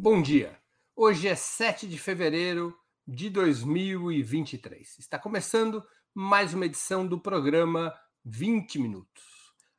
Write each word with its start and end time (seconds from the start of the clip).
Bom 0.00 0.22
dia. 0.22 0.56
Hoje 0.94 1.26
é 1.26 1.34
7 1.34 1.88
de 1.88 1.98
fevereiro 1.98 2.72
de 3.04 3.28
2023. 3.28 4.96
Está 4.96 5.18
começando 5.18 5.84
mais 6.14 6.54
uma 6.54 6.66
edição 6.66 7.04
do 7.04 7.18
programa 7.18 7.92
20 8.24 8.78
Minutos. 8.78 9.24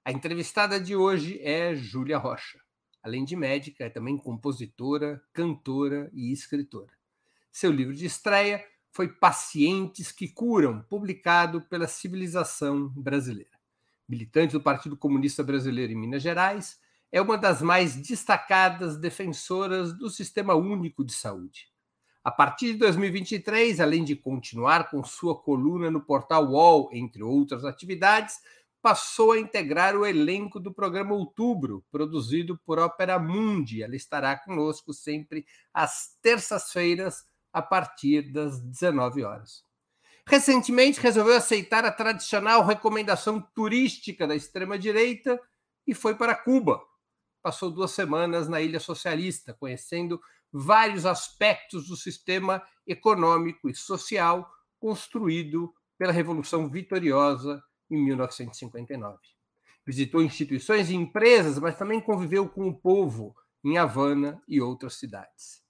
A 0.04 0.12
entrevistada 0.12 0.78
de 0.78 0.94
hoje 0.94 1.40
é 1.42 1.74
Júlia 1.74 2.18
Rocha. 2.18 2.60
Além 3.02 3.24
de 3.24 3.34
médica, 3.38 3.86
é 3.86 3.90
também 3.90 4.18
compositora, 4.18 5.24
cantora 5.32 6.10
e 6.12 6.34
escritora. 6.34 6.92
Seu 7.50 7.72
livro 7.72 7.94
de 7.94 8.06
estreia 8.06 8.62
foi 8.92 9.08
Pacientes 9.08 10.12
que 10.12 10.28
Curam, 10.28 10.82
publicado 10.90 11.62
pela 11.62 11.88
Civilização 11.88 12.90
Brasileira. 12.90 13.58
Militante 14.06 14.52
do 14.52 14.62
Partido 14.62 14.98
Comunista 14.98 15.42
Brasileiro 15.46 15.94
em 15.94 15.98
Minas 15.98 16.22
Gerais, 16.22 16.78
é 17.12 17.22
uma 17.22 17.38
das 17.38 17.62
mais 17.62 17.96
destacadas 17.96 18.98
defensoras 18.98 19.98
do 19.98 20.10
Sistema 20.10 20.54
Único 20.56 21.04
de 21.04 21.14
Saúde. 21.14 21.68
A 22.24 22.32
partir 22.32 22.74
de 22.74 22.80
2023, 22.80 23.80
além 23.80 24.04
de 24.04 24.16
continuar 24.16 24.90
com 24.90 25.04
sua 25.04 25.40
coluna 25.42 25.90
no 25.90 26.02
portal 26.02 26.46
UOL, 26.46 26.90
entre 26.94 27.24
outras 27.24 27.66
atividades, 27.66 28.36
passou 28.82 29.32
a 29.32 29.40
integrar 29.40 29.96
o 29.96 30.06
elenco 30.06 30.60
do 30.60 30.74
programa 30.74 31.14
Outubro, 31.14 31.84
produzido 31.92 32.58
por 32.66 32.80
Opera 32.80 33.18
Mundi. 33.18 33.82
Ela 33.82 33.96
estará 33.96 34.38
conosco 34.38 34.94
sempre 34.94 35.46
às 35.74 36.18
terças-feiras, 36.22 37.26
a 37.52 37.62
partir 37.62 38.32
das 38.32 38.60
19 38.60 39.24
horas. 39.24 39.64
Recentemente, 40.28 41.00
resolveu 41.00 41.36
aceitar 41.36 41.84
a 41.84 41.92
tradicional 41.92 42.64
recomendação 42.64 43.42
turística 43.42 44.28
da 44.28 44.36
extrema-direita 44.36 45.42
e 45.88 45.96
foi 45.96 46.14
para 46.14 46.36
Cuba, 46.36 46.80
passou 47.42 47.72
duas 47.72 47.92
semanas 47.92 48.48
na 48.48 48.62
Ilha 48.62 48.80
Socialista, 48.80 49.54
conhecendo 49.54 50.20
vários 50.52 51.06
aspectos 51.06 51.88
do 51.88 51.96
sistema 51.96 52.62
econômico 52.86 53.70
e 53.70 53.76
social 53.76 54.50
construído 54.80 55.74
pela 55.98 56.12
Revolução 56.12 56.70
Vitoriosa 56.70 57.62
em 57.90 58.04
1959. 58.04 59.18
Visitou 59.86 60.22
instituições 60.22 60.90
e 60.90 60.96
empresas, 60.96 61.60
mas 61.60 61.78
também 61.78 62.00
conviveu 62.00 62.48
com 62.48 62.68
o 62.68 62.76
povo 62.76 63.36
em 63.64 63.78
Havana 63.78 64.42
e 64.48 64.62
outras 64.62 64.96
cidades. 64.96 65.62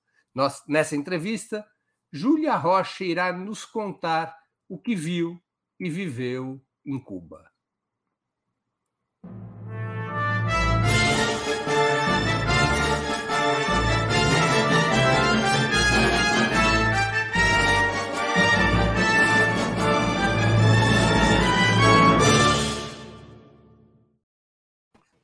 Nessa 0.67 0.95
entrevista, 0.95 1.66
Júlia 2.11 2.56
Rocha 2.56 3.04
irá 3.04 3.33
nos 3.33 3.66
contar 3.66 4.38
o 4.67 4.78
que 4.80 4.95
viu 4.95 5.42
e 5.80 5.89
viveu 5.89 6.61
em 6.86 7.00
Cuba. 7.00 7.50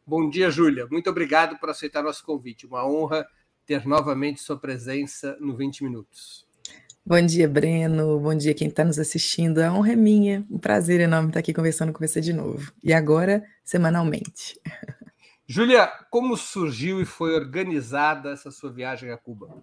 Bom 0.08 0.30
dia, 0.30 0.52
Júlia. 0.52 0.86
Muito 0.92 1.09
obrigado 1.09 1.58
por 1.58 1.67
aceitar 1.67 2.03
nosso 2.03 2.23
convite. 2.23 2.67
Uma 2.67 2.88
honra 2.88 3.25
ter 3.66 3.88
novamente 3.88 4.39
sua 4.39 4.56
presença 4.56 5.36
no 5.39 5.58
20 5.58 5.84
Minutos. 5.84 6.45
Bom 7.03 7.20
dia, 7.25 7.47
Breno. 7.47 8.20
Bom 8.20 8.36
dia 8.36 8.53
quem 8.53 8.67
está 8.67 8.86
nos 8.86 9.00
assistindo. 9.00 9.58
A 9.58 9.73
honra 9.73 9.94
é 9.94 9.95
minha. 9.95 10.45
Um 10.47 10.59
prazer 10.59 11.02
enorme 11.02 11.30
estar 11.30 11.39
aqui 11.39 11.52
conversando 11.52 11.92
com 11.92 12.06
você 12.06 12.22
de 12.22 12.34
novo. 12.34 12.72
E 12.84 12.94
agora, 12.94 13.44
semanalmente. 13.64 14.59
Júlia, 15.47 15.88
como 16.12 16.38
surgiu 16.38 17.02
e 17.02 17.06
foi 17.06 17.34
organizada 17.34 18.30
essa 18.30 18.52
sua 18.52 18.72
viagem 18.72 19.09
a 19.09 19.17
Cuba? 19.17 19.59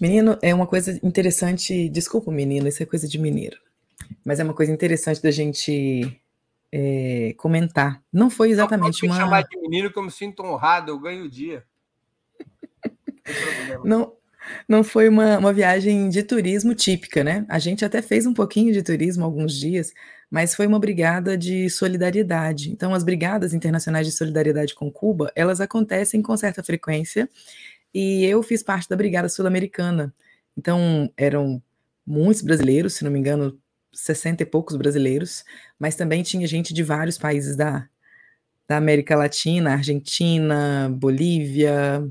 Menino, 0.00 0.38
é 0.40 0.54
uma 0.54 0.66
coisa 0.68 0.96
interessante. 1.02 1.88
Desculpa, 1.88 2.30
menino, 2.30 2.68
isso 2.68 2.80
é 2.84 2.86
coisa 2.86 3.08
de 3.08 3.18
mineiro. 3.18 3.58
Mas 4.24 4.38
é 4.38 4.44
uma 4.44 4.54
coisa 4.54 4.70
interessante 4.70 5.20
da 5.20 5.32
gente 5.32 6.21
é, 6.72 7.34
comentar. 7.36 8.02
Não 8.10 8.30
foi 8.30 8.50
exatamente 8.50 9.06
não, 9.06 9.12
uma. 9.12 9.20
chamar 9.20 9.42
de 9.42 9.60
menino 9.60 9.92
como 9.92 10.10
sinto 10.10 10.42
honrado, 10.42 10.90
eu 10.90 10.98
ganho 10.98 11.24
o 11.24 11.30
dia. 11.30 11.64
não, 13.84 14.14
não 14.66 14.82
foi 14.82 15.08
uma, 15.08 15.38
uma 15.38 15.52
viagem 15.52 16.08
de 16.08 16.22
turismo 16.22 16.74
típica, 16.74 17.22
né? 17.22 17.44
A 17.48 17.58
gente 17.58 17.84
até 17.84 18.00
fez 18.00 18.26
um 18.26 18.32
pouquinho 18.32 18.72
de 18.72 18.82
turismo 18.82 19.24
alguns 19.24 19.54
dias, 19.54 19.92
mas 20.30 20.54
foi 20.54 20.66
uma 20.66 20.78
brigada 20.78 21.36
de 21.36 21.68
solidariedade. 21.68 22.70
Então, 22.70 22.94
as 22.94 23.04
brigadas 23.04 23.52
internacionais 23.52 24.06
de 24.06 24.12
solidariedade 24.12 24.74
com 24.74 24.90
Cuba, 24.90 25.30
elas 25.36 25.60
acontecem 25.60 26.22
com 26.22 26.36
certa 26.36 26.62
frequência, 26.62 27.28
e 27.94 28.24
eu 28.24 28.42
fiz 28.42 28.62
parte 28.62 28.88
da 28.88 28.96
brigada 28.96 29.28
sul-americana. 29.28 30.14
Então, 30.56 31.12
eram 31.16 31.62
muitos 32.06 32.42
brasileiros, 32.42 32.94
se 32.94 33.04
não 33.04 33.10
me 33.10 33.18
engano, 33.18 33.58
60 33.92 34.42
e 34.42 34.46
poucos 34.46 34.76
brasileiros, 34.76 35.44
mas 35.78 35.94
também 35.94 36.22
tinha 36.22 36.46
gente 36.46 36.72
de 36.72 36.82
vários 36.82 37.18
países 37.18 37.56
da, 37.56 37.88
da 38.68 38.76
América 38.76 39.16
Latina, 39.16 39.72
Argentina, 39.72 40.88
Bolívia, 40.94 42.02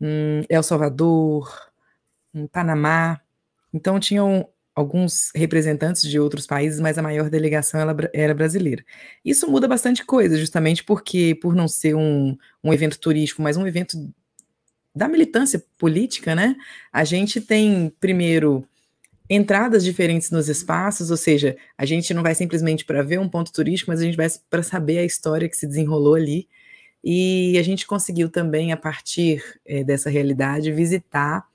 hum, 0.00 0.42
El 0.48 0.62
Salvador, 0.62 1.48
hum, 2.34 2.46
Panamá. 2.46 3.20
Então 3.72 4.00
tinham 4.00 4.48
alguns 4.74 5.30
representantes 5.34 6.02
de 6.02 6.20
outros 6.20 6.46
países, 6.46 6.78
mas 6.80 6.98
a 6.98 7.02
maior 7.02 7.30
delegação 7.30 7.80
era, 7.80 8.10
era 8.12 8.34
brasileira. 8.34 8.84
Isso 9.24 9.50
muda 9.50 9.66
bastante 9.66 10.04
coisa, 10.04 10.36
justamente 10.36 10.84
porque, 10.84 11.34
por 11.34 11.54
não 11.54 11.66
ser 11.66 11.94
um, 11.94 12.36
um 12.62 12.74
evento 12.74 12.98
turístico, 12.98 13.40
mas 13.40 13.56
um 13.56 13.66
evento 13.66 13.96
da 14.94 15.08
militância 15.08 15.62
política, 15.78 16.34
né? 16.34 16.56
A 16.92 17.04
gente 17.04 17.40
tem, 17.40 17.90
primeiro, 18.00 18.66
entradas 19.28 19.84
diferentes 19.84 20.30
nos 20.30 20.48
espaços, 20.48 21.10
ou 21.10 21.16
seja, 21.16 21.56
a 21.76 21.84
gente 21.84 22.14
não 22.14 22.22
vai 22.22 22.34
simplesmente 22.34 22.84
para 22.84 23.02
ver 23.02 23.18
um 23.18 23.28
ponto 23.28 23.52
turístico, 23.52 23.90
mas 23.90 24.00
a 24.00 24.04
gente 24.04 24.16
vai 24.16 24.28
para 24.48 24.62
saber 24.62 24.98
a 24.98 25.04
história 25.04 25.48
que 25.48 25.56
se 25.56 25.66
desenrolou 25.66 26.14
ali. 26.14 26.48
E 27.02 27.56
a 27.58 27.62
gente 27.62 27.86
conseguiu 27.86 28.28
também, 28.28 28.72
a 28.72 28.76
partir 28.76 29.42
é, 29.64 29.84
dessa 29.84 30.10
realidade, 30.10 30.72
visitar 30.72 31.46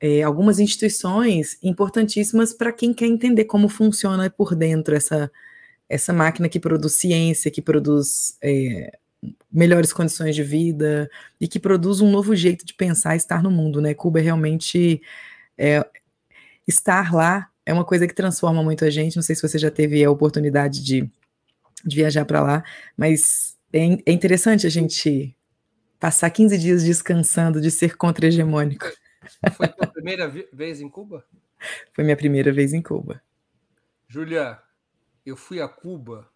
é, 0.00 0.22
algumas 0.22 0.58
instituições 0.58 1.58
importantíssimas 1.62 2.52
para 2.52 2.72
quem 2.72 2.92
quer 2.92 3.06
entender 3.06 3.44
como 3.44 3.68
funciona 3.68 4.28
por 4.30 4.54
dentro 4.54 4.94
essa, 4.94 5.30
essa 5.88 6.12
máquina 6.12 6.48
que 6.48 6.60
produz 6.60 6.94
ciência, 6.94 7.50
que 7.50 7.62
produz 7.62 8.36
é, 8.42 8.98
melhores 9.50 9.92
condições 9.92 10.34
de 10.34 10.42
vida 10.42 11.10
e 11.40 11.48
que 11.48 11.58
produz 11.58 12.00
um 12.00 12.10
novo 12.10 12.34
jeito 12.36 12.64
de 12.64 12.74
pensar 12.74 13.14
e 13.14 13.18
estar 13.18 13.42
no 13.42 13.50
mundo. 13.50 13.80
Né? 13.80 13.94
Cuba 13.94 14.20
é 14.20 14.22
realmente 14.22 15.00
é, 15.56 15.84
estar 16.66 17.14
lá 17.14 17.50
é 17.64 17.72
uma 17.72 17.84
coisa 17.84 18.06
que 18.06 18.14
transforma 18.14 18.62
muito 18.62 18.84
a 18.84 18.90
gente. 18.90 19.16
Não 19.16 19.22
sei 19.22 19.34
se 19.34 19.42
você 19.42 19.58
já 19.58 19.70
teve 19.70 20.02
a 20.04 20.10
oportunidade 20.10 20.82
de, 20.82 21.10
de 21.84 21.96
viajar 21.96 22.24
para 22.24 22.40
lá, 22.40 22.64
mas 22.96 23.56
é, 23.72 23.80
é, 23.80 24.12
interessante 24.12 24.66
a 24.66 24.70
gente 24.70 25.36
passar 25.98 26.30
15 26.30 26.58
dias 26.58 26.84
descansando 26.84 27.60
de 27.60 27.70
ser 27.70 27.96
contra-hegemônico. 27.96 28.86
Foi 29.56 29.66
a 29.80 29.86
primeira 29.86 30.28
vez 30.52 30.80
em 30.80 30.88
Cuba? 30.88 31.24
Foi 31.92 32.04
minha 32.04 32.16
primeira 32.16 32.52
vez 32.52 32.72
em 32.72 32.80
Cuba. 32.80 33.20
Júlia, 34.06 34.60
eu 35.24 35.36
fui 35.36 35.60
a 35.60 35.66
Cuba 35.66 36.28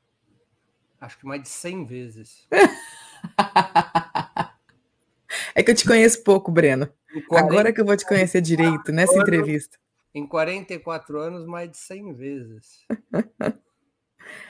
acho 1.00 1.18
que 1.18 1.24
mais 1.24 1.42
de 1.42 1.48
100 1.48 1.86
vezes. 1.86 2.46
é 5.54 5.62
que 5.62 5.70
eu 5.70 5.74
te 5.74 5.86
conheço 5.86 6.22
pouco, 6.22 6.52
Breno. 6.52 6.92
Agora 7.32 7.72
que 7.72 7.80
eu 7.80 7.86
vou 7.86 7.96
te 7.96 8.04
conhecer 8.04 8.42
direito, 8.42 8.92
nessa 8.92 9.18
entrevista 9.18 9.79
em 10.14 10.26
44 10.26 11.20
anos 11.20 11.46
mais 11.46 11.70
de 11.70 11.76
100 11.76 12.14
vezes. 12.14 12.86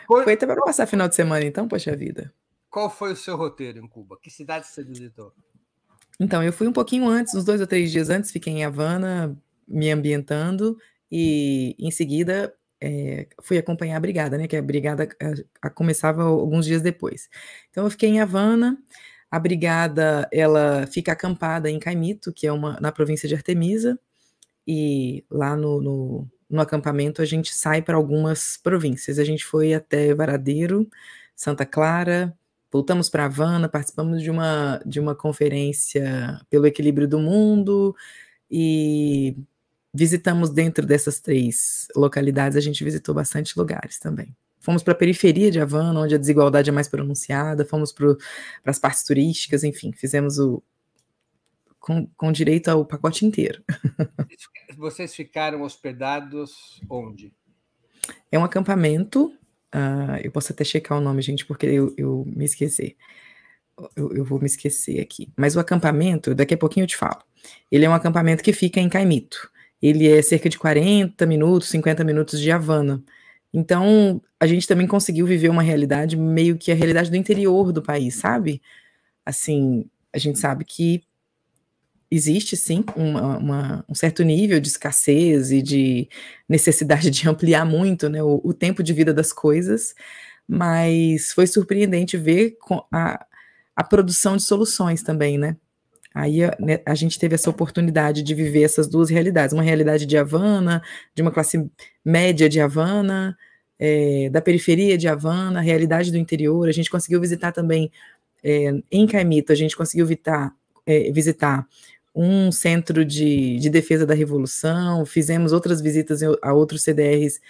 Foi, 0.07 0.25
foi 0.25 0.33
até 0.35 0.47
para 0.47 0.61
passar 0.61 0.87
final 0.87 1.09
de 1.09 1.15
semana, 1.15 1.45
então, 1.45 1.67
poxa 1.69 1.97
vida. 1.97 2.35
Qual 2.69 2.91
foi 2.91 3.13
o 3.13 3.17
seu 3.17 3.37
roteiro 3.37 3.79
em 3.79 3.89
Cuba? 3.89 4.19
Que 4.21 4.31
cidade 4.31 4.67
você 4.67 4.85
visitou? 4.85 5.33
Então, 6.19 6.43
eu 6.43 6.53
fui 6.53 6.67
um 6.67 6.73
pouquinho 6.73 7.09
antes, 7.09 7.35
uns 7.35 7.45
dois 7.45 7.61
ou 7.61 7.67
três 7.67 7.91
dias 7.91 8.11
antes, 8.11 8.31
fiquei 8.31 8.53
em 8.53 8.65
Havana, 8.65 9.37
me 9.67 9.91
ambientando, 9.91 10.77
e 11.11 11.75
em 11.79 11.91
seguida 11.91 12.55
é, 12.81 13.29
fui 13.43 13.59
acompanhar 13.59 13.97
a 13.97 14.01
brigada, 14.01 14.37
né? 14.37 14.47
Que 14.47 14.57
a 14.57 14.63
brigada 14.63 15.05
a, 15.05 15.25
eh, 15.25 15.45
a 15.63 15.71
começava 15.71 16.23
alguns 16.23 16.67
dias 16.67 16.83
depois. 16.83 17.29
Então, 17.71 17.85
eu 17.85 17.91
fiquei 17.91 18.09
em 18.09 18.21
Havana. 18.21 18.79
A 19.31 19.39
brigada 19.39 20.29
ela 20.33 20.87
fica 20.89 21.13
acampada 21.13 21.71
em 21.71 21.79
Caimito, 21.79 22.33
que 22.33 22.47
é 22.47 22.53
uma 22.53 22.79
na 22.81 22.91
província 22.93 23.29
de 23.29 23.35
Artemisa, 23.35 23.99
e 24.73 25.25
lá 25.29 25.57
no, 25.57 25.81
no, 25.81 26.29
no 26.49 26.61
acampamento 26.61 27.21
a 27.21 27.25
gente 27.25 27.53
sai 27.53 27.83
para 27.83 27.97
algumas 27.97 28.57
províncias. 28.57 29.19
A 29.19 29.25
gente 29.25 29.45
foi 29.45 29.75
até 29.75 30.15
Varadeiro, 30.15 30.89
Santa 31.35 31.67
Clara, 31.67 32.33
voltamos 32.71 33.11
para 33.11 33.25
Havana, 33.25 33.69
participamos 33.69 34.23
de 34.23 34.31
uma, 34.31 34.81
de 34.87 35.01
uma 35.01 35.13
conferência 35.13 36.41
pelo 36.49 36.69
equilíbrio 36.69 37.09
do 37.09 37.19
mundo 37.19 37.97
e 38.49 39.37
visitamos 39.93 40.51
dentro 40.51 40.87
dessas 40.87 41.19
três 41.19 41.89
localidades, 41.97 42.57
a 42.57 42.61
gente 42.61 42.85
visitou 42.85 43.13
bastante 43.13 43.59
lugares 43.59 43.99
também. 43.99 44.37
Fomos 44.61 44.85
para 44.85 44.93
a 44.93 44.97
periferia 44.97 45.51
de 45.51 45.59
Havana, 45.59 45.99
onde 45.99 46.15
a 46.15 46.19
desigualdade 46.19 46.71
é 46.71 46.73
mais 46.73 46.87
pronunciada, 46.87 47.65
fomos 47.65 47.91
para 47.91 48.15
as 48.67 48.79
partes 48.79 49.03
turísticas, 49.03 49.65
enfim, 49.65 49.91
fizemos 49.91 50.39
o, 50.39 50.63
com, 51.81 52.07
com 52.17 52.31
direito 52.31 52.69
ao 52.69 52.85
pacote 52.85 53.27
inteiro. 53.27 53.65
Vocês 54.77 55.15
ficaram 55.15 55.63
hospedados 55.63 56.81
onde? 56.89 57.33
É 58.31 58.39
um 58.39 58.45
acampamento. 58.45 59.35
Uh, 59.75 60.21
eu 60.23 60.31
posso 60.31 60.53
até 60.53 60.63
checar 60.63 60.99
o 60.99 61.01
nome, 61.01 61.23
gente, 61.23 61.45
porque 61.47 61.67
eu, 61.67 61.95
eu 61.97 62.25
me 62.27 62.45
esqueci. 62.45 62.97
Eu, 63.97 64.15
eu, 64.15 64.25
vou 64.25 64.39
me 64.39 64.47
esquecer 64.47 65.01
aqui. 65.01 65.33
Mas 65.37 65.57
o 65.57 65.61
acampamento, 65.61 66.35
daqui 66.35 66.55
a 66.55 66.59
pouquinho 66.59 66.85
eu 66.85 66.89
te 66.89 66.97
falo. 66.97 67.23
Ele 67.73 67.87
é 67.87 67.89
um 67.89 67.95
acampamento 67.95 68.43
que 68.43 68.53
fica 68.53 68.79
em 68.79 68.89
Caimito. 68.89 69.51
Ele 69.81 70.07
é 70.07 70.21
cerca 70.21 70.51
de 70.51 70.59
40 70.59 71.25
minutos, 71.25 71.71
50 71.71 72.05
minutos 72.05 72.39
de 72.39 72.51
Havana. 72.51 73.03
Então, 73.53 74.21
a 74.39 74.47
gente 74.47 74.69
também 74.69 74.87
conseguiu 74.87 75.27
viver 75.27 75.49
uma 75.49 75.63
realidade 75.63 76.17
meio 76.17 76.59
que 76.59 76.71
a 76.71 76.75
realidade 76.75 77.11
do 77.11 77.17
interior 77.17 77.73
do 77.73 77.83
país, 77.83 78.17
sabe? 78.17 78.61
Assim, 79.25 79.89
a 80.13 80.19
gente 80.19 80.39
sabe 80.39 80.65
que 80.65 81.03
existe 82.11 82.57
sim 82.57 82.85
uma, 82.97 83.39
uma, 83.39 83.85
um 83.89 83.95
certo 83.95 84.23
nível 84.23 84.59
de 84.61 84.69
escassez 84.69 85.53
e 85.53 85.63
de 85.63 86.09
necessidade 86.49 87.11
de 87.11 87.29
ampliar 87.29 87.65
muito 87.65 88.09
né, 88.09 88.23
o, 88.23 88.41
o, 88.43 88.53
tempo 88.53 88.83
de 88.83 88.93
vida 88.93 89.15
das 89.15 89.33
coisas, 89.33 89.95
mas 90.49 91.33
foi 91.33 91.47
surpreendente 91.47 92.17
ver 92.17 92.57
a, 92.93 93.25
a 93.77 93.85
produção 93.85 94.37
de 94.37 94.43
soluções 94.43 95.03
também, 95.03 95.39
né? 95.39 95.57
Aí 96.13 96.43
a, 96.43 96.57
né, 96.59 96.81
a, 96.85 96.95
gente 96.97 97.19
teve 97.19 97.37
essa 97.37 97.49
oportunidade 97.49 98.23
de 98.25 98.35
viver 98.35 98.65
essas 98.65 98.89
duas 98.89 99.09
realidades, 99.09 99.53
uma 99.53 99.63
realidade 99.63 100.05
de 100.07 100.19
Havana, 100.19 100.83
de 101.15 101.23
uma 101.23 101.31
classe 101.31 101.71
média 102.05 102.49
de 102.49 102.61
Havana, 102.61 103.39
é, 103.79 104.29
da 104.29 104.43
periferia 104.43 104.99
de 104.99 105.07
Havana, 105.07 105.61
a 105.61 105.63
realidade 105.63 106.11
do 106.11 106.19
interior. 106.19 106.69
A 106.69 106.73
gente 106.73 106.91
conseguiu 106.91 107.21
visitar 107.21 107.53
também 107.53 107.93
é, 108.43 108.73
em 108.91 109.07
Caimito, 109.07 109.53
a 109.53 109.55
gente 109.55 109.77
conseguiu 109.77 110.05
visitar, 110.05 110.53
é, 110.85 111.13
visitar 111.13 111.65
um 112.15 112.51
centro 112.51 113.05
de, 113.05 113.59
de 113.59 113.71
defesa 113.71 114.05
da 114.05 114.15
revolução, 114.15 115.07
fizemos 115.07 115.53
outras 115.53 115.81
visitas 115.81 116.21
a 116.43 116.53
outros 116.53 116.83
CDRs 116.83 117.41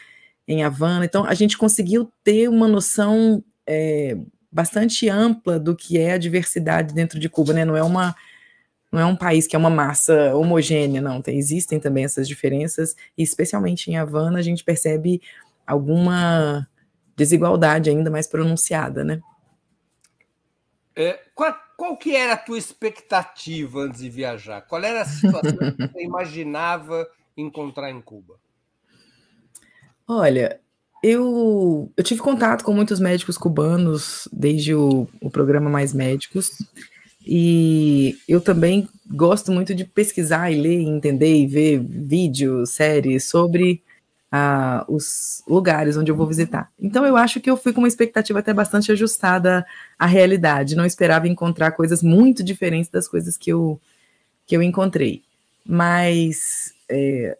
em 0.46 0.62
Havana, 0.62 1.04
então 1.04 1.24
a 1.24 1.34
gente 1.34 1.56
conseguiu 1.56 2.10
ter 2.22 2.48
uma 2.48 2.68
noção 2.68 3.42
é, 3.66 4.16
bastante 4.50 5.08
ampla 5.08 5.58
do 5.58 5.76
que 5.76 5.98
é 5.98 6.12
a 6.12 6.18
diversidade 6.18 6.92
dentro 6.92 7.18
de 7.18 7.28
Cuba, 7.28 7.52
né? 7.52 7.64
Não 7.64 7.76
é 7.76 7.82
uma 7.82 8.14
não 8.92 8.98
é 8.98 9.06
um 9.06 9.14
país 9.14 9.46
que 9.46 9.54
é 9.54 9.58
uma 9.58 9.70
massa 9.70 10.34
homogênea, 10.34 11.00
não. 11.00 11.22
Tem, 11.22 11.38
existem 11.38 11.78
também 11.78 12.04
essas 12.04 12.26
diferenças, 12.26 12.96
e 13.16 13.22
especialmente 13.22 13.88
em 13.88 13.96
Havana 13.96 14.40
a 14.40 14.42
gente 14.42 14.64
percebe 14.64 15.22
alguma 15.64 16.66
desigualdade 17.16 17.88
ainda 17.88 18.10
mais 18.10 18.26
pronunciada, 18.26 19.04
né? 19.04 19.20
É, 21.00 21.18
qual, 21.34 21.56
qual 21.78 21.96
que 21.96 22.14
era 22.14 22.34
a 22.34 22.36
tua 22.36 22.58
expectativa 22.58 23.80
antes 23.80 24.02
de 24.02 24.10
viajar? 24.10 24.60
Qual 24.60 24.84
era 24.84 25.00
a 25.00 25.04
situação 25.06 25.56
que 25.56 25.88
você 25.88 26.02
imaginava 26.02 27.08
encontrar 27.34 27.90
em 27.90 28.02
Cuba? 28.02 28.34
Olha, 30.06 30.60
eu, 31.02 31.90
eu 31.96 32.04
tive 32.04 32.20
contato 32.20 32.62
com 32.62 32.74
muitos 32.74 33.00
médicos 33.00 33.38
cubanos 33.38 34.28
desde 34.30 34.74
o, 34.74 35.08
o 35.22 35.30
programa 35.30 35.70
Mais 35.70 35.94
Médicos, 35.94 36.50
e 37.26 38.18
eu 38.28 38.38
também 38.38 38.86
gosto 39.10 39.50
muito 39.50 39.74
de 39.74 39.86
pesquisar 39.86 40.50
e 40.50 40.60
ler, 40.60 40.82
entender 40.82 41.34
e 41.34 41.46
ver 41.46 41.78
vídeos, 41.80 42.70
séries 42.72 43.24
sobre 43.24 43.82
os 44.88 45.42
lugares 45.48 45.96
onde 45.96 46.10
eu 46.10 46.16
vou 46.16 46.26
visitar. 46.26 46.70
Então 46.78 47.04
eu 47.04 47.16
acho 47.16 47.40
que 47.40 47.50
eu 47.50 47.56
fui 47.56 47.72
com 47.72 47.80
uma 47.80 47.88
expectativa 47.88 48.38
até 48.38 48.54
bastante 48.54 48.92
ajustada 48.92 49.66
à 49.98 50.06
realidade. 50.06 50.76
Não 50.76 50.86
esperava 50.86 51.28
encontrar 51.28 51.72
coisas 51.72 52.02
muito 52.02 52.42
diferentes 52.42 52.90
das 52.90 53.08
coisas 53.08 53.36
que 53.36 53.50
eu, 53.50 53.80
que 54.46 54.56
eu 54.56 54.62
encontrei. 54.62 55.22
Mas 55.66 56.72
é, 56.88 57.36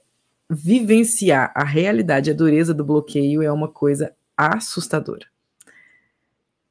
vivenciar 0.49 1.53
a 1.55 1.65
realidade, 1.65 2.31
a 2.31 2.35
dureza 2.35 2.75
do 2.75 2.85
bloqueio 2.85 3.43
é 3.43 3.53
uma 3.53 3.69
coisa 3.69 4.13
assustadora. 4.37 5.30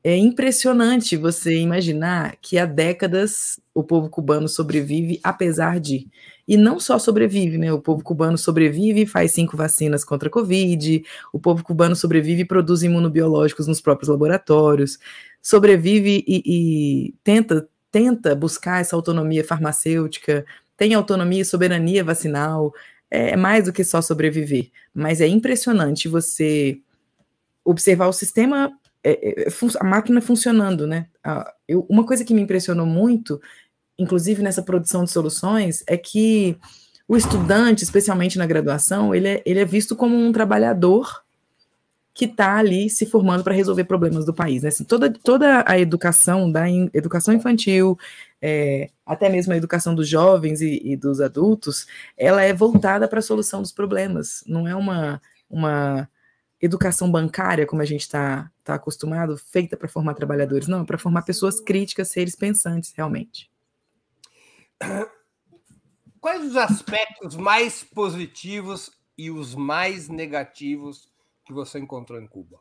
É 0.04 0.16
impressionante 0.16 1.18
você 1.18 1.58
imaginar 1.58 2.38
que 2.42 2.58
há 2.58 2.66
décadas 2.66 3.60
o 3.74 3.84
povo 3.84 4.10
cubano 4.10 4.48
sobrevive 4.48 5.20
apesar 5.22 5.80
de. 5.80 6.08
E 6.48 6.56
não 6.58 6.80
só 6.80 6.98
sobrevive, 6.98 7.58
né? 7.58 7.72
O 7.74 7.82
povo 7.82 8.02
cubano 8.04 8.38
sobrevive 8.38 9.02
e 9.02 9.06
faz 9.06 9.34
cinco 9.34 9.58
vacinas 9.58 10.04
contra 10.06 10.30
a 10.30 10.32
Covid, 10.32 11.04
o 11.34 11.40
povo 11.40 11.64
cubano 11.64 11.96
sobrevive 11.96 12.42
e 12.42 12.46
produz 12.46 12.82
imunobiológicos 12.82 13.68
nos 13.68 13.82
próprios 13.82 14.10
laboratórios, 14.10 14.98
sobrevive 15.42 16.24
e, 16.28 16.44
e 16.46 17.14
tenta, 17.24 17.68
tenta 17.92 18.34
buscar 18.34 18.82
essa 18.82 18.96
autonomia 18.96 19.44
farmacêutica, 19.44 20.46
tem 20.78 20.94
autonomia 20.94 21.42
e 21.42 21.46
soberania 21.46 22.04
vacinal. 22.04 22.74
É 23.12 23.36
mais 23.36 23.66
do 23.66 23.74
que 23.74 23.84
só 23.84 24.02
sobreviver. 24.02 24.72
Mas 24.94 25.20
é 25.20 25.28
impressionante 25.28 26.08
você 26.08 26.80
observar 27.66 28.08
o 28.08 28.14
sistema 28.14 28.72
é, 29.04 29.46
é, 29.46 29.48
a 29.80 29.84
máquina 29.84 30.22
funcionando, 30.22 30.86
né? 30.86 31.08
Eu, 31.68 31.86
uma 31.90 32.06
coisa 32.06 32.24
que 32.24 32.34
me 32.34 32.42
impressionou 32.42 32.86
muito, 32.86 33.42
inclusive 33.98 34.42
nessa 34.42 34.62
produção 34.62 35.04
de 35.04 35.12
soluções, 35.12 35.84
é 35.88 35.98
que 35.98 36.58
o 37.08 37.18
estudante, 37.18 37.84
especialmente 37.84 38.38
na 38.38 38.46
graduação, 38.46 39.16
ele 39.16 39.28
é, 39.28 39.44
ele 39.46 39.60
é 39.60 39.66
visto 39.66 39.96
como 39.96 40.16
um 40.16 40.32
trabalhador 40.32 41.24
que 42.14 42.26
está 42.26 42.58
ali 42.58 42.90
se 42.90 43.06
formando 43.06 43.44
para 43.44 43.54
resolver 43.54 43.86
problemas 43.86 44.26
do 44.26 44.34
país. 44.34 44.64
Né? 44.64 44.70
Assim, 44.70 44.84
toda, 44.84 45.12
toda 45.12 45.64
a 45.66 45.80
educação, 45.80 46.52
da 46.52 46.68
in, 46.68 46.90
educação 46.94 47.34
infantil, 47.34 47.98
é, 48.42 48.90
até 49.06 49.30
mesmo 49.30 49.54
a 49.54 49.58
educação 49.58 49.96
dos 49.96 50.08
jovens 50.08 50.62
e, 50.62 50.82
e 50.84 50.98
dos 50.98 51.22
adultos, 51.22 51.88
ela 52.18 52.44
é 52.44 52.54
voltada 52.54 53.08
para 53.08 53.20
a 53.20 53.24
solução 53.24 53.62
dos 53.62 53.72
problemas. 53.72 54.44
Não 54.46 54.68
é 54.68 54.76
uma, 54.76 55.22
uma 55.50 56.10
educação 56.62 57.10
bancária, 57.10 57.66
como 57.66 57.82
a 57.82 57.86
gente 57.86 58.02
está 58.02 58.52
tá 58.64 58.76
acostumado, 58.76 59.38
feita 59.38 59.78
para 59.78 59.88
formar 59.88 60.14
trabalhadores, 60.14 60.68
não, 60.68 60.86
para 60.86 60.98
formar 60.98 61.22
pessoas 61.22 61.60
críticas, 61.60 62.10
seres 62.10 62.36
pensantes, 62.36 62.94
realmente. 62.96 63.50
Quais 66.20 66.44
os 66.44 66.58
aspectos 66.58 67.36
mais 67.36 67.84
positivos 67.84 68.92
e 69.18 69.32
os 69.32 69.56
mais 69.56 70.10
negativos 70.10 71.10
que 71.46 71.54
você 71.54 71.80
encontrou 71.80 72.20
em 72.22 72.28
Cuba? 72.28 72.60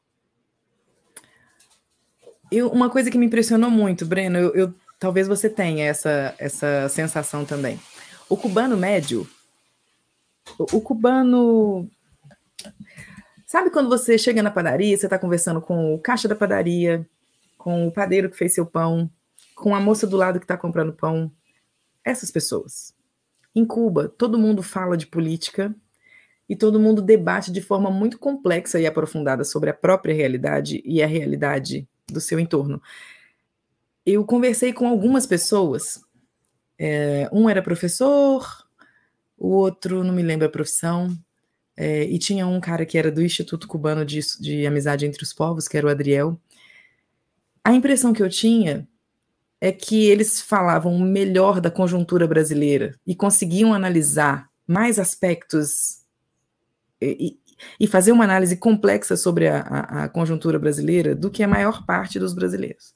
Eu, 2.51 2.69
uma 2.71 2.89
coisa 2.89 3.11
que 3.11 3.19
me 3.19 3.27
impressionou 3.27 3.71
muito, 3.71 4.07
Breno, 4.07 4.39
eu, 4.39 4.55
eu, 4.55 4.75
talvez 4.99 5.29
você 5.29 5.51
tenha 5.51 5.85
essa, 5.85 6.35
essa 6.39 6.89
sensação 6.89 7.45
também. 7.45 7.79
O 8.29 8.37
cubano 8.37 8.77
médio, 8.77 9.29
o, 10.59 10.79
o 10.79 10.81
cubano 10.81 11.91
Sabe 13.49 13.71
quando 13.71 13.89
você 13.89 14.19
chega 14.19 14.43
na 14.43 14.51
padaria, 14.51 14.95
você 14.95 15.07
está 15.07 15.19
conversando 15.19 15.59
com 15.59 15.95
o 15.95 15.99
caixa 15.99 16.29
da 16.29 16.37
padaria, 16.37 17.09
com 17.57 17.89
o 17.89 17.91
padeiro 17.91 18.29
que 18.29 18.37
fez 18.37 18.53
seu 18.53 18.67
pão, 18.67 19.11
com 19.55 19.75
a 19.75 19.81
moça 19.81 20.07
do 20.07 20.19
lado 20.19 20.39
que 20.39 20.45
está 20.45 20.55
comprando 20.55 20.93
pão? 20.93 21.33
Essas 22.05 22.31
pessoas. 22.31 22.95
Em 23.55 23.65
Cuba, 23.65 24.07
todo 24.07 24.39
mundo 24.39 24.63
fala 24.63 24.99
de 24.99 25.07
política 25.07 25.75
e 26.47 26.55
todo 26.55 26.79
mundo 26.79 27.01
debate 27.01 27.51
de 27.51 27.63
forma 27.63 27.91
muito 27.91 28.19
complexa 28.19 28.79
e 28.79 28.87
aprofundada 28.87 29.43
sobre 29.45 29.71
a 29.71 29.75
própria 29.75 30.15
realidade 30.15 30.83
e 30.85 31.03
a 31.03 31.07
realidade 31.07 31.89
do 32.07 32.21
seu 32.21 32.39
entorno. 32.39 32.83
Eu 34.05 34.27
conversei 34.27 34.75
com 34.75 34.87
algumas 34.87 35.25
pessoas. 35.25 36.05
É, 36.79 37.27
um 37.33 37.49
era 37.49 37.63
professor, 37.63 38.47
o 39.39 39.49
outro 39.49 40.05
não 40.05 40.13
me 40.13 40.23
lembro 40.23 40.47
a 40.47 40.51
profissão, 40.51 41.17
é, 41.81 42.03
e 42.03 42.19
tinha 42.19 42.45
um 42.45 42.61
cara 42.61 42.85
que 42.85 42.99
era 42.99 43.09
do 43.09 43.23
Instituto 43.23 43.69
Cubano 43.69 44.05
de, 44.05 44.19
de 44.41 44.67
Amizade 44.67 45.07
entre 45.07 45.23
os 45.23 45.33
Povos, 45.33 45.69
que 45.69 45.77
era 45.77 45.87
o 45.87 45.91
Adriel. 45.91 46.37
A 47.63 47.73
impressão 47.73 48.13
que 48.13 48.21
eu 48.21 48.29
tinha 48.29 48.89
é 49.61 49.71
que 49.71 50.07
eles 50.07 50.41
falavam 50.41 50.99
melhor 50.99 51.61
da 51.61 51.71
conjuntura 51.71 52.27
brasileira 52.27 52.99
e 53.07 53.15
conseguiam 53.15 53.73
analisar 53.73 54.51
mais 54.67 54.99
aspectos 54.99 56.03
e, 57.01 57.39
e 57.79 57.87
fazer 57.87 58.11
uma 58.11 58.25
análise 58.25 58.57
complexa 58.57 59.17
sobre 59.17 59.47
a, 59.47 59.61
a, 59.61 60.05
a, 60.05 60.09
conjuntura 60.09 60.59
brasileira 60.59 61.15
do 61.15 61.31
que 61.31 61.45
a 61.45 61.49
maior 61.49 61.87
parte 61.87 62.19
dos 62.19 62.35
brasileiros. 62.35 62.93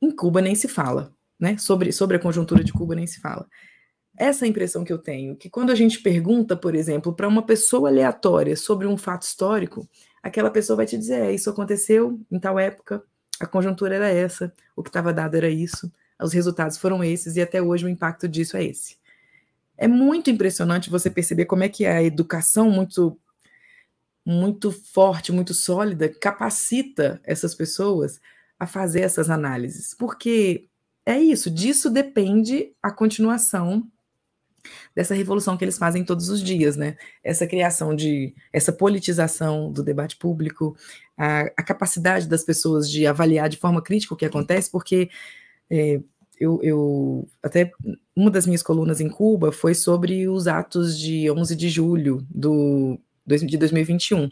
Em 0.00 0.14
Cuba 0.14 0.40
nem 0.40 0.54
se 0.54 0.68
fala, 0.68 1.12
né? 1.40 1.58
Sobre, 1.58 1.90
sobre 1.90 2.18
a 2.18 2.20
conjuntura 2.20 2.62
de 2.62 2.72
Cuba 2.72 2.94
nem 2.94 3.06
se 3.06 3.20
fala 3.20 3.48
essa 4.18 4.46
impressão 4.46 4.84
que 4.84 4.92
eu 4.92 4.98
tenho, 4.98 5.36
que 5.36 5.48
quando 5.48 5.70
a 5.70 5.74
gente 5.74 6.00
pergunta, 6.00 6.56
por 6.56 6.74
exemplo, 6.74 7.12
para 7.12 7.28
uma 7.28 7.44
pessoa 7.44 7.88
aleatória 7.88 8.56
sobre 8.56 8.86
um 8.86 8.96
fato 8.96 9.22
histórico, 9.22 9.88
aquela 10.22 10.50
pessoa 10.50 10.76
vai 10.76 10.86
te 10.86 10.98
dizer: 10.98 11.20
é, 11.20 11.32
isso 11.32 11.48
aconteceu 11.48 12.20
em 12.30 12.38
tal 12.38 12.58
época, 12.58 13.02
a 13.40 13.46
conjuntura 13.46 13.94
era 13.94 14.08
essa, 14.08 14.52
o 14.74 14.82
que 14.82 14.88
estava 14.88 15.12
dado 15.12 15.36
era 15.36 15.48
isso, 15.48 15.90
os 16.20 16.32
resultados 16.32 16.76
foram 16.76 17.02
esses 17.04 17.36
e 17.36 17.40
até 17.40 17.62
hoje 17.62 17.86
o 17.86 17.88
impacto 17.88 18.28
disso 18.28 18.56
é 18.56 18.64
esse. 18.64 18.98
É 19.76 19.86
muito 19.86 20.28
impressionante 20.28 20.90
você 20.90 21.08
perceber 21.08 21.44
como 21.46 21.62
é 21.62 21.68
que 21.68 21.86
a 21.86 22.02
educação 22.02 22.70
muito 22.70 23.18
muito 24.24 24.70
forte, 24.70 25.32
muito 25.32 25.54
sólida, 25.54 26.06
capacita 26.06 27.18
essas 27.24 27.54
pessoas 27.54 28.20
a 28.58 28.66
fazer 28.66 29.00
essas 29.00 29.30
análises, 29.30 29.94
porque 29.94 30.68
é 31.06 31.18
isso, 31.18 31.50
disso 31.50 31.88
depende 31.88 32.74
a 32.82 32.90
continuação 32.90 33.90
dessa 34.94 35.14
revolução 35.14 35.56
que 35.56 35.64
eles 35.64 35.78
fazem 35.78 36.04
todos 36.04 36.28
os 36.28 36.42
dias, 36.42 36.76
né? 36.76 36.96
Essa 37.22 37.46
criação 37.46 37.94
de, 37.94 38.34
essa 38.52 38.72
politização 38.72 39.70
do 39.72 39.82
debate 39.82 40.16
público, 40.16 40.76
a, 41.16 41.42
a 41.56 41.62
capacidade 41.62 42.28
das 42.28 42.44
pessoas 42.44 42.90
de 42.90 43.06
avaliar 43.06 43.48
de 43.48 43.56
forma 43.56 43.82
crítica 43.82 44.14
o 44.14 44.16
que 44.16 44.26
acontece, 44.26 44.70
porque 44.70 45.10
é, 45.70 46.00
eu, 46.40 46.60
eu, 46.62 47.28
até 47.42 47.72
uma 48.14 48.30
das 48.30 48.46
minhas 48.46 48.62
colunas 48.62 49.00
em 49.00 49.08
Cuba 49.08 49.50
foi 49.50 49.74
sobre 49.74 50.28
os 50.28 50.46
atos 50.46 50.98
de 50.98 51.30
11 51.30 51.56
de 51.56 51.68
julho 51.68 52.24
do, 52.30 52.98
de 53.26 53.56
2021. 53.56 54.30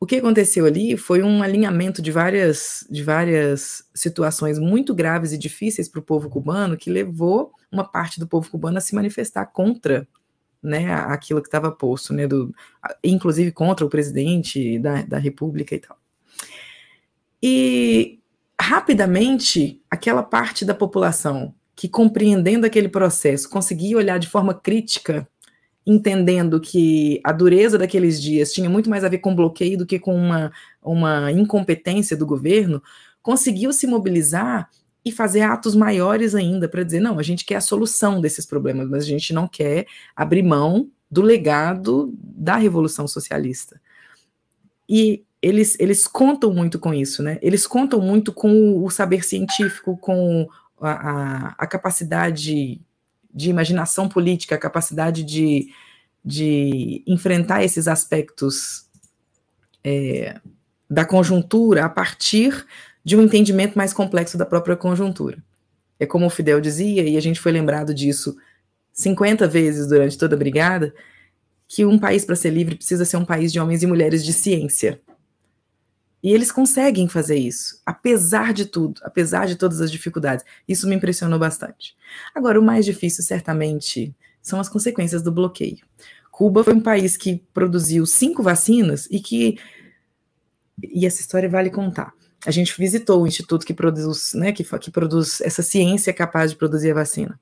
O 0.00 0.06
que 0.06 0.16
aconteceu 0.16 0.66
ali 0.66 0.96
foi 0.96 1.22
um 1.22 1.44
alinhamento 1.44 2.02
de 2.02 2.10
várias, 2.10 2.84
de 2.90 3.04
várias 3.04 3.84
situações 3.94 4.58
muito 4.58 4.92
graves 4.92 5.32
e 5.32 5.38
difíceis 5.38 5.88
para 5.88 6.00
o 6.00 6.02
povo 6.02 6.28
cubano 6.28 6.76
que 6.76 6.90
levou 6.90 7.52
uma 7.72 7.84
parte 7.84 8.20
do 8.20 8.26
povo 8.26 8.50
cubano 8.50 8.78
a 8.78 8.80
se 8.80 8.94
manifestar 8.94 9.46
contra 9.46 10.06
né, 10.62 10.92
aquilo 10.92 11.40
que 11.40 11.48
estava 11.48 11.72
posto, 11.72 12.12
né, 12.12 12.26
do, 12.26 12.54
inclusive 13.02 13.50
contra 13.50 13.84
o 13.84 13.90
presidente 13.90 14.78
da, 14.78 15.02
da 15.02 15.18
República 15.18 15.74
e 15.74 15.78
tal. 15.80 15.98
E 17.42 18.20
rapidamente, 18.60 19.82
aquela 19.90 20.22
parte 20.22 20.64
da 20.64 20.74
população 20.74 21.52
que, 21.74 21.88
compreendendo 21.88 22.64
aquele 22.64 22.88
processo, 22.88 23.48
conseguia 23.48 23.96
olhar 23.96 24.18
de 24.18 24.28
forma 24.28 24.54
crítica 24.54 25.26
entendendo 25.84 26.60
que 26.60 27.20
a 27.24 27.32
dureza 27.32 27.76
daqueles 27.76 28.22
dias 28.22 28.52
tinha 28.52 28.70
muito 28.70 28.88
mais 28.88 29.02
a 29.02 29.08
ver 29.08 29.18
com 29.18 29.34
bloqueio 29.34 29.76
do 29.76 29.86
que 29.86 29.98
com 29.98 30.14
uma, 30.14 30.52
uma 30.80 31.32
incompetência 31.32 32.16
do 32.16 32.24
governo, 32.24 32.80
conseguiu 33.20 33.72
se 33.72 33.86
mobilizar 33.86 34.70
e 35.04 35.10
fazer 35.10 35.42
atos 35.42 35.74
maiores 35.74 36.34
ainda 36.34 36.68
para 36.68 36.82
dizer: 36.82 37.00
não, 37.00 37.18
a 37.18 37.22
gente 37.22 37.44
quer 37.44 37.56
a 37.56 37.60
solução 37.60 38.20
desses 38.20 38.46
problemas, 38.46 38.88
mas 38.88 39.04
a 39.04 39.06
gente 39.06 39.32
não 39.32 39.48
quer 39.48 39.86
abrir 40.14 40.42
mão 40.42 40.90
do 41.10 41.22
legado 41.22 42.14
da 42.22 42.56
Revolução 42.56 43.06
Socialista. 43.06 43.80
E 44.88 45.24
eles, 45.40 45.76
eles 45.80 46.06
contam 46.06 46.52
muito 46.52 46.78
com 46.78 46.94
isso, 46.94 47.22
né? 47.22 47.38
Eles 47.42 47.66
contam 47.66 48.00
muito 48.00 48.32
com 48.32 48.82
o 48.82 48.90
saber 48.90 49.24
científico, 49.24 49.96
com 49.96 50.48
a, 50.80 50.90
a, 50.90 51.54
a 51.58 51.66
capacidade 51.66 52.80
de 53.34 53.50
imaginação 53.50 54.08
política, 54.08 54.54
a 54.54 54.58
capacidade 54.58 55.24
de, 55.24 55.68
de 56.24 57.02
enfrentar 57.06 57.64
esses 57.64 57.88
aspectos 57.88 58.86
é, 59.82 60.40
da 60.88 61.04
conjuntura 61.04 61.84
a 61.84 61.88
partir 61.88 62.66
de 63.04 63.16
um 63.16 63.22
entendimento 63.22 63.76
mais 63.76 63.92
complexo 63.92 64.38
da 64.38 64.46
própria 64.46 64.76
conjuntura. 64.76 65.42
É 65.98 66.06
como 66.06 66.26
o 66.26 66.30
Fidel 66.30 66.60
dizia, 66.60 67.02
e 67.08 67.16
a 67.16 67.20
gente 67.20 67.40
foi 67.40 67.52
lembrado 67.52 67.94
disso 67.94 68.36
50 68.92 69.46
vezes 69.48 69.86
durante 69.88 70.18
toda 70.18 70.34
a 70.34 70.38
brigada, 70.38 70.94
que 71.66 71.84
um 71.84 71.98
país 71.98 72.24
para 72.24 72.36
ser 72.36 72.50
livre 72.50 72.76
precisa 72.76 73.04
ser 73.04 73.16
um 73.16 73.24
país 73.24 73.52
de 73.52 73.58
homens 73.58 73.82
e 73.82 73.86
mulheres 73.86 74.24
de 74.24 74.32
ciência. 74.32 75.00
E 76.22 76.32
eles 76.32 76.52
conseguem 76.52 77.08
fazer 77.08 77.36
isso, 77.36 77.80
apesar 77.84 78.52
de 78.52 78.66
tudo, 78.66 79.00
apesar 79.02 79.46
de 79.46 79.56
todas 79.56 79.80
as 79.80 79.90
dificuldades. 79.90 80.44
Isso 80.68 80.88
me 80.88 80.94
impressionou 80.94 81.38
bastante. 81.38 81.96
Agora, 82.32 82.60
o 82.60 82.62
mais 82.62 82.84
difícil, 82.84 83.24
certamente, 83.24 84.14
são 84.40 84.60
as 84.60 84.68
consequências 84.68 85.20
do 85.20 85.32
bloqueio. 85.32 85.78
Cuba 86.30 86.62
foi 86.62 86.74
um 86.74 86.80
país 86.80 87.16
que 87.16 87.42
produziu 87.52 88.06
cinco 88.06 88.42
vacinas 88.42 89.06
e 89.10 89.18
que. 89.18 89.58
E 90.82 91.06
essa 91.06 91.20
história 91.20 91.48
vale 91.48 91.70
contar. 91.70 92.12
A 92.46 92.50
gente 92.50 92.76
visitou 92.76 93.22
o 93.22 93.26
instituto 93.26 93.64
que 93.64 93.74
produz, 93.74 94.32
né, 94.34 94.52
que, 94.52 94.64
que 94.64 94.90
produz 94.90 95.40
essa 95.40 95.62
ciência 95.62 96.12
capaz 96.12 96.50
de 96.50 96.56
produzir 96.56 96.90
a 96.90 96.94
vacina. 96.94 97.38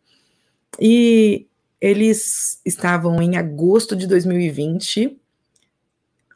E 0.79 1.47
eles 1.81 2.61
estavam 2.65 3.21
em 3.23 3.37
agosto 3.37 3.97
de 3.97 4.07
2020 4.07 5.19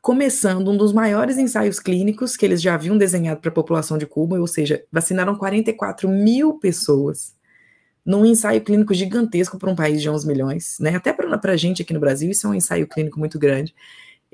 começando 0.04 0.70
um 0.70 0.76
dos 0.76 0.92
maiores 0.92 1.38
ensaios 1.38 1.80
clínicos 1.80 2.36
que 2.36 2.44
eles 2.44 2.60
já 2.60 2.74
haviam 2.74 2.98
desenhado 2.98 3.40
para 3.40 3.48
a 3.48 3.54
população 3.54 3.96
de 3.96 4.04
Cuba, 4.04 4.38
ou 4.38 4.46
seja, 4.46 4.84
vacinaram 4.92 5.34
44 5.34 6.06
mil 6.10 6.58
pessoas 6.58 7.34
num 8.04 8.26
ensaio 8.26 8.60
clínico 8.60 8.92
gigantesco 8.92 9.58
para 9.58 9.70
um 9.70 9.74
país 9.74 10.02
de 10.02 10.10
11 10.10 10.26
milhões, 10.26 10.76
né? 10.78 10.94
Até 10.94 11.10
para 11.10 11.52
a 11.52 11.56
gente 11.56 11.80
aqui 11.80 11.94
no 11.94 12.00
Brasil, 12.00 12.30
isso 12.30 12.46
é 12.46 12.50
um 12.50 12.54
ensaio 12.54 12.86
clínico 12.86 13.18
muito 13.18 13.38
grande. 13.38 13.74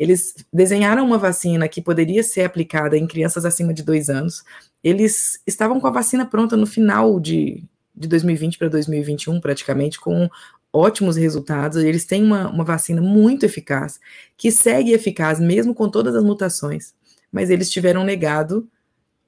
Eles 0.01 0.35
desenharam 0.51 1.05
uma 1.05 1.19
vacina 1.19 1.69
que 1.69 1.83
poderia 1.83 2.23
ser 2.23 2.45
aplicada 2.45 2.97
em 2.97 3.07
crianças 3.07 3.45
acima 3.45 3.75
de 3.75 3.83
dois 3.83 4.09
anos. 4.09 4.43
Eles 4.83 5.43
estavam 5.47 5.79
com 5.79 5.87
a 5.87 5.91
vacina 5.91 6.25
pronta 6.25 6.57
no 6.57 6.67
final 6.67 7.21
de, 7.21 7.63
de 7.95 8.09
2020 8.09 8.57
para 8.57 8.69
2021, 8.69 9.39
praticamente, 9.43 10.01
com 10.01 10.27
ótimos 10.73 11.17
resultados. 11.17 11.85
Eles 11.85 12.07
têm 12.07 12.25
uma, 12.25 12.49
uma 12.49 12.65
vacina 12.65 13.03
muito 13.03 13.45
eficaz, 13.45 14.01
que 14.39 14.51
segue 14.51 14.95
eficaz 14.95 15.39
mesmo 15.39 15.75
com 15.75 15.87
todas 15.87 16.17
as 16.17 16.25
mutações, 16.25 16.95
mas 17.31 17.51
eles 17.51 17.69
tiveram 17.69 18.03
negado 18.03 18.67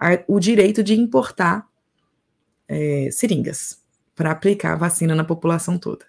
a, 0.01 0.25
o 0.27 0.41
direito 0.41 0.83
de 0.83 0.99
importar 0.99 1.69
é, 2.67 3.11
seringas 3.13 3.79
para 4.17 4.31
aplicar 4.31 4.73
a 4.73 4.77
vacina 4.77 5.15
na 5.15 5.23
população 5.23 5.77
toda. 5.77 6.07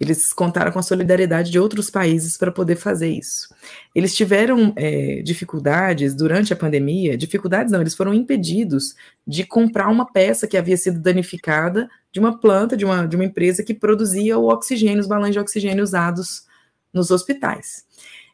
Eles 0.00 0.32
contaram 0.32 0.70
com 0.70 0.78
a 0.78 0.82
solidariedade 0.82 1.50
de 1.50 1.58
outros 1.58 1.90
países 1.90 2.36
para 2.36 2.52
poder 2.52 2.76
fazer 2.76 3.08
isso. 3.08 3.52
Eles 3.94 4.14
tiveram 4.14 4.72
é, 4.76 5.22
dificuldades 5.22 6.14
durante 6.14 6.52
a 6.52 6.56
pandemia, 6.56 7.16
dificuldades 7.16 7.72
não, 7.72 7.80
eles 7.80 7.96
foram 7.96 8.14
impedidos 8.14 8.94
de 9.26 9.44
comprar 9.44 9.88
uma 9.88 10.10
peça 10.10 10.46
que 10.46 10.56
havia 10.56 10.76
sido 10.76 11.00
danificada 11.00 11.90
de 12.12 12.20
uma 12.20 12.38
planta, 12.38 12.76
de 12.76 12.84
uma, 12.84 13.06
de 13.06 13.16
uma 13.16 13.24
empresa 13.24 13.64
que 13.64 13.74
produzia 13.74 14.38
o 14.38 14.48
oxigênio, 14.48 15.00
os 15.00 15.08
balões 15.08 15.32
de 15.32 15.40
oxigênio 15.40 15.82
usados 15.82 16.46
nos 16.92 17.10
hospitais. 17.10 17.84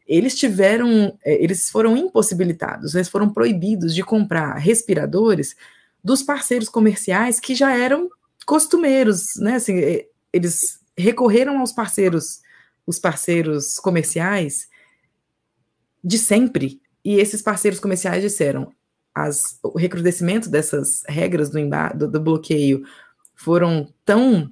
Eles 0.07 0.35
tiveram, 0.35 1.19
é, 1.25 1.43
eles 1.43 1.71
foram 1.71 1.97
impossibilitados, 1.97 2.95
eles 2.95 3.09
foram 3.09 3.31
proibidos 3.33 3.95
de 3.95 4.03
comprar 4.03 4.55
respiradores 4.59 5.57
dos 6.03 6.23
parceiros 6.23 6.69
comerciais 6.69 7.41
que 7.41 7.55
já 7.55 7.75
eram 7.75 8.11
costumeiros, 8.45 9.37
né? 9.37 9.55
Assim, 9.55 9.79
é, 9.79 10.07
eles 10.31 10.79
recorreram 10.97 11.59
aos 11.59 11.73
parceiros, 11.73 12.41
os 12.87 12.99
parceiros 12.99 13.77
comerciais 13.79 14.69
de 16.03 16.19
sempre, 16.19 16.81
e 17.05 17.17
esses 17.17 17.43
parceiros 17.43 17.81
comerciais 17.81 18.23
disseram: 18.23 18.73
as, 19.15 19.59
o 19.63 19.79
recrudescimento 19.79 20.49
dessas 20.49 21.03
regras 21.09 21.51
do, 21.51 21.59
do, 21.95 22.11
do 22.11 22.21
bloqueio 22.21 22.85
foram 23.35 23.93
tão 24.05 24.51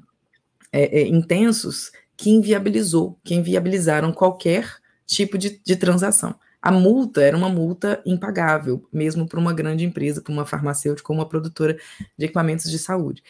é, 0.72 1.00
é, 1.00 1.06
intensos 1.06 1.92
que 2.16 2.30
inviabilizou, 2.30 3.18
que 3.24 3.34
inviabilizaram 3.34 4.12
qualquer 4.12 4.76
tipo 5.06 5.36
de, 5.36 5.60
de 5.64 5.76
transação. 5.76 6.34
A 6.60 6.70
multa 6.70 7.20
era 7.20 7.36
uma 7.36 7.48
multa 7.48 8.00
impagável, 8.06 8.86
mesmo 8.92 9.26
para 9.26 9.40
uma 9.40 9.52
grande 9.52 9.84
empresa, 9.84 10.22
para 10.22 10.32
uma 10.32 10.46
farmacêutica 10.46 11.12
ou 11.12 11.18
uma 11.18 11.28
produtora 11.28 11.76
de 12.16 12.24
equipamentos 12.24 12.70
de 12.70 12.78
saúde. 12.78 13.22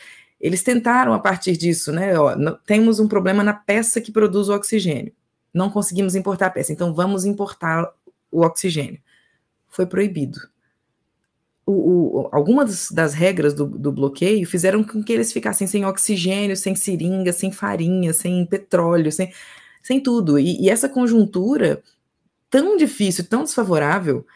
Eles 0.42 0.62
tentaram, 0.62 1.14
a 1.14 1.20
partir 1.20 1.56
disso, 1.56 1.92
né? 1.92 2.18
Ó, 2.18 2.34
temos 2.66 3.00
um 3.00 3.08
problema 3.08 3.42
na 3.44 3.54
peça 3.54 4.00
que 4.00 4.12
produz 4.12 4.48
o 4.48 4.54
oxigênio. 4.54 5.14
Não 5.54 5.70
conseguimos 5.70 6.14
importar 6.14 6.46
a 6.46 6.50
peça, 6.50 6.72
então 6.72 6.92
vamos 6.92 7.24
importar 7.24 7.88
o 8.30 8.44
oxigênio. 8.44 9.00
Foi 9.68 9.86
proibido 9.86 10.40
o, 11.64 11.72
o, 11.72 12.28
algumas 12.32 12.90
das 12.90 13.14
regras 13.14 13.54
do, 13.54 13.66
do, 13.66 13.92
bloqueio 13.92 14.46
fizeram 14.46 14.82
com 14.82 15.02
que 15.02 15.12
eles 15.12 15.32
ficassem 15.32 15.66
sem 15.66 15.84
oxigênio, 15.84 16.56
sem 16.56 16.74
seringa, 16.74 17.32
sem 17.32 17.52
farinha, 17.52 18.12
sem 18.12 18.44
petróleo, 18.44 19.12
sem, 19.12 19.32
sem 19.82 20.00
tudo. 20.00 20.38
E, 20.38 20.60
e 20.60 20.68
essa 20.68 20.88
conjuntura 20.88 21.82
tão 22.50 22.76
difícil, 22.76 23.24
tão 23.24 23.44
desfavorável, 23.44 24.26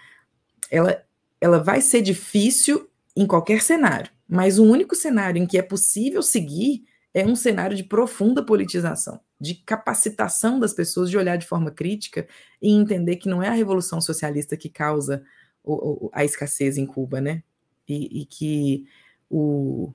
ela, 0.70 1.02
ela 1.40 1.58
vai 1.58 1.80
ser 1.80 2.00
difícil 2.00 2.88
em 3.16 3.26
qualquer 3.26 3.60
cenário. 3.60 4.10
Mas 4.28 4.58
o 4.58 4.64
único 4.64 4.94
cenário 4.94 5.40
em 5.40 5.46
que 5.46 5.58
é 5.58 5.62
possível 5.62 6.22
seguir 6.22 6.84
é 7.14 7.24
um 7.24 7.36
cenário 7.36 7.76
de 7.76 7.84
profunda 7.84 8.44
politização, 8.44 9.20
de 9.40 9.54
capacitação 9.54 10.60
das 10.60 10.74
pessoas 10.74 11.08
de 11.08 11.16
olhar 11.16 11.36
de 11.36 11.46
forma 11.46 11.70
crítica 11.70 12.26
e 12.60 12.70
entender 12.70 13.16
que 13.16 13.28
não 13.28 13.42
é 13.42 13.48
a 13.48 13.52
revolução 13.52 14.00
socialista 14.00 14.56
que 14.56 14.68
causa 14.68 15.22
o, 15.64 16.10
a 16.12 16.24
escassez 16.24 16.76
em 16.76 16.86
Cuba, 16.86 17.20
né? 17.20 17.42
E, 17.88 18.22
e, 18.22 18.26
que 18.26 18.86
o, 19.30 19.92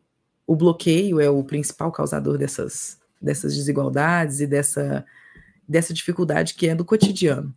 o 0.47 0.55
bloqueio 0.55 1.19
é 1.19 1.29
o 1.29 1.43
principal 1.43 1.91
causador 1.91 2.38
dessas, 2.38 3.00
dessas 3.21 3.55
desigualdades 3.55 4.39
e 4.39 4.47
dessa, 4.47 5.05
dessa 5.67 5.93
dificuldade 5.93 6.55
que 6.55 6.67
é 6.67 6.75
do 6.75 6.85
cotidiano. 6.85 7.53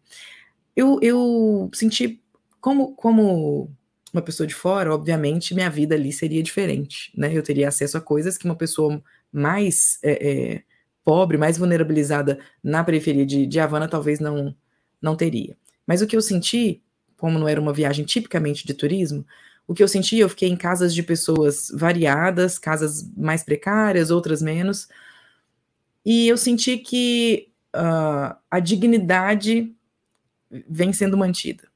Eu, 0.77 0.99
eu 1.01 1.71
senti, 1.73 2.23
como, 2.61 2.95
como 2.95 3.71
uma 4.15 4.23
pessoa 4.23 4.47
de 4.47 4.55
fora, 4.55 4.95
obviamente, 4.95 5.55
minha 5.55 5.69
vida 5.69 5.95
ali 5.95 6.13
seria 6.13 6.43
diferente, 6.43 7.13
né? 7.17 7.37
Eu 7.37 7.43
teria 7.43 7.69
acesso 7.69 7.99
a 7.99 8.01
coisas 8.01 8.39
que 8.39 8.45
uma 8.45 8.57
pessoa 8.57 9.03
mais 9.33 9.99
é, 10.03 10.13
é, 10.31 10.63
pobre, 11.05 11.37
mais 11.37 11.59
vulnerabilizada 11.59 12.39
na 12.63 12.85
periferia 12.85 13.27
de, 13.27 13.45
de 13.47 13.61
Havana 13.61 13.89
talvez 13.89 14.21
não, 14.21 14.55
não 15.03 15.17
teria. 15.17 15.57
Mas 15.87 16.01
o 16.01 16.07
que 16.07 16.17
eu 16.17 16.23
senti 16.23 16.83
como 17.17 17.39
não 17.39 17.49
era 17.49 17.61
uma 17.61 17.73
viagem 17.73 18.05
tipicamente 18.05 18.67
de 18.67 18.75
turismo, 18.75 19.27
o 19.67 19.73
que 19.73 19.83
eu 19.83 19.89
senti, 19.89 20.19
eu 20.19 20.29
fiquei 20.29 20.49
em 20.49 20.57
casas 20.57 20.95
de 20.95 21.03
pessoas 21.03 21.71
variadas, 21.73 22.59
casas 22.59 23.11
mais 23.17 23.43
precárias, 23.43 24.11
outras 24.11 24.43
menos, 24.43 24.89
e 26.05 26.29
eu 26.29 26.37
senti 26.37 26.77
que 26.77 27.49
uh, 27.75 28.37
a 28.51 28.61
dignidade 28.61 29.75
vem 30.69 30.93
sendo 30.93 31.17
mantida. 31.17 31.67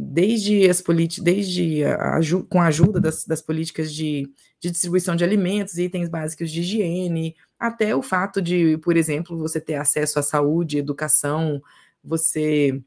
Desde 0.00 0.68
as 0.70 0.80
políticas, 0.80 1.24
desde 1.24 1.84
a, 1.84 2.18
a, 2.18 2.20
com 2.48 2.60
a 2.60 2.66
ajuda 2.66 3.00
das, 3.00 3.24
das 3.24 3.42
políticas 3.42 3.92
de, 3.92 4.30
de, 4.60 4.70
distribuição 4.70 5.16
de 5.16 5.24
alimentos, 5.24 5.76
itens 5.76 6.08
básicos 6.08 6.52
de 6.52 6.60
higiene, 6.60 7.34
até 7.58 7.96
o 7.96 8.02
fato 8.02 8.40
de, 8.40 8.78
por 8.78 8.96
exemplo, 8.96 9.36
você 9.36 9.60
ter 9.60 9.74
acesso 9.74 10.20
à 10.20 10.22
saúde, 10.22 10.78
educação, 10.78 11.60
você 12.02 12.80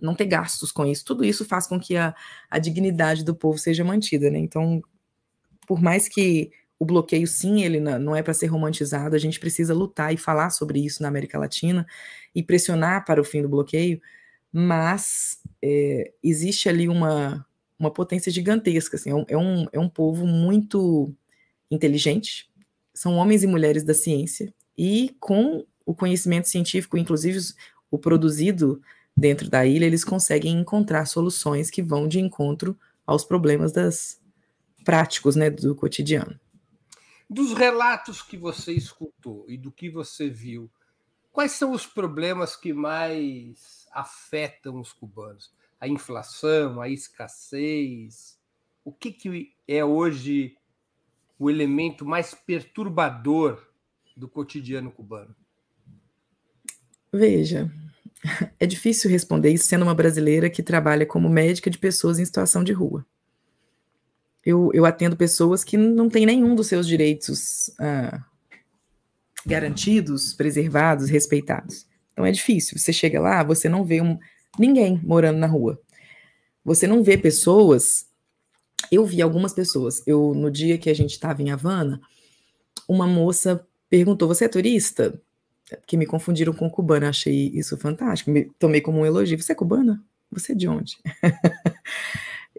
não 0.00 0.14
ter 0.14 0.26
gastos 0.26 0.70
com 0.70 0.86
isso. 0.86 1.04
Tudo 1.04 1.24
isso 1.24 1.44
faz 1.44 1.66
com 1.66 1.78
que 1.80 1.96
a, 1.96 2.14
a 2.48 2.60
dignidade 2.60 3.24
do 3.24 3.34
povo 3.34 3.58
seja 3.58 3.82
mantida, 3.82 4.30
né? 4.30 4.38
Então, 4.38 4.80
por 5.66 5.82
mais 5.82 6.08
que 6.08 6.52
o 6.78 6.84
bloqueio, 6.84 7.26
sim, 7.26 7.64
ele 7.64 7.80
não 7.80 8.14
é 8.14 8.22
para 8.22 8.32
ser 8.32 8.46
romantizado, 8.46 9.16
a 9.16 9.18
gente 9.18 9.40
precisa 9.40 9.74
lutar 9.74 10.14
e 10.14 10.16
falar 10.16 10.50
sobre 10.50 10.78
isso 10.78 11.02
na 11.02 11.08
América 11.08 11.36
Latina 11.36 11.84
e 12.32 12.42
pressionar 12.42 13.04
para 13.04 13.20
o 13.20 13.24
fim 13.24 13.42
do 13.42 13.48
bloqueio, 13.48 14.00
mas 14.52 15.38
é, 15.62 16.12
existe 16.22 16.68
ali 16.68 16.88
uma, 16.88 17.46
uma 17.78 17.90
potência 17.90 18.30
gigantesca, 18.32 18.96
assim, 18.96 19.10
é 19.10 19.14
um, 19.14 19.24
é, 19.28 19.36
um, 19.36 19.66
é 19.72 19.78
um 19.78 19.88
povo 19.88 20.26
muito 20.26 21.14
inteligente, 21.70 22.50
são 22.94 23.16
homens 23.16 23.42
e 23.42 23.46
mulheres 23.46 23.84
da 23.84 23.94
ciência, 23.94 24.52
e 24.76 25.14
com 25.20 25.64
o 25.84 25.94
conhecimento 25.94 26.48
científico, 26.48 26.98
inclusive 26.98 27.38
o 27.90 27.98
produzido 27.98 28.80
dentro 29.16 29.48
da 29.48 29.66
ilha, 29.66 29.84
eles 29.84 30.04
conseguem 30.04 30.58
encontrar 30.58 31.06
soluções 31.06 31.70
que 31.70 31.82
vão 31.82 32.06
de 32.06 32.20
encontro 32.20 32.78
aos 33.06 33.24
problemas 33.24 33.72
das 33.72 34.20
práticos, 34.84 35.34
né, 35.34 35.50
do 35.50 35.74
cotidiano. 35.74 36.38
Dos 37.28 37.52
relatos 37.52 38.22
que 38.22 38.36
você 38.36 38.72
escutou 38.72 39.44
e 39.48 39.56
do 39.56 39.72
que 39.72 39.90
você 39.90 40.30
viu, 40.30 40.70
quais 41.32 41.52
são 41.52 41.72
os 41.72 41.86
problemas 41.86 42.56
que 42.56 42.72
mais 42.72 43.86
afetam 44.00 44.80
os 44.80 44.92
cubanos? 44.92 45.52
A 45.80 45.86
inflação, 45.86 46.80
a 46.80 46.88
escassez? 46.88 48.38
O 48.84 48.92
que, 48.92 49.12
que 49.12 49.54
é 49.66 49.84
hoje 49.84 50.56
o 51.38 51.50
elemento 51.50 52.04
mais 52.04 52.34
perturbador 52.34 53.64
do 54.16 54.28
cotidiano 54.28 54.90
cubano? 54.90 55.34
Veja, 57.12 57.70
é 58.58 58.66
difícil 58.66 59.10
responder 59.10 59.50
isso 59.50 59.66
sendo 59.66 59.82
uma 59.82 59.94
brasileira 59.94 60.50
que 60.50 60.62
trabalha 60.62 61.06
como 61.06 61.28
médica 61.28 61.70
de 61.70 61.78
pessoas 61.78 62.18
em 62.18 62.24
situação 62.24 62.64
de 62.64 62.72
rua 62.72 63.06
eu, 64.48 64.70
eu 64.72 64.86
atendo 64.86 65.16
pessoas 65.16 65.62
que 65.62 65.76
não 65.76 66.08
têm 66.08 66.24
nenhum 66.24 66.54
dos 66.54 66.68
seus 66.68 66.86
direitos 66.86 67.70
ah, 67.78 68.24
garantidos, 69.44 70.32
preservados, 70.32 71.10
respeitados. 71.10 71.86
Então 72.18 72.26
é 72.26 72.32
difícil. 72.32 72.76
Você 72.76 72.92
chega 72.92 73.20
lá, 73.20 73.44
você 73.44 73.68
não 73.68 73.84
vê 73.84 74.02
um, 74.02 74.18
ninguém 74.58 75.00
morando 75.04 75.38
na 75.38 75.46
rua. 75.46 75.80
Você 76.64 76.84
não 76.84 77.00
vê 77.00 77.16
pessoas. 77.16 78.08
Eu 78.90 79.06
vi 79.06 79.22
algumas 79.22 79.52
pessoas. 79.52 80.02
Eu 80.04 80.34
no 80.34 80.50
dia 80.50 80.76
que 80.78 80.90
a 80.90 80.94
gente 80.94 81.12
estava 81.12 81.40
em 81.40 81.52
Havana, 81.52 82.00
uma 82.88 83.06
moça 83.06 83.64
perguntou: 83.88 84.26
"Você 84.26 84.46
é 84.46 84.48
turista?" 84.48 85.22
Que 85.86 85.96
me 85.96 86.06
confundiram 86.06 86.52
com 86.52 86.68
cubana. 86.68 87.08
Achei 87.08 87.52
isso 87.54 87.76
fantástico. 87.76 88.32
Me 88.32 88.50
tomei 88.58 88.80
como 88.80 88.98
um 88.98 89.06
elogio. 89.06 89.40
Você 89.40 89.52
é 89.52 89.54
cubana? 89.54 90.02
Você 90.32 90.50
é 90.52 90.54
de 90.56 90.66
onde? 90.66 90.98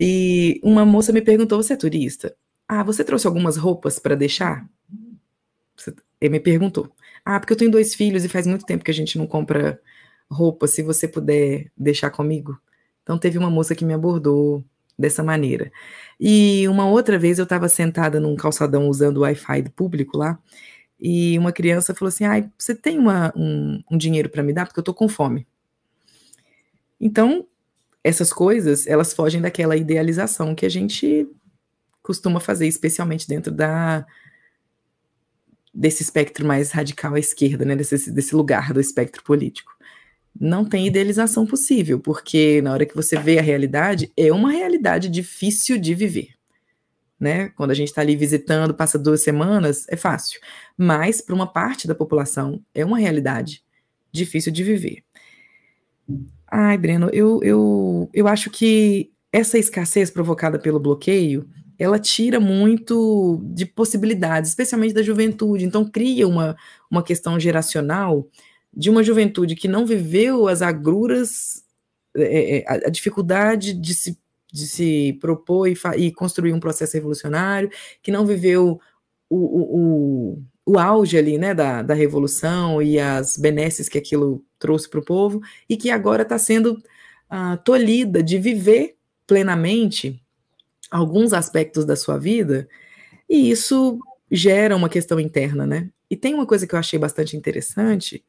E 0.01 0.61
uma 0.63 0.85
moça 0.85 1.11
me 1.11 1.21
perguntou: 1.21 1.61
você 1.61 1.73
é 1.73 1.75
turista? 1.75 2.33
Ah, 2.65 2.83
você 2.83 3.03
trouxe 3.03 3.27
algumas 3.27 3.57
roupas 3.57 3.99
para 3.99 4.15
deixar? 4.15 4.65
Ele 6.21 6.31
me 6.31 6.39
perguntou. 6.39 6.89
Ah, 7.25 7.39
porque 7.39 7.53
eu 7.53 7.57
tenho 7.57 7.71
dois 7.71 7.93
filhos 7.95 8.23
e 8.23 8.29
faz 8.29 8.47
muito 8.47 8.65
tempo 8.65 8.83
que 8.83 8.91
a 8.91 8.93
gente 8.93 9.17
não 9.17 9.27
compra 9.27 9.79
roupa, 10.29 10.67
se 10.67 10.83
você 10.83 11.07
puder 11.07 11.71
deixar 11.77 12.09
comigo. 12.11 12.59
Então 13.03 13.17
teve 13.17 13.37
uma 13.37 13.49
moça 13.49 13.75
que 13.75 13.85
me 13.85 13.93
abordou 13.93 14.63
dessa 14.97 15.23
maneira. 15.23 15.71
E 16.19 16.67
uma 16.67 16.85
outra 16.87 17.17
vez 17.17 17.39
eu 17.39 17.43
estava 17.43 17.69
sentada 17.69 18.19
num 18.19 18.35
calçadão 18.35 18.87
usando 18.89 19.17
o 19.17 19.21
Wi-Fi 19.21 19.63
do 19.63 19.71
público 19.71 20.17
lá, 20.17 20.37
e 20.99 21.37
uma 21.39 21.51
criança 21.51 21.95
falou 21.95 22.09
assim: 22.09 22.25
ah, 22.25 22.49
você 22.57 22.75
tem 22.75 22.99
uma, 22.99 23.33
um, 23.35 23.81
um 23.89 23.97
dinheiro 23.97 24.29
para 24.29 24.43
me 24.43 24.51
dar? 24.53 24.65
Porque 24.65 24.79
eu 24.79 24.81
estou 24.81 24.93
com 24.93 25.07
fome. 25.07 25.47
Então, 26.99 27.47
essas 28.03 28.33
coisas, 28.33 28.85
elas 28.85 29.13
fogem 29.13 29.41
daquela 29.41 29.77
idealização 29.77 30.53
que 30.53 30.65
a 30.65 30.69
gente 30.69 31.27
costuma 32.03 32.39
fazer, 32.39 32.67
especialmente 32.67 33.27
dentro 33.27 33.51
da 33.51 34.05
desse 35.73 36.03
espectro 36.03 36.45
mais 36.45 36.71
radical 36.71 37.13
à 37.13 37.19
esquerda, 37.19 37.63
né, 37.65 37.75
desse, 37.75 38.11
desse 38.11 38.35
lugar 38.35 38.73
do 38.73 38.79
espectro 38.79 39.23
político. 39.23 39.71
Não 40.39 40.63
tem 40.63 40.87
idealização 40.87 41.45
possível, 41.45 41.99
porque 41.99 42.61
na 42.61 42.71
hora 42.71 42.85
que 42.85 42.95
você 42.95 43.17
vê 43.17 43.39
a 43.39 43.41
realidade, 43.41 44.11
é 44.15 44.31
uma 44.31 44.51
realidade 44.51 45.09
difícil 45.09 45.77
de 45.77 45.93
viver. 45.93 46.29
Né? 47.19 47.49
Quando 47.49 47.71
a 47.71 47.73
gente 47.73 47.89
está 47.89 48.01
ali 48.01 48.15
visitando, 48.15 48.73
passa 48.73 48.97
duas 48.97 49.21
semanas, 49.21 49.85
é 49.89 49.97
fácil. 49.97 50.39
Mas, 50.77 51.19
para 51.19 51.35
uma 51.35 51.47
parte 51.47 51.87
da 51.87 51.93
população, 51.93 52.63
é 52.73 52.85
uma 52.85 52.97
realidade 52.97 53.61
difícil 54.11 54.51
de 54.51 54.63
viver. 54.63 55.03
Ai, 56.47 56.77
Breno, 56.77 57.09
eu, 57.11 57.39
eu, 57.43 58.09
eu 58.13 58.27
acho 58.27 58.49
que 58.49 59.11
essa 59.31 59.57
escassez 59.57 60.09
provocada 60.09 60.57
pelo 60.57 60.79
bloqueio, 60.79 61.47
ela 61.79 61.97
tira 61.97 62.41
muito 62.41 63.39
de 63.41 63.65
possibilidades, 63.65 64.49
especialmente 64.49 64.93
da 64.93 65.01
juventude. 65.01 65.63
Então, 65.63 65.89
cria 65.89 66.27
uma, 66.27 66.57
uma 66.91 67.01
questão 67.01 67.39
geracional 67.39 68.27
de 68.73 68.89
uma 68.89 69.01
juventude 69.01 69.55
que 69.55 69.67
não 69.67 69.85
viveu 69.85 70.49
as 70.49 70.61
agruras, 70.61 71.63
é, 72.15 72.57
é 72.57 72.65
a, 72.67 72.87
a, 72.87 72.89
dificuldade 72.89 73.73
de 73.73 73.93
se, 73.93 74.19
de 74.51 74.67
se 74.67 75.17
propor 75.21 75.67
e, 75.69 75.75
e, 75.97 76.11
construir 76.11 76.51
um 76.51 76.59
processo 76.59 76.95
revolucionário, 76.95 77.71
que 78.03 78.11
não 78.11 78.25
viveu 78.25 78.79
o, 79.29 79.37
o, 79.37 80.43
o 80.65 80.77
auge 80.77 81.17
ali, 81.17 81.37
né, 81.37 81.53
da, 81.53 81.81
da 81.81 81.93
revolução 81.93 82.81
e 82.81 82.99
as 82.99 83.37
benesses 83.37 83.87
que 83.87 83.97
aquilo 83.97 84.43
trouxe 84.59 84.89
para 84.89 84.99
o 84.99 85.05
povo, 85.05 85.41
e 85.67 85.77
que 85.77 85.89
agora 85.89 86.23
está 86.23 86.37
sendo 86.37 86.73
uh, 87.31 87.57
tolhida 87.63 88.21
de 88.21 88.37
viver 88.37 88.97
plenamente 89.25 90.21
alguns 90.89 91.33
aspectos 91.33 91.85
da 91.85 91.95
sua 91.95 92.17
vida, 92.17 92.67
e 93.29 93.51
isso 93.51 93.99
gera 94.31 94.75
uma 94.75 94.89
questão 94.89 95.19
interna, 95.19 95.65
né? 95.65 95.89
E 96.09 96.15
tem 96.15 96.33
uma 96.33 96.45
coisa 96.45 96.65
que 96.65 96.73
eu 96.73 96.79
achei 96.79 96.97
bastante 96.97 97.37
interessante, 97.37 98.23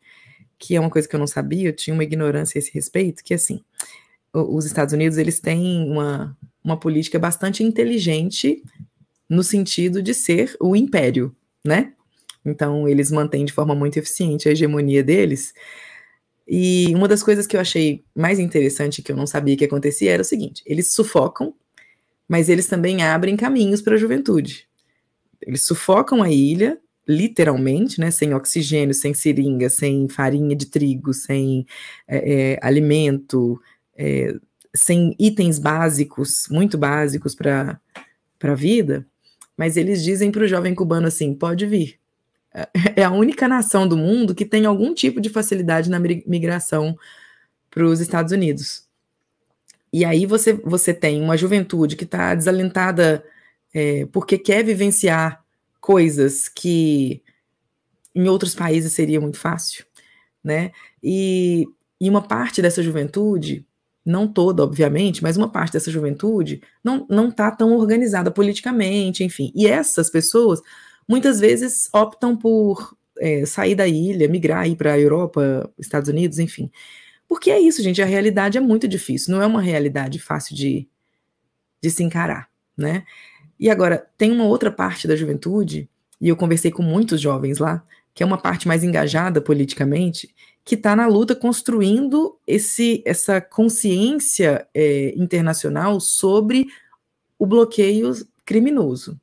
que 0.59 0.77
é 0.77 0.81
uma 0.81 0.90
coisa 0.90 1.09
que 1.09 1.14
eu 1.14 1.20
não 1.20 1.27
sabia, 1.27 1.68
eu 1.68 1.77
tinha 1.77 1.94
uma 1.94 2.05
ignorância 2.05 2.59
a 2.59 2.61
esse 2.61 2.70
respeito, 2.73 3.25
que 3.25 3.33
assim, 3.33 3.62
os 4.33 4.64
Estados 4.64 4.94
Unidos, 4.94 5.18
eles 5.18 5.40
têm 5.40 5.90
uma, 5.90 6.37
uma 6.62 6.79
política 6.79 7.18
bastante 7.18 7.64
inteligente 7.64 8.62
no 9.29 9.42
sentido 9.42 10.03
de 10.03 10.14
ser 10.14 10.57
o 10.61 10.77
império, 10.77 11.35
né? 11.64 11.92
Então, 12.44 12.88
eles 12.88 13.11
mantêm 13.11 13.44
de 13.44 13.53
forma 13.53 13.75
muito 13.75 13.99
eficiente 13.99 14.49
a 14.49 14.53
hegemonia 14.53 15.03
deles. 15.03 15.53
E 16.46 16.92
uma 16.94 17.07
das 17.07 17.23
coisas 17.23 17.46
que 17.46 17.57
eu 17.57 17.61
achei 17.61 18.05
mais 18.14 18.38
interessante, 18.38 19.03
que 19.03 19.12
eu 19.12 19.16
não 19.16 19.27
sabia 19.27 19.57
que 19.57 19.64
acontecia, 19.64 20.12
era 20.12 20.23
o 20.23 20.25
seguinte: 20.25 20.62
eles 20.66 20.92
sufocam, 20.92 21.55
mas 22.31 22.49
eles 22.49 22.69
também 22.69 23.03
abrem 23.03 23.37
caminhos 23.37 23.83
para 23.83 23.97
a 23.97 23.99
juventude. 23.99 24.69
Eles 25.43 25.66
sufocam 25.66 26.23
a 26.23 26.31
ilha, 26.31 26.79
literalmente, 27.09 27.99
né, 27.99 28.12
sem 28.12 28.33
oxigênio, 28.33 28.95
sem 28.95 29.12
seringa, 29.12 29.69
sem 29.69 30.09
farinha 30.09 30.55
de 30.55 30.66
trigo, 30.66 31.12
sem 31.12 31.66
é, 32.07 32.53
é, 32.53 32.59
alimento, 32.62 33.61
é, 33.97 34.33
sem 34.73 35.12
itens 35.19 35.59
básicos, 35.59 36.47
muito 36.49 36.79
básicos 36.79 37.35
para 37.35 37.81
a 38.40 38.55
vida, 38.55 39.05
mas 39.57 39.77
eles 39.77 40.01
dizem 40.01 40.31
para 40.31 40.45
o 40.45 40.49
jovem 40.49 40.73
cubano 40.73 41.09
assim: 41.09 41.35
pode 41.35 41.66
vir, 41.66 41.99
é 42.95 43.03
a 43.03 43.11
única 43.11 43.49
nação 43.49 43.88
do 43.88 43.97
mundo 43.97 44.37
que 44.37 44.45
tem 44.45 44.66
algum 44.66 44.95
tipo 44.95 45.21
de 45.21 45.31
facilidade 45.31 45.90
na 45.90 45.99
migração 45.99 46.97
para 47.69 47.85
os 47.85 47.99
Estados 47.99 48.31
Unidos. 48.31 48.88
E 49.92 50.05
aí 50.05 50.26
você, 50.26 50.53
você 50.53 50.94
tem 50.94 51.20
uma 51.20 51.37
juventude 51.37 51.96
que 51.96 52.05
está 52.05 52.35
desalentada 52.35 53.24
é, 53.74 54.07
porque 54.07 54.38
quer 54.38 54.64
vivenciar 54.64 55.44
coisas 55.81 56.48
que 56.48 57.22
em 58.14 58.29
outros 58.29 58.55
países 58.55 58.92
seria 58.92 59.20
muito 59.20 59.38
fácil, 59.38 59.85
né? 60.42 60.72
E, 61.03 61.66
e 62.00 62.09
uma 62.09 62.22
parte 62.22 62.61
dessa 62.61 62.83
juventude, 62.83 63.66
não 64.05 64.26
toda, 64.26 64.62
obviamente, 64.64 65.22
mas 65.22 65.37
uma 65.37 65.50
parte 65.50 65.72
dessa 65.72 65.90
juventude 65.90 66.62
não 66.83 67.07
não 67.09 67.29
está 67.29 67.50
tão 67.50 67.76
organizada 67.76 68.31
politicamente, 68.31 69.24
enfim. 69.24 69.53
E 69.55 69.66
essas 69.66 70.11
pessoas 70.11 70.61
muitas 71.09 71.40
vezes 71.40 71.88
optam 71.92 72.37
por 72.37 72.96
é, 73.18 73.44
sair 73.46 73.74
da 73.74 73.87
ilha, 73.87 74.29
migrar 74.29 74.61
aí 74.62 74.74
para 74.76 74.94
a 74.94 74.98
Europa, 74.98 75.70
Estados 75.79 76.09
Unidos, 76.09 76.38
enfim. 76.38 76.70
Porque 77.31 77.49
é 77.49 77.61
isso, 77.61 77.81
gente, 77.81 78.03
a 78.03 78.07
realidade 78.07 78.59
é 78.59 78.61
muito 78.61 78.88
difícil, 78.88 79.33
não 79.33 79.40
é 79.40 79.47
uma 79.47 79.62
realidade 79.62 80.19
fácil 80.19 80.57
de, 80.57 80.88
de 81.81 81.88
se 81.88 82.03
encarar, 82.03 82.51
né? 82.77 83.05
E 83.57 83.71
agora, 83.71 84.05
tem 84.19 84.33
uma 84.33 84.47
outra 84.47 84.69
parte 84.69 85.07
da 85.07 85.14
juventude, 85.14 85.88
e 86.21 86.29
eu 86.29 86.35
conversei 86.35 86.73
com 86.73 86.83
muitos 86.83 87.21
jovens 87.21 87.59
lá, 87.59 87.87
que 88.12 88.25
é 88.25 88.27
uma 88.27 88.37
parte 88.37 88.66
mais 88.66 88.83
engajada 88.83 89.40
politicamente, 89.40 90.35
que 90.64 90.75
está 90.75 90.97
na 90.97 91.07
luta 91.07 91.37
construindo 91.37 92.37
esse, 92.45 93.01
essa 93.07 93.40
consciência 93.40 94.66
é, 94.75 95.14
internacional 95.16 96.01
sobre 96.01 96.66
o 97.38 97.47
bloqueio 97.47 98.11
criminoso. 98.45 99.21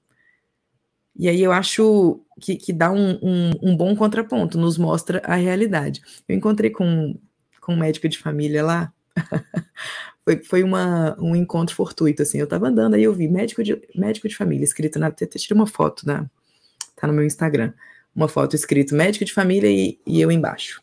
E 1.14 1.28
aí 1.28 1.44
eu 1.44 1.52
acho 1.52 2.22
que, 2.40 2.56
que 2.56 2.72
dá 2.72 2.90
um, 2.90 3.20
um, 3.22 3.52
um, 3.62 3.76
bom 3.76 3.94
contraponto, 3.98 4.58
nos 4.58 4.78
mostra 4.78 5.22
a 5.26 5.36
realidade. 5.36 6.02
Eu 6.26 6.38
encontrei 6.38 6.70
com, 6.70 7.20
com 7.68 7.74
um 7.74 7.78
médico 7.78 8.08
de 8.08 8.18
família 8.18 8.64
lá, 8.64 8.94
foi, 10.24 10.38
foi 10.38 10.64
uma, 10.64 11.18
um 11.20 11.36
encontro 11.36 11.76
fortuito, 11.76 12.22
assim, 12.22 12.38
eu 12.38 12.46
estava 12.46 12.70
andando, 12.70 12.94
aí 12.94 13.04
eu 13.04 13.14
vi 13.14 13.28
médico 13.28 13.62
de, 13.62 13.78
médico 13.94 14.30
de 14.30 14.38
família, 14.38 14.64
escrito 14.64 14.98
na, 14.98 15.08
até 15.08 15.26
tirei 15.26 15.54
uma 15.54 15.68
foto, 15.68 16.08
na, 16.08 16.26
tá 16.96 17.06
no 17.06 17.14
meu 17.14 17.26
Instagram, 17.26 17.74
uma 18.16 18.30
foto 18.30 18.56
escrito 18.56 18.96
médico 18.96 19.26
de 19.26 19.34
família 19.34 19.70
e, 19.70 20.00
e 20.08 20.22
eu 20.22 20.32
embaixo. 20.32 20.82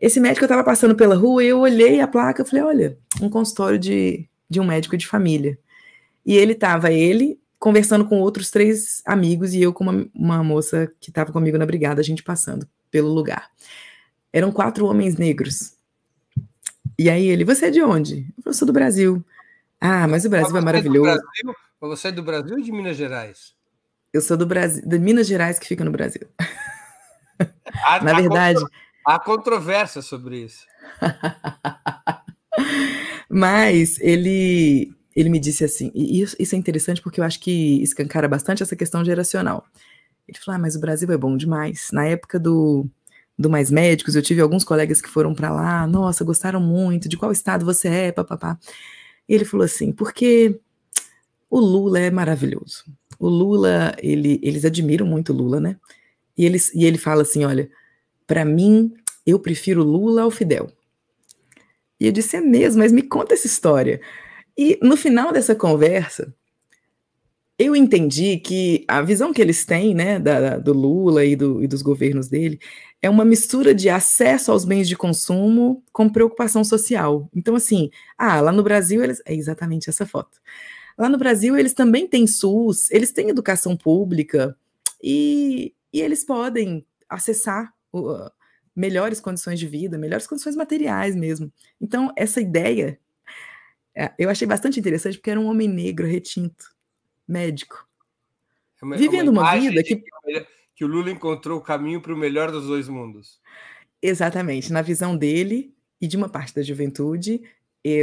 Esse 0.00 0.18
médico 0.18 0.44
eu 0.44 0.46
estava 0.46 0.64
passando 0.64 0.96
pela 0.96 1.14
rua 1.14 1.44
e 1.44 1.48
eu 1.48 1.60
olhei 1.60 2.00
a 2.00 2.08
placa 2.08 2.44
falei, 2.44 2.64
olha, 2.64 2.98
um 3.22 3.30
consultório 3.30 3.78
de, 3.78 4.28
de 4.50 4.58
um 4.58 4.64
médico 4.64 4.96
de 4.96 5.06
família. 5.06 5.56
E 6.26 6.36
ele 6.36 6.54
estava, 6.54 6.92
ele, 6.92 7.38
conversando 7.56 8.04
com 8.04 8.18
outros 8.18 8.50
três 8.50 9.00
amigos 9.06 9.54
e 9.54 9.62
eu 9.62 9.72
com 9.72 9.84
uma, 9.84 10.08
uma 10.12 10.44
moça 10.44 10.92
que 11.00 11.10
estava 11.10 11.32
comigo 11.32 11.56
na 11.56 11.66
brigada, 11.66 12.00
a 12.00 12.04
gente 12.04 12.22
passando 12.22 12.68
pelo 12.90 13.08
lugar. 13.08 13.48
Eram 14.38 14.52
quatro 14.52 14.86
homens 14.86 15.16
negros. 15.16 15.72
E 16.96 17.10
aí 17.10 17.26
ele, 17.26 17.44
você 17.44 17.66
é 17.66 17.70
de 17.70 17.82
onde? 17.82 18.24
Eu, 18.46 18.54
sou 18.54 18.64
do 18.64 18.72
Brasil. 18.72 19.24
Ah, 19.80 20.06
mas 20.06 20.24
o 20.24 20.30
Brasil 20.30 20.56
é 20.56 20.60
maravilhoso. 20.60 21.02
Brasil, 21.02 21.54
você 21.80 22.08
é 22.08 22.12
do 22.12 22.22
Brasil 22.22 22.54
ou 22.54 22.62
de 22.62 22.70
Minas 22.70 22.96
Gerais? 22.96 23.52
Eu 24.12 24.20
sou 24.20 24.36
do 24.36 24.46
Brasil, 24.46 24.86
de 24.86 24.96
Minas 24.96 25.26
Gerais 25.26 25.58
que 25.58 25.66
fica 25.66 25.84
no 25.84 25.90
Brasil. 25.90 26.22
Há, 27.84 27.98
na 28.00 28.12
verdade, 28.12 28.64
há 29.04 29.18
controvérsia 29.18 30.02
sobre 30.02 30.44
isso. 30.44 30.64
mas 33.28 34.00
ele 34.00 34.94
ele 35.16 35.30
me 35.30 35.40
disse 35.40 35.64
assim, 35.64 35.90
e 35.96 36.22
isso, 36.22 36.36
isso, 36.38 36.54
é 36.54 36.58
interessante 36.58 37.02
porque 37.02 37.18
eu 37.18 37.24
acho 37.24 37.40
que 37.40 37.82
escancara 37.82 38.28
bastante 38.28 38.62
essa 38.62 38.76
questão 38.76 39.04
geracional. 39.04 39.66
Ele 40.28 40.38
falou: 40.38 40.58
ah, 40.58 40.60
mas 40.60 40.76
o 40.76 40.80
Brasil 40.80 41.10
é 41.10 41.16
bom 41.16 41.36
demais. 41.36 41.88
Na 41.92 42.06
época 42.06 42.38
do, 42.38 42.86
do 43.38 43.48
Mais 43.48 43.70
Médicos, 43.70 44.16
eu 44.16 44.22
tive 44.22 44.40
alguns 44.40 44.64
colegas 44.64 45.00
que 45.00 45.08
foram 45.08 45.32
para 45.32 45.50
lá, 45.50 45.86
nossa, 45.86 46.24
gostaram 46.24 46.60
muito, 46.60 47.08
de 47.08 47.16
qual 47.16 47.30
estado 47.30 47.64
você 47.64 47.88
é, 47.88 48.12
papapá. 48.12 48.58
E 49.28 49.34
ele 49.34 49.44
falou 49.44 49.64
assim: 49.64 49.92
porque 49.92 50.58
o 51.48 51.60
Lula 51.60 52.00
é 52.00 52.10
maravilhoso. 52.10 52.84
O 53.18 53.28
Lula, 53.28 53.94
ele, 54.02 54.40
eles 54.42 54.64
admiram 54.64 55.06
muito 55.06 55.32
o 55.32 55.36
Lula, 55.36 55.60
né? 55.60 55.76
E, 56.36 56.44
eles, 56.44 56.74
e 56.74 56.84
ele 56.84 56.98
fala 56.98 57.22
assim: 57.22 57.44
olha, 57.44 57.70
para 58.26 58.44
mim, 58.44 58.92
eu 59.24 59.38
prefiro 59.38 59.84
Lula 59.84 60.22
ao 60.22 60.30
Fidel. 60.30 60.72
E 62.00 62.06
eu 62.06 62.12
disse: 62.12 62.36
é 62.36 62.40
mesmo, 62.40 62.80
mas 62.80 62.90
me 62.90 63.02
conta 63.02 63.34
essa 63.34 63.46
história. 63.46 64.00
E 64.56 64.78
no 64.82 64.96
final 64.96 65.32
dessa 65.32 65.54
conversa, 65.54 66.34
eu 67.58 67.74
entendi 67.74 68.38
que 68.38 68.84
a 68.86 69.02
visão 69.02 69.32
que 69.32 69.42
eles 69.42 69.64
têm, 69.64 69.94
né, 69.94 70.18
da, 70.18 70.58
do 70.58 70.72
Lula 70.72 71.24
e, 71.24 71.34
do, 71.34 71.62
e 71.62 71.66
dos 71.66 71.82
governos 71.82 72.28
dele, 72.28 72.60
é 73.00 73.08
uma 73.08 73.24
mistura 73.24 73.74
de 73.74 73.88
acesso 73.88 74.50
aos 74.50 74.64
bens 74.64 74.88
de 74.88 74.96
consumo 74.96 75.82
com 75.92 76.08
preocupação 76.08 76.64
social. 76.64 77.28
Então, 77.34 77.54
assim, 77.54 77.90
ah, 78.16 78.40
lá 78.40 78.52
no 78.52 78.62
Brasil 78.62 79.02
eles. 79.02 79.22
É 79.24 79.34
exatamente 79.34 79.88
essa 79.88 80.04
foto. 80.04 80.40
Lá 80.96 81.08
no 81.08 81.18
Brasil 81.18 81.56
eles 81.56 81.72
também 81.72 82.08
têm 82.08 82.26
SUS, 82.26 82.90
eles 82.90 83.12
têm 83.12 83.28
educação 83.28 83.76
pública 83.76 84.56
e, 85.02 85.72
e 85.92 86.00
eles 86.00 86.24
podem 86.24 86.84
acessar 87.08 87.72
uh, 87.92 88.30
melhores 88.74 89.20
condições 89.20 89.60
de 89.60 89.66
vida, 89.66 89.96
melhores 89.96 90.26
condições 90.26 90.56
materiais 90.56 91.14
mesmo. 91.14 91.52
Então, 91.80 92.12
essa 92.16 92.40
ideia 92.40 92.98
é, 93.98 94.12
eu 94.16 94.30
achei 94.30 94.46
bastante 94.46 94.78
interessante 94.78 95.18
porque 95.18 95.30
era 95.30 95.40
um 95.40 95.46
homem 95.46 95.68
negro, 95.68 96.06
retinto, 96.06 96.72
médico. 97.26 97.84
É 98.80 98.84
uma, 98.84 98.96
vivendo 98.96 99.28
uma, 99.28 99.42
uma 99.42 99.56
vida 99.56 99.82
que... 99.82 100.04
que 100.78 100.84
o 100.84 100.88
Lula 100.88 101.10
encontrou 101.10 101.58
o 101.58 101.60
caminho 101.60 102.00
para 102.00 102.14
o 102.14 102.16
melhor 102.16 102.52
dos 102.52 102.68
dois 102.68 102.88
mundos. 102.88 103.40
Exatamente, 104.00 104.72
na 104.72 104.80
visão 104.80 105.16
dele 105.16 105.74
e 106.00 106.06
de 106.06 106.16
uma 106.16 106.28
parte 106.28 106.54
da 106.54 106.62
juventude, 106.62 107.42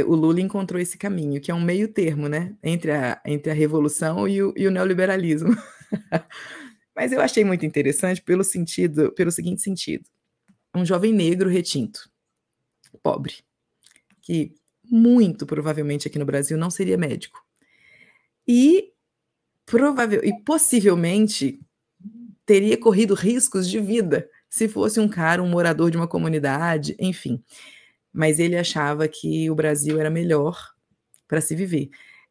o 0.06 0.14
Lula 0.14 0.42
encontrou 0.42 0.78
esse 0.78 0.98
caminho, 0.98 1.40
que 1.40 1.50
é 1.50 1.54
um 1.54 1.60
meio 1.60 1.88
termo, 1.88 2.28
né, 2.28 2.54
entre 2.62 2.92
a, 2.92 3.18
entre 3.24 3.50
a 3.50 3.54
revolução 3.54 4.28
e 4.28 4.42
o, 4.42 4.52
e 4.54 4.66
o 4.66 4.70
neoliberalismo. 4.70 5.56
Mas 6.94 7.12
eu 7.12 7.20
achei 7.22 7.46
muito 7.46 7.64
interessante 7.64 8.20
pelo 8.20 8.44
sentido, 8.44 9.10
pelo 9.12 9.32
seguinte 9.32 9.62
sentido: 9.62 10.04
um 10.74 10.84
jovem 10.84 11.14
negro 11.14 11.48
retinto, 11.48 12.10
pobre, 13.02 13.36
que 14.20 14.54
muito 14.84 15.46
provavelmente 15.46 16.08
aqui 16.08 16.18
no 16.18 16.26
Brasil 16.26 16.58
não 16.58 16.70
seria 16.70 16.98
médico. 16.98 17.42
E 18.46 18.92
provável 19.64 20.22
e 20.22 20.44
possivelmente 20.44 21.58
teria 22.46 22.78
corrido 22.78 23.14
riscos 23.14 23.68
de 23.68 23.80
vida 23.80 24.28
se 24.48 24.68
fosse 24.68 25.00
um 25.00 25.08
cara, 25.08 25.42
um 25.42 25.48
morador 25.48 25.90
de 25.90 25.96
uma 25.96 26.08
comunidade, 26.08 26.96
enfim. 26.98 27.42
Mas 28.12 28.38
ele 28.38 28.56
achava 28.56 29.06
que 29.06 29.50
o 29.50 29.54
Brasil 29.54 30.00
era 30.00 30.08
melhor 30.08 30.58
para 31.28 31.40
se 31.40 31.54
viver. 31.54 31.90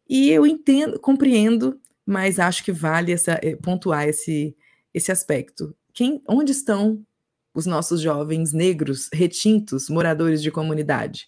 E 0.10 0.32
eu 0.32 0.48
entendo, 0.48 1.00
compreendo, 1.00 1.80
mas 2.06 2.40
acho 2.40 2.64
que 2.64 2.72
vale 2.72 3.12
essa, 3.12 3.40
eh, 3.44 3.56
pontuar 3.58 4.08
esse, 4.08 4.56
esse 4.94 5.12
aspecto. 5.12 5.76
Quem, 5.94 6.24
onde 6.28 6.52
estão 6.52 7.06
os 7.54 7.66
nossos 7.66 8.02
jovens 8.02 8.54
negros, 8.54 9.10
retintos, 9.14 9.90
moradores 9.90 10.42
de 10.42 10.50
comunidade? 10.50 11.28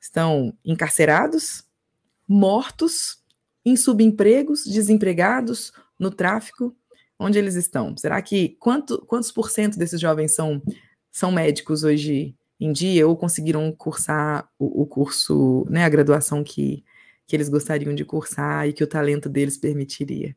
estão 0.00 0.56
encarcerados, 0.64 1.64
mortos, 2.28 3.18
em 3.64 3.76
subempregos, 3.76 4.64
desempregados, 4.64 5.72
no 5.98 6.10
tráfico. 6.10 6.74
Onde 7.18 7.38
eles 7.38 7.54
estão? 7.54 7.96
Será 7.96 8.20
que 8.20 8.56
quanto, 8.60 9.04
quantos 9.06 9.32
por 9.32 9.50
cento 9.50 9.78
desses 9.78 10.00
jovens 10.00 10.34
são, 10.34 10.62
são 11.10 11.32
médicos 11.32 11.82
hoje 11.82 12.36
em 12.60 12.72
dia 12.72 13.06
ou 13.06 13.16
conseguiram 13.16 13.70
cursar 13.72 14.48
o, 14.58 14.82
o 14.82 14.86
curso, 14.86 15.66
né, 15.70 15.84
a 15.84 15.88
graduação 15.88 16.44
que, 16.44 16.84
que 17.26 17.34
eles 17.34 17.48
gostariam 17.48 17.94
de 17.94 18.04
cursar 18.04 18.68
e 18.68 18.72
que 18.72 18.84
o 18.84 18.86
talento 18.86 19.28
deles 19.28 19.56
permitiria? 19.56 20.36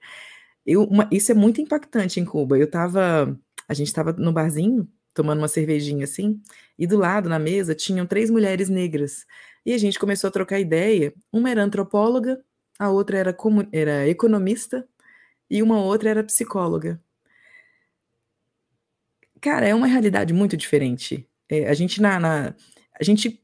Eu, 0.65 0.83
uma, 0.83 1.07
isso 1.11 1.31
é 1.31 1.35
muito 1.35 1.61
impactante 1.61 2.19
em 2.19 2.25
Cuba. 2.25 2.57
Eu 2.57 2.65
estava, 2.65 3.37
a 3.67 3.73
gente 3.73 3.87
estava 3.87 4.13
no 4.13 4.31
barzinho 4.31 4.87
tomando 5.13 5.39
uma 5.39 5.47
cervejinha 5.47 6.05
assim, 6.05 6.39
e 6.77 6.87
do 6.87 6.97
lado 6.97 7.27
na 7.27 7.39
mesa 7.39 7.75
tinham 7.75 8.05
três 8.05 8.29
mulheres 8.29 8.69
negras. 8.69 9.25
E 9.65 9.73
a 9.73 9.77
gente 9.77 9.99
começou 9.99 10.29
a 10.29 10.31
trocar 10.31 10.59
ideia. 10.59 11.13
Uma 11.31 11.49
era 11.49 11.63
antropóloga, 11.63 12.39
a 12.77 12.89
outra 12.89 13.17
era, 13.17 13.35
era 13.73 14.07
economista 14.07 14.87
e 15.49 15.61
uma 15.63 15.81
outra 15.81 16.09
era 16.09 16.23
psicóloga. 16.23 17.01
Cara, 19.41 19.67
é 19.67 19.73
uma 19.73 19.87
realidade 19.87 20.33
muito 20.33 20.57
diferente. 20.57 21.27
É, 21.47 21.67
a 21.67 21.73
gente 21.73 22.01
na, 22.01 22.19
na, 22.19 22.55
a 22.99 23.03
gente 23.03 23.41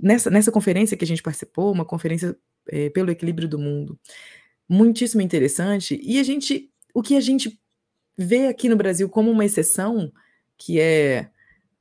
nessa, 0.00 0.30
nessa 0.30 0.52
conferência 0.52 0.96
que 0.96 1.04
a 1.04 1.06
gente 1.06 1.22
participou, 1.22 1.72
uma 1.72 1.84
conferência 1.84 2.36
é, 2.68 2.88
pelo 2.90 3.10
equilíbrio 3.10 3.48
do 3.48 3.58
mundo, 3.58 3.98
muitíssimo 4.68 5.22
interessante. 5.22 6.00
E 6.02 6.18
a 6.18 6.22
gente, 6.22 6.70
o 6.94 7.02
que 7.02 7.16
a 7.16 7.20
gente 7.20 7.60
vê 8.16 8.46
aqui 8.46 8.68
no 8.68 8.76
Brasil 8.76 9.08
como 9.08 9.30
uma 9.30 9.44
exceção, 9.44 10.12
que 10.56 10.80
é 10.80 11.30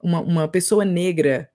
uma, 0.01 0.21
uma 0.21 0.47
pessoa 0.47 0.85
negra, 0.85 1.49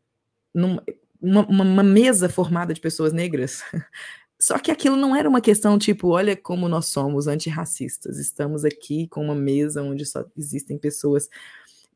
num, 0.54 0.78
uma, 1.20 1.46
uma, 1.46 1.82
mesa 1.82 2.28
formada 2.28 2.74
de 2.74 2.80
pessoas 2.80 3.12
negras. 3.12 3.62
Só 4.38 4.58
que 4.58 4.70
aquilo 4.70 4.96
não 4.96 5.14
era 5.14 5.28
uma 5.28 5.40
questão 5.40 5.78
tipo, 5.78 6.08
olha 6.08 6.36
como 6.36 6.68
nós 6.68 6.86
somos 6.86 7.26
antirracistas, 7.26 8.18
estamos 8.18 8.64
aqui 8.64 9.06
com 9.08 9.24
uma 9.24 9.34
mesa 9.34 9.82
onde 9.82 10.04
só 10.04 10.24
existem 10.36 10.76
pessoas 10.76 11.28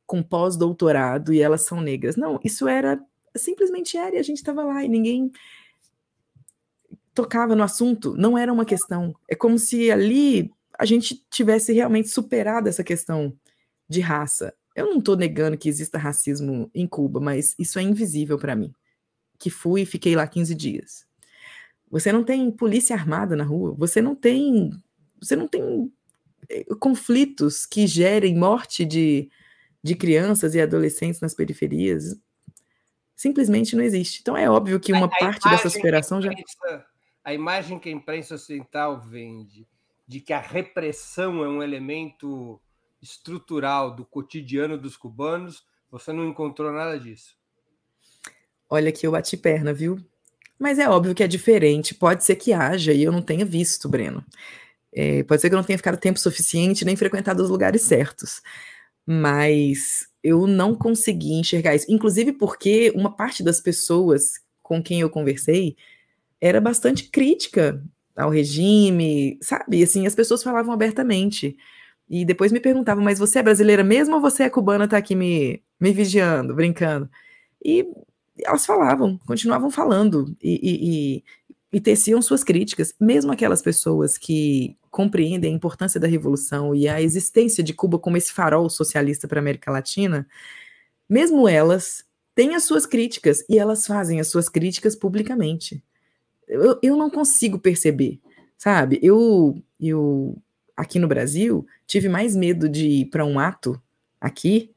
com 0.06 0.22
pós-doutorado 0.22 1.32
e 1.32 1.40
elas 1.40 1.62
são 1.62 1.80
negras. 1.80 2.16
Não, 2.16 2.40
isso 2.42 2.66
era 2.66 2.98
simplesmente 3.36 3.96
era 3.96 4.16
e 4.16 4.18
a 4.18 4.22
gente 4.22 4.38
estava 4.38 4.64
lá 4.64 4.82
e 4.82 4.88
ninguém 4.88 5.30
tocava 7.14 7.56
no 7.56 7.64
assunto, 7.64 8.14
não 8.16 8.38
era 8.38 8.52
uma 8.52 8.64
questão. 8.64 9.14
É 9.28 9.34
como 9.34 9.58
se 9.58 9.90
ali 9.90 10.50
a 10.78 10.84
gente 10.84 11.24
tivesse 11.28 11.72
realmente 11.72 12.08
superado 12.08 12.68
essa 12.68 12.84
questão 12.84 13.36
de 13.88 14.00
raça. 14.00 14.54
Eu 14.74 14.86
não 14.86 14.98
estou 14.98 15.16
negando 15.16 15.58
que 15.58 15.68
exista 15.68 15.98
racismo 15.98 16.70
em 16.72 16.86
Cuba, 16.86 17.18
mas 17.18 17.56
isso 17.58 17.78
é 17.78 17.82
invisível 17.82 18.38
para 18.38 18.54
mim. 18.54 18.72
Que 19.36 19.50
fui 19.50 19.82
e 19.82 19.86
fiquei 19.86 20.14
lá 20.14 20.26
15 20.26 20.54
dias. 20.54 21.07
Você 21.90 22.12
não 22.12 22.22
tem 22.22 22.50
polícia 22.50 22.94
armada 22.94 23.34
na 23.34 23.44
rua, 23.44 23.74
você 23.76 24.00
não 24.00 24.14
tem, 24.14 24.70
você 25.20 25.34
não 25.34 25.48
tem 25.48 25.90
eh, 26.48 26.64
conflitos 26.78 27.64
que 27.64 27.86
gerem 27.86 28.36
morte 28.36 28.84
de, 28.84 29.30
de 29.82 29.94
crianças 29.94 30.54
e 30.54 30.60
adolescentes 30.60 31.20
nas 31.20 31.34
periferias. 31.34 32.18
Simplesmente 33.16 33.74
não 33.74 33.82
existe. 33.82 34.20
Então 34.20 34.36
é 34.36 34.48
óbvio 34.48 34.78
que 34.78 34.92
uma 34.92 35.06
a, 35.06 35.08
parte 35.08 35.48
dessa 35.48 35.70
superação 35.70 36.20
já 36.20 36.30
a 37.28 37.34
imagem 37.34 37.78
que 37.78 37.90
a 37.90 37.92
imprensa 37.92 38.36
ocidental 38.36 39.02
vende 39.02 39.68
de 40.06 40.18
que 40.18 40.32
a 40.32 40.40
repressão 40.40 41.44
é 41.44 41.48
um 41.48 41.62
elemento 41.62 42.58
estrutural 43.02 43.94
do 43.94 44.02
cotidiano 44.02 44.78
dos 44.78 44.96
cubanos, 44.96 45.62
você 45.90 46.10
não 46.10 46.26
encontrou 46.26 46.72
nada 46.72 46.98
disso. 46.98 47.36
Olha 48.70 48.90
que 48.90 49.06
eu 49.06 49.12
bati 49.12 49.36
perna, 49.36 49.74
viu? 49.74 49.98
Mas 50.58 50.78
é 50.78 50.88
óbvio 50.88 51.14
que 51.14 51.22
é 51.22 51.28
diferente. 51.28 51.94
Pode 51.94 52.24
ser 52.24 52.36
que 52.36 52.52
haja 52.52 52.92
e 52.92 53.02
eu 53.02 53.12
não 53.12 53.22
tenha 53.22 53.44
visto, 53.44 53.88
Breno. 53.88 54.24
É, 54.92 55.22
pode 55.24 55.40
ser 55.40 55.48
que 55.48 55.54
eu 55.54 55.58
não 55.58 55.64
tenha 55.64 55.78
ficado 55.78 55.98
tempo 55.98 56.18
suficiente 56.18 56.84
nem 56.84 56.96
frequentado 56.96 57.42
os 57.42 57.50
lugares 57.50 57.82
certos. 57.82 58.42
Mas 59.06 60.08
eu 60.22 60.46
não 60.46 60.74
consegui 60.74 61.34
enxergar 61.34 61.74
isso. 61.74 61.86
Inclusive 61.88 62.32
porque 62.32 62.92
uma 62.94 63.14
parte 63.14 63.42
das 63.42 63.60
pessoas 63.60 64.40
com 64.62 64.82
quem 64.82 65.00
eu 65.00 65.10
conversei 65.10 65.76
era 66.40 66.60
bastante 66.60 67.04
crítica 67.10 67.82
ao 68.16 68.30
regime, 68.30 69.38
sabe? 69.40 69.82
Assim, 69.82 70.06
as 70.06 70.14
pessoas 70.14 70.42
falavam 70.42 70.72
abertamente. 70.72 71.56
E 72.08 72.24
depois 72.24 72.50
me 72.52 72.60
perguntavam, 72.60 73.04
mas 73.04 73.18
você 73.18 73.38
é 73.38 73.42
brasileira 73.42 73.84
mesmo 73.84 74.14
ou 74.16 74.20
você 74.20 74.44
é 74.44 74.50
cubana, 74.50 74.88
tá 74.88 74.96
aqui 74.96 75.14
me, 75.14 75.62
me 75.80 75.92
vigiando, 75.92 76.54
brincando? 76.54 77.08
E 77.64 77.86
elas 78.44 78.66
falavam, 78.66 79.18
continuavam 79.26 79.70
falando 79.70 80.36
e, 80.42 80.60
e, 80.62 81.16
e, 81.16 81.24
e 81.72 81.80
teciam 81.80 82.20
suas 82.22 82.42
críticas, 82.44 82.94
mesmo 83.00 83.32
aquelas 83.32 83.62
pessoas 83.62 84.16
que 84.16 84.76
compreendem 84.90 85.52
a 85.52 85.56
importância 85.56 86.00
da 86.00 86.06
revolução 86.06 86.74
e 86.74 86.88
a 86.88 87.00
existência 87.00 87.62
de 87.62 87.74
Cuba 87.74 87.98
como 87.98 88.16
esse 88.16 88.32
farol 88.32 88.68
socialista 88.70 89.28
para 89.28 89.38
a 89.38 89.42
América 89.42 89.70
Latina, 89.70 90.26
mesmo 91.08 91.48
elas 91.48 92.04
têm 92.34 92.54
as 92.54 92.64
suas 92.64 92.86
críticas 92.86 93.44
e 93.48 93.58
elas 93.58 93.86
fazem 93.86 94.20
as 94.20 94.28
suas 94.28 94.48
críticas 94.48 94.94
publicamente. 94.94 95.82
Eu, 96.46 96.78
eu 96.82 96.96
não 96.96 97.10
consigo 97.10 97.58
perceber, 97.58 98.20
sabe? 98.56 98.98
Eu, 99.02 99.62
eu 99.80 100.36
aqui 100.76 100.98
no 100.98 101.08
Brasil 101.08 101.66
tive 101.86 102.08
mais 102.08 102.34
medo 102.34 102.68
de 102.68 102.86
ir 102.86 103.04
para 103.06 103.24
um 103.24 103.38
ato 103.38 103.80
aqui 104.20 104.70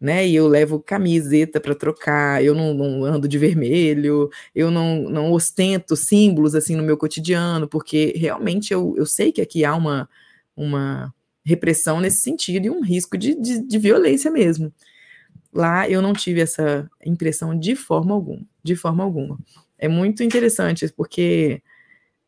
né? 0.00 0.26
E 0.26 0.34
eu 0.34 0.46
levo 0.46 0.80
camiseta 0.80 1.60
para 1.60 1.74
trocar, 1.74 2.44
eu 2.44 2.54
não, 2.54 2.74
não, 2.74 3.04
ando 3.04 3.26
de 3.26 3.38
vermelho, 3.38 4.30
eu 4.54 4.70
não, 4.70 5.02
não 5.08 5.32
ostento 5.32 5.96
símbolos 5.96 6.54
assim 6.54 6.76
no 6.76 6.82
meu 6.82 6.96
cotidiano, 6.96 7.66
porque 7.68 8.12
realmente 8.16 8.72
eu, 8.72 8.94
eu 8.96 9.06
sei 9.06 9.32
que 9.32 9.40
aqui 9.40 9.64
há 9.64 9.74
uma, 9.74 10.08
uma 10.56 11.12
repressão 11.44 12.00
nesse 12.00 12.18
sentido 12.22 12.66
e 12.66 12.70
um 12.70 12.82
risco 12.82 13.16
de, 13.16 13.34
de, 13.34 13.60
de 13.60 13.78
violência 13.78 14.30
mesmo. 14.30 14.72
Lá 15.52 15.88
eu 15.88 16.02
não 16.02 16.12
tive 16.12 16.40
essa 16.40 16.88
impressão 17.04 17.58
de 17.58 17.74
forma 17.74 18.14
alguma, 18.14 18.42
de 18.62 18.76
forma 18.76 19.02
alguma. 19.02 19.38
É 19.78 19.88
muito 19.88 20.22
interessante, 20.22 20.86
porque 20.94 21.62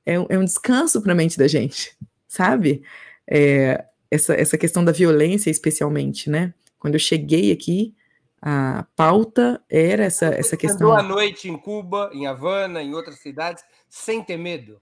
é, 0.06 0.14
é 0.14 0.38
um 0.38 0.44
descanso 0.44 1.02
para 1.02 1.12
a 1.12 1.14
mente 1.14 1.36
da 1.36 1.46
gente, 1.46 1.94
sabe? 2.26 2.82
É, 3.30 3.84
essa, 4.10 4.34
essa 4.34 4.56
questão 4.56 4.82
da 4.84 4.92
violência, 4.92 5.50
especialmente, 5.50 6.30
né? 6.30 6.54
Quando 6.78 6.94
eu 6.94 7.00
cheguei 7.00 7.52
aqui, 7.52 7.94
a 8.40 8.86
pauta 8.94 9.60
era 9.68 10.04
essa, 10.04 10.26
essa 10.26 10.56
questão. 10.56 10.92
à 10.92 11.02
noite 11.02 11.48
em 11.48 11.58
Cuba, 11.58 12.10
em 12.12 12.26
Havana, 12.26 12.82
em 12.82 12.94
outras 12.94 13.18
cidades, 13.18 13.64
sem 13.88 14.22
ter 14.22 14.36
medo? 14.36 14.80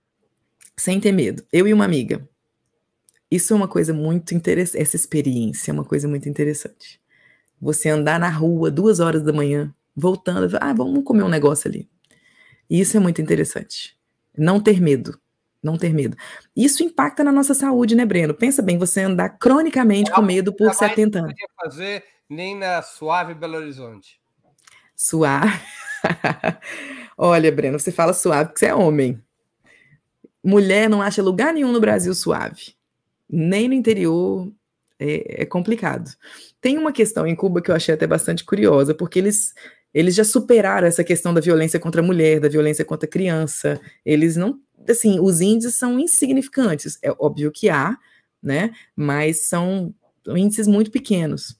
Sem 0.76 1.00
ter 1.00 1.12
medo. 1.12 1.44
Eu 1.52 1.66
e 1.66 1.72
uma 1.72 1.84
amiga. 1.84 2.28
Isso 3.30 3.52
é 3.52 3.56
uma 3.56 3.66
coisa 3.66 3.92
muito 3.92 4.34
interessante. 4.34 4.80
Essa 4.80 4.96
experiência 4.96 5.70
é 5.70 5.74
uma 5.74 5.84
coisa 5.84 6.06
muito 6.06 6.28
interessante. 6.28 7.00
Você 7.60 7.88
andar 7.88 8.20
na 8.20 8.28
rua 8.28 8.70
duas 8.70 9.00
horas 9.00 9.22
da 9.22 9.32
manhã, 9.32 9.74
voltando, 9.96 10.56
ah, 10.60 10.72
vamos 10.74 11.02
comer 11.02 11.22
um 11.22 11.28
negócio 11.28 11.68
ali. 11.68 11.88
Isso 12.68 12.96
é 12.96 13.00
muito 13.00 13.22
interessante. 13.22 13.96
Não 14.36 14.60
ter 14.60 14.80
medo 14.80 15.18
não 15.62 15.76
ter 15.76 15.92
medo. 15.92 16.16
Isso 16.54 16.82
impacta 16.82 17.24
na 17.24 17.32
nossa 17.32 17.54
saúde, 17.54 17.94
né, 17.94 18.04
Breno? 18.04 18.34
Pensa 18.34 18.62
bem, 18.62 18.78
você 18.78 19.00
andar 19.00 19.30
cronicamente 19.30 20.10
com 20.10 20.22
medo 20.22 20.52
por 20.52 20.72
70 20.74 21.18
anos. 21.18 21.34
Não 21.38 21.70
fazer 21.70 22.04
nem 22.28 22.56
na 22.56 22.82
suave 22.82 23.34
Belo 23.34 23.56
Horizonte. 23.56 24.20
Suave. 24.94 25.60
Olha, 27.18 27.50
Breno, 27.50 27.78
você 27.78 27.90
fala 27.90 28.12
suave 28.12 28.50
porque 28.50 28.60
você 28.60 28.66
é 28.66 28.74
homem. 28.74 29.20
Mulher 30.42 30.88
não 30.88 31.02
acha 31.02 31.22
lugar 31.22 31.52
nenhum 31.52 31.72
no 31.72 31.80
Brasil 31.80 32.14
suave. 32.14 32.74
Nem 33.28 33.68
no 33.68 33.74
interior. 33.74 34.50
É, 34.98 35.42
é 35.42 35.44
complicado. 35.44 36.10
Tem 36.60 36.78
uma 36.78 36.92
questão 36.92 37.26
em 37.26 37.34
Cuba 37.34 37.60
que 37.60 37.70
eu 37.70 37.74
achei 37.74 37.94
até 37.94 38.06
bastante 38.06 38.44
curiosa, 38.44 38.94
porque 38.94 39.18
eles 39.18 39.52
eles 39.92 40.14
já 40.14 40.24
superaram 40.24 40.86
essa 40.86 41.02
questão 41.02 41.32
da 41.32 41.40
violência 41.40 41.80
contra 41.80 42.02
a 42.02 42.04
mulher, 42.04 42.38
da 42.38 42.48
violência 42.48 42.84
contra 42.84 43.06
a 43.06 43.10
criança. 43.10 43.80
Eles 44.04 44.36
não 44.36 44.60
assim, 44.92 45.20
os 45.20 45.40
índices 45.40 45.76
são 45.76 45.98
insignificantes. 45.98 46.98
É 47.02 47.10
óbvio 47.18 47.52
que 47.52 47.68
há, 47.68 47.96
né? 48.42 48.74
Mas 48.94 49.48
são 49.48 49.94
índices 50.26 50.66
muito 50.66 50.90
pequenos. 50.90 51.58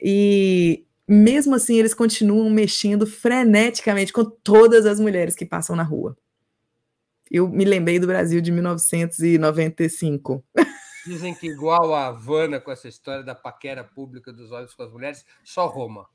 E 0.00 0.84
mesmo 1.06 1.54
assim, 1.54 1.76
eles 1.78 1.94
continuam 1.94 2.50
mexendo 2.50 3.06
freneticamente 3.06 4.12
com 4.12 4.24
todas 4.24 4.86
as 4.86 4.98
mulheres 4.98 5.34
que 5.34 5.46
passam 5.46 5.76
na 5.76 5.82
rua. 5.82 6.16
Eu 7.30 7.48
me 7.48 7.64
lembrei 7.64 7.98
do 7.98 8.06
Brasil 8.06 8.40
de 8.40 8.52
1995. 8.52 10.44
Dizem 11.06 11.34
que 11.34 11.46
igual 11.46 11.94
a 11.94 12.06
Havana 12.06 12.58
com 12.60 12.70
essa 12.70 12.88
história 12.88 13.22
da 13.22 13.34
paquera 13.34 13.84
pública 13.84 14.32
dos 14.32 14.50
olhos 14.52 14.72
com 14.74 14.82
as 14.82 14.92
mulheres, 14.92 15.24
só 15.42 15.66
Roma. 15.66 16.06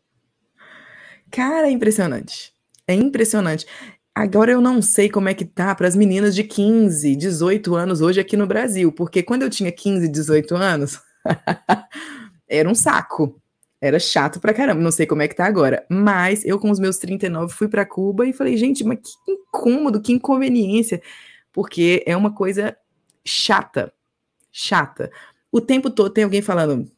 Cara, 1.30 1.68
é 1.68 1.72
impressionante. 1.72 2.54
É 2.88 2.94
impressionante. 2.96 3.68
Agora 4.16 4.52
eu 4.52 4.60
não 4.62 4.82
sei 4.82 5.10
como 5.10 5.30
é 5.30 5.34
que 5.34 5.46
tá 5.46 5.74
para 5.74 5.88
as 5.88 5.96
meninas 5.96 6.36
de 6.36 6.44
15, 6.44 7.16
18 7.16 7.76
anos 7.76 8.02
hoje 8.02 8.20
aqui 8.20 8.36
no 8.36 8.48
Brasil, 8.48 8.92
porque 8.92 9.24
quando 9.24 9.44
eu 9.44 9.50
tinha 9.50 9.72
15, 9.72 10.08
18 10.10 10.56
anos, 10.56 11.00
era 12.48 12.70
um 12.70 12.76
saco. 12.76 13.40
Era 13.82 13.98
chato 13.98 14.42
pra 14.42 14.54
caramba, 14.54 14.82
não 14.82 14.92
sei 14.92 15.06
como 15.06 15.22
é 15.22 15.28
que 15.28 15.36
tá 15.36 15.46
agora. 15.46 15.86
Mas 15.90 16.44
eu, 16.44 16.60
com 16.60 16.70
os 16.70 16.80
meus 16.80 16.98
39, 16.98 17.54
fui 17.54 17.70
para 17.70 17.86
Cuba 17.86 18.26
e 18.28 18.34
falei, 18.34 18.58
gente, 18.58 18.84
mas 18.84 19.00
que 19.00 19.32
incômodo, 19.32 20.02
que 20.02 20.12
inconveniência. 20.12 21.02
Porque 21.54 22.04
é 22.06 22.16
uma 22.18 22.34
coisa 22.34 22.76
chata. 23.26 23.94
Chata. 24.52 25.10
O 25.52 25.62
tempo 25.62 25.90
todo 25.90 26.10
tem 26.10 26.26
alguém 26.26 26.42
falando 26.42 26.92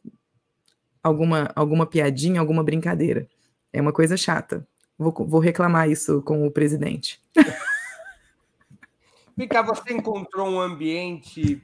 alguma, 1.02 1.50
alguma 1.54 1.86
piadinha, 1.86 2.40
alguma 2.40 2.64
brincadeira. 2.64 3.28
É 3.72 3.80
uma 3.80 3.92
coisa 3.92 4.16
chata. 4.16 4.66
Vou, 4.98 5.12
vou 5.26 5.40
reclamar 5.40 5.90
isso 5.90 6.22
com 6.22 6.46
o 6.46 6.50
presidente. 6.50 7.20
Mica, 9.36 9.62
você 9.62 9.92
encontrou 9.92 10.48
um 10.48 10.60
ambiente 10.60 11.62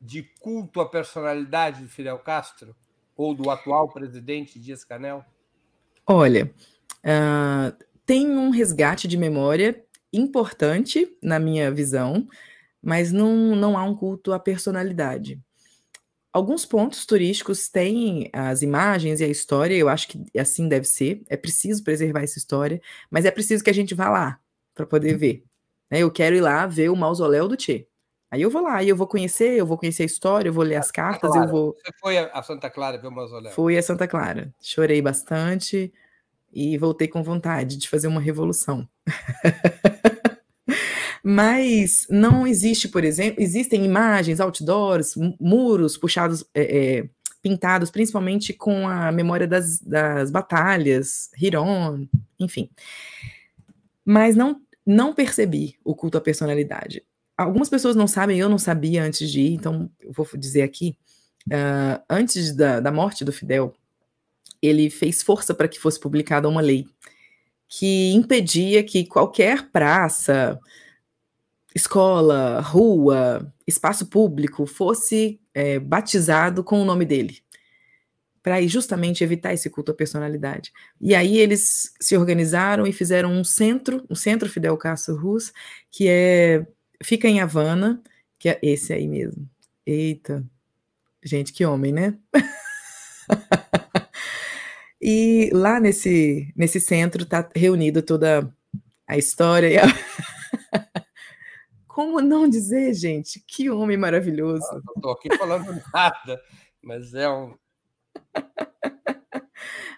de 0.00 0.22
culto 0.40 0.80
à 0.80 0.88
personalidade 0.88 1.82
de 1.82 1.88
Fidel 1.88 2.18
Castro? 2.18 2.74
Ou 3.16 3.34
do 3.34 3.48
atual 3.48 3.88
presidente 3.88 4.58
Dias 4.58 4.84
Canel? 4.84 5.24
Olha, 6.04 6.52
uh, 7.04 7.84
tem 8.04 8.28
um 8.28 8.50
resgate 8.50 9.06
de 9.06 9.16
memória 9.16 9.84
importante, 10.12 11.16
na 11.22 11.38
minha 11.38 11.70
visão, 11.70 12.26
mas 12.82 13.12
não, 13.12 13.56
não 13.56 13.78
há 13.78 13.84
um 13.84 13.94
culto 13.94 14.32
à 14.32 14.38
personalidade. 14.38 15.40
Alguns 16.34 16.66
pontos 16.66 17.06
turísticos 17.06 17.68
têm 17.68 18.28
as 18.32 18.60
imagens 18.60 19.20
e 19.20 19.24
a 19.24 19.28
história, 19.28 19.76
eu 19.76 19.88
acho 19.88 20.08
que 20.08 20.20
assim 20.36 20.68
deve 20.68 20.84
ser. 20.84 21.22
É 21.28 21.36
preciso 21.36 21.84
preservar 21.84 22.22
essa 22.24 22.38
história, 22.38 22.82
mas 23.08 23.24
é 23.24 23.30
preciso 23.30 23.62
que 23.62 23.70
a 23.70 23.72
gente 23.72 23.94
vá 23.94 24.10
lá 24.10 24.40
para 24.74 24.84
poder 24.84 25.12
uhum. 25.12 25.18
ver. 25.20 25.44
Né? 25.88 26.00
Eu 26.00 26.10
quero 26.10 26.34
ir 26.34 26.40
lá 26.40 26.66
ver 26.66 26.90
o 26.90 26.96
mausoléu 26.96 27.46
do 27.46 27.56
Che. 27.56 27.86
Aí 28.32 28.42
eu 28.42 28.50
vou 28.50 28.62
lá, 28.62 28.78
aí 28.78 28.88
eu 28.88 28.96
vou 28.96 29.06
conhecer, 29.06 29.56
eu 29.56 29.64
vou 29.64 29.78
conhecer 29.78 30.02
a 30.02 30.06
história, 30.06 30.48
eu 30.48 30.52
vou 30.52 30.64
ler 30.64 30.74
as 30.74 30.90
cartas, 30.90 31.30
Clara. 31.30 31.46
eu 31.46 31.48
vou. 31.48 31.72
Você 31.72 31.92
foi 32.00 32.18
a 32.18 32.42
Santa 32.42 32.68
Clara 32.68 32.98
ver 32.98 33.06
o 33.06 33.12
mausoléu? 33.12 33.52
Fui 33.52 33.78
a 33.78 33.82
Santa 33.82 34.08
Clara. 34.08 34.52
Chorei 34.60 35.00
bastante 35.00 35.94
e 36.52 36.76
voltei 36.76 37.06
com 37.06 37.22
vontade 37.22 37.76
de 37.76 37.88
fazer 37.88 38.08
uma 38.08 38.20
revolução. 38.20 38.88
Mas 41.26 42.06
não 42.10 42.46
existe, 42.46 42.86
por 42.86 43.02
exemplo, 43.02 43.42
existem 43.42 43.82
imagens, 43.82 44.40
outdoors, 44.40 45.14
muros 45.40 45.96
puxados, 45.96 46.44
é, 46.52 46.98
é, 46.98 47.08
pintados 47.40 47.90
principalmente 47.90 48.52
com 48.52 48.86
a 48.86 49.10
memória 49.10 49.48
das, 49.48 49.80
das 49.80 50.30
batalhas, 50.30 51.30
Hiron, 51.40 52.06
enfim. 52.38 52.68
Mas 54.04 54.36
não, 54.36 54.60
não 54.84 55.14
percebi 55.14 55.76
o 55.82 55.94
culto 55.94 56.18
à 56.18 56.20
personalidade. 56.20 57.02
Algumas 57.38 57.70
pessoas 57.70 57.96
não 57.96 58.06
sabem, 58.06 58.38
eu 58.38 58.50
não 58.50 58.58
sabia 58.58 59.02
antes 59.02 59.30
de 59.30 59.40
ir, 59.40 59.54
então 59.54 59.90
eu 60.02 60.12
vou 60.12 60.28
dizer 60.36 60.60
aqui. 60.60 60.94
Uh, 61.46 62.04
antes 62.08 62.54
da, 62.54 62.80
da 62.80 62.92
morte 62.92 63.24
do 63.24 63.32
Fidel, 63.32 63.74
ele 64.60 64.90
fez 64.90 65.22
força 65.22 65.54
para 65.54 65.68
que 65.68 65.80
fosse 65.80 65.98
publicada 65.98 66.48
uma 66.48 66.60
lei 66.60 66.86
que 67.66 68.12
impedia 68.12 68.84
que 68.84 69.04
qualquer 69.04 69.70
praça, 69.70 70.60
escola, 71.74 72.60
rua, 72.60 73.52
espaço 73.66 74.06
público 74.06 74.64
fosse 74.64 75.40
é, 75.52 75.78
batizado 75.78 76.62
com 76.62 76.80
o 76.80 76.84
nome 76.84 77.04
dele, 77.04 77.38
para 78.42 78.64
justamente 78.66 79.24
evitar 79.24 79.52
esse 79.52 79.68
culto 79.68 79.90
à 79.90 79.94
personalidade. 79.94 80.72
E 81.00 81.14
aí 81.14 81.38
eles 81.38 81.92
se 82.00 82.16
organizaram 82.16 82.86
e 82.86 82.92
fizeram 82.92 83.32
um 83.32 83.42
centro, 83.42 84.04
um 84.08 84.14
Centro 84.14 84.48
Fidel 84.48 84.76
Castro 84.76 85.16
Rus, 85.16 85.52
que 85.90 86.06
é 86.08 86.64
fica 87.02 87.28
em 87.28 87.40
Havana, 87.40 88.00
que 88.38 88.48
é 88.48 88.58
esse 88.62 88.92
aí 88.92 89.08
mesmo. 89.08 89.48
Eita, 89.84 90.44
gente, 91.22 91.52
que 91.52 91.64
homem, 91.64 91.92
né? 91.92 92.14
e 95.00 95.50
lá 95.52 95.80
nesse, 95.80 96.52
nesse 96.56 96.80
centro 96.80 97.24
está 97.24 97.48
reunido 97.54 98.00
toda 98.00 98.50
a 99.06 99.18
história 99.18 99.68
e 99.68 99.78
a... 99.78 99.84
Como 101.94 102.20
não 102.20 102.48
dizer, 102.48 102.92
gente? 102.92 103.40
Que 103.46 103.70
homem 103.70 103.96
maravilhoso. 103.96 104.66
Ah, 104.68 104.80
não 104.84 104.94
estou 104.96 105.12
aqui 105.12 105.28
falando 105.36 105.80
nada, 105.94 106.42
mas 106.82 107.14
é 107.14 107.30
um. 107.30 107.54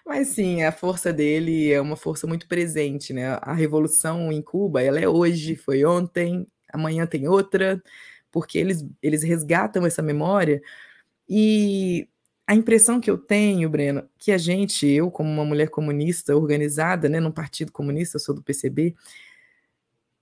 Mas 0.05 0.27
sim, 0.27 0.61
a 0.61 0.71
força 0.71 1.11
dele 1.11 1.71
é 1.71 1.81
uma 1.81 1.95
força 1.95 2.27
muito 2.27 2.47
presente, 2.47 3.13
né? 3.13 3.39
A 3.41 3.51
revolução 3.51 4.31
em 4.31 4.43
Cuba, 4.43 4.83
ela 4.83 4.99
é 4.99 5.09
hoje, 5.09 5.55
foi 5.55 5.83
ontem, 5.85 6.47
amanhã 6.71 7.07
tem 7.07 7.27
outra, 7.27 7.81
porque 8.31 8.59
eles, 8.59 8.85
eles 9.01 9.23
resgatam 9.23 9.83
essa 9.83 10.03
memória. 10.03 10.61
E 11.27 12.07
a 12.45 12.53
impressão 12.53 13.01
que 13.01 13.09
eu 13.09 13.17
tenho, 13.17 13.67
Breno, 13.71 14.07
que 14.19 14.31
a 14.31 14.37
gente, 14.37 14.85
eu 14.87 15.09
como 15.09 15.31
uma 15.31 15.43
mulher 15.43 15.71
comunista 15.71 16.35
organizada, 16.37 17.09
né, 17.09 17.19
num 17.19 17.31
partido 17.31 17.71
comunista, 17.71 18.17
eu 18.17 18.21
sou 18.21 18.35
do 18.35 18.43
PCB, 18.43 18.95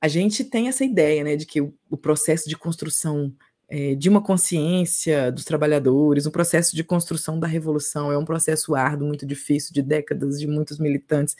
a 0.06 0.08
gente 0.08 0.44
tem 0.44 0.68
essa 0.68 0.86
ideia, 0.86 1.24
né, 1.24 1.36
de 1.36 1.48
que 1.48 1.60
o, 1.60 1.74
o 1.90 1.98
processo 1.98 2.48
de 2.48 2.56
construção 2.56 3.34
é, 3.68 3.96
de 3.96 4.08
uma 4.08 4.22
consciência 4.22 5.32
dos 5.32 5.44
trabalhadores, 5.44 6.28
o 6.28 6.32
processo 6.32 6.76
de 6.76 6.84
construção 6.84 7.40
da 7.40 7.48
revolução 7.48 8.12
é 8.12 8.18
um 8.18 8.24
processo 8.24 8.76
árduo, 8.76 9.08
muito 9.08 9.26
difícil, 9.26 9.74
de 9.74 9.82
décadas, 9.82 10.40
de 10.40 10.46
muitos 10.46 10.78
militantes. 10.78 11.36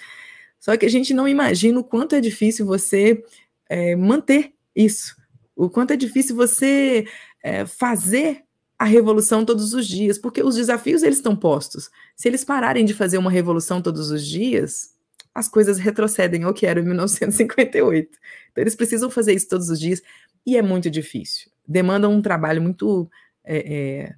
Só 0.60 0.76
que 0.76 0.86
a 0.86 0.90
gente 0.90 1.14
não 1.14 1.28
imagina 1.28 1.80
o 1.80 1.84
quanto 1.84 2.16
é 2.16 2.20
difícil 2.20 2.66
você 2.66 3.24
é, 3.70 3.96
manter 3.96 4.54
isso, 4.76 5.16
o 5.56 5.70
quanto 5.70 5.94
é 5.94 5.96
difícil 5.96 6.36
você 6.36 7.06
é, 7.44 7.68
fazer 7.68 8.44
a 8.80 8.86
revolução 8.86 9.46
todos 9.46 9.76
os 9.76 9.88
dias, 9.88 10.18
porque 10.18 10.42
os 10.42 10.56
desafios 10.56 11.04
eles 11.04 11.18
estão 11.18 11.36
postos. 11.36 11.92
Se 12.16 12.28
eles 12.28 12.44
pararem 12.44 12.84
de 12.84 12.96
fazer 12.96 13.20
uma 13.20 13.30
revolução 13.30 13.80
todos 13.80 14.10
os 14.10 14.26
dias, 14.26 14.95
as 15.36 15.50
coisas 15.50 15.78
retrocedem 15.78 16.44
ao 16.44 16.54
que 16.54 16.66
era 16.66 16.80
em 16.80 16.84
1958. 16.84 18.18
Então 18.52 18.62
eles 18.62 18.76
precisam 18.76 19.12
fazer 19.12 19.34
isso 19.34 19.50
todos 19.50 19.70
os 19.70 19.78
dias 19.78 20.02
e 20.46 20.56
é 20.56 20.62
muito 20.62 20.90
difícil. 20.90 21.52
Demanda 21.68 22.08
um 22.08 22.22
trabalho 22.22 22.62
muito 22.62 23.12
é, 23.44 23.58
é, 23.58 24.16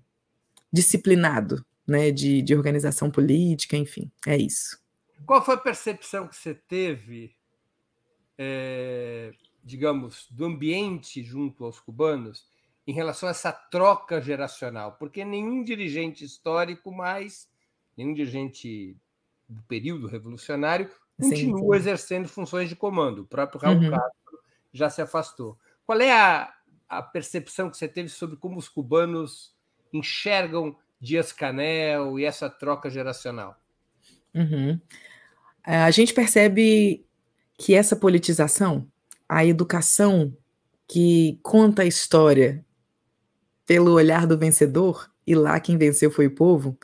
disciplinado, 0.72 1.66
né, 1.88 2.12
de, 2.12 2.44
de 2.44 2.54
organização 2.54 3.10
política, 3.10 3.76
enfim, 3.76 4.12
é 4.28 4.38
isso. 4.38 4.80
Qual 5.26 5.44
foi 5.44 5.56
a 5.56 5.58
percepção 5.58 6.28
que 6.28 6.36
você 6.36 6.54
teve, 6.54 7.34
é, 8.38 9.34
digamos, 9.64 10.28
do 10.30 10.46
ambiente 10.46 11.24
junto 11.24 11.66
aos 11.66 11.80
cubanos 11.80 12.46
em 12.86 12.94
relação 12.94 13.28
a 13.28 13.32
essa 13.32 13.52
troca 13.52 14.22
geracional, 14.22 14.94
porque 14.94 15.26
nenhum 15.26 15.64
dirigente 15.64 16.24
histórico 16.24 16.92
mais, 16.92 17.50
nenhum 17.98 18.14
dirigente 18.14 18.96
do 19.50 19.62
período 19.64 20.08
revolucionário 20.08 20.90
continua 21.20 21.60
sim, 21.60 21.66
sim. 21.66 21.76
exercendo 21.76 22.28
funções 22.28 22.70
de 22.70 22.76
comando. 22.76 23.20
O 23.20 23.26
próprio 23.26 23.60
Raul 23.60 23.78
uhum. 23.78 23.90
Castro 23.90 24.40
já 24.72 24.90
se 24.90 25.02
afastou. 25.02 25.58
Qual 25.86 26.00
é 26.00 26.12
a, 26.12 26.54
a 26.88 27.02
percepção 27.02 27.70
que 27.70 27.78
você 27.78 27.88
teve 27.88 28.10
sobre 28.10 28.38
como 28.38 28.58
os 28.58 28.70
cubanos 28.70 29.56
enxergam 29.92 30.76
Dias 31.00 31.32
Canel 31.32 32.20
e 32.20 32.26
essa 32.26 32.50
troca 32.50 32.90
geracional? 32.90 33.60
Uhum. 34.34 34.80
É, 35.66 35.78
a 35.78 35.92
gente 35.92 36.14
percebe 36.14 37.06
que 37.58 37.74
essa 37.74 37.96
politização, 37.96 38.88
a 39.28 39.46
educação 39.46 40.36
que 40.88 41.40
conta 41.44 41.82
a 41.82 41.86
história 41.86 42.64
pelo 43.66 43.92
olhar 43.92 44.26
do 44.26 44.38
vencedor, 44.38 45.12
e 45.26 45.36
lá 45.36 45.60
quem 45.60 45.78
venceu 45.78 46.10
foi 46.10 46.28
o 46.28 46.36
povo, 46.36 46.78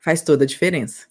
faz 0.00 0.20
toda 0.22 0.42
a 0.42 0.46
diferença. 0.46 1.06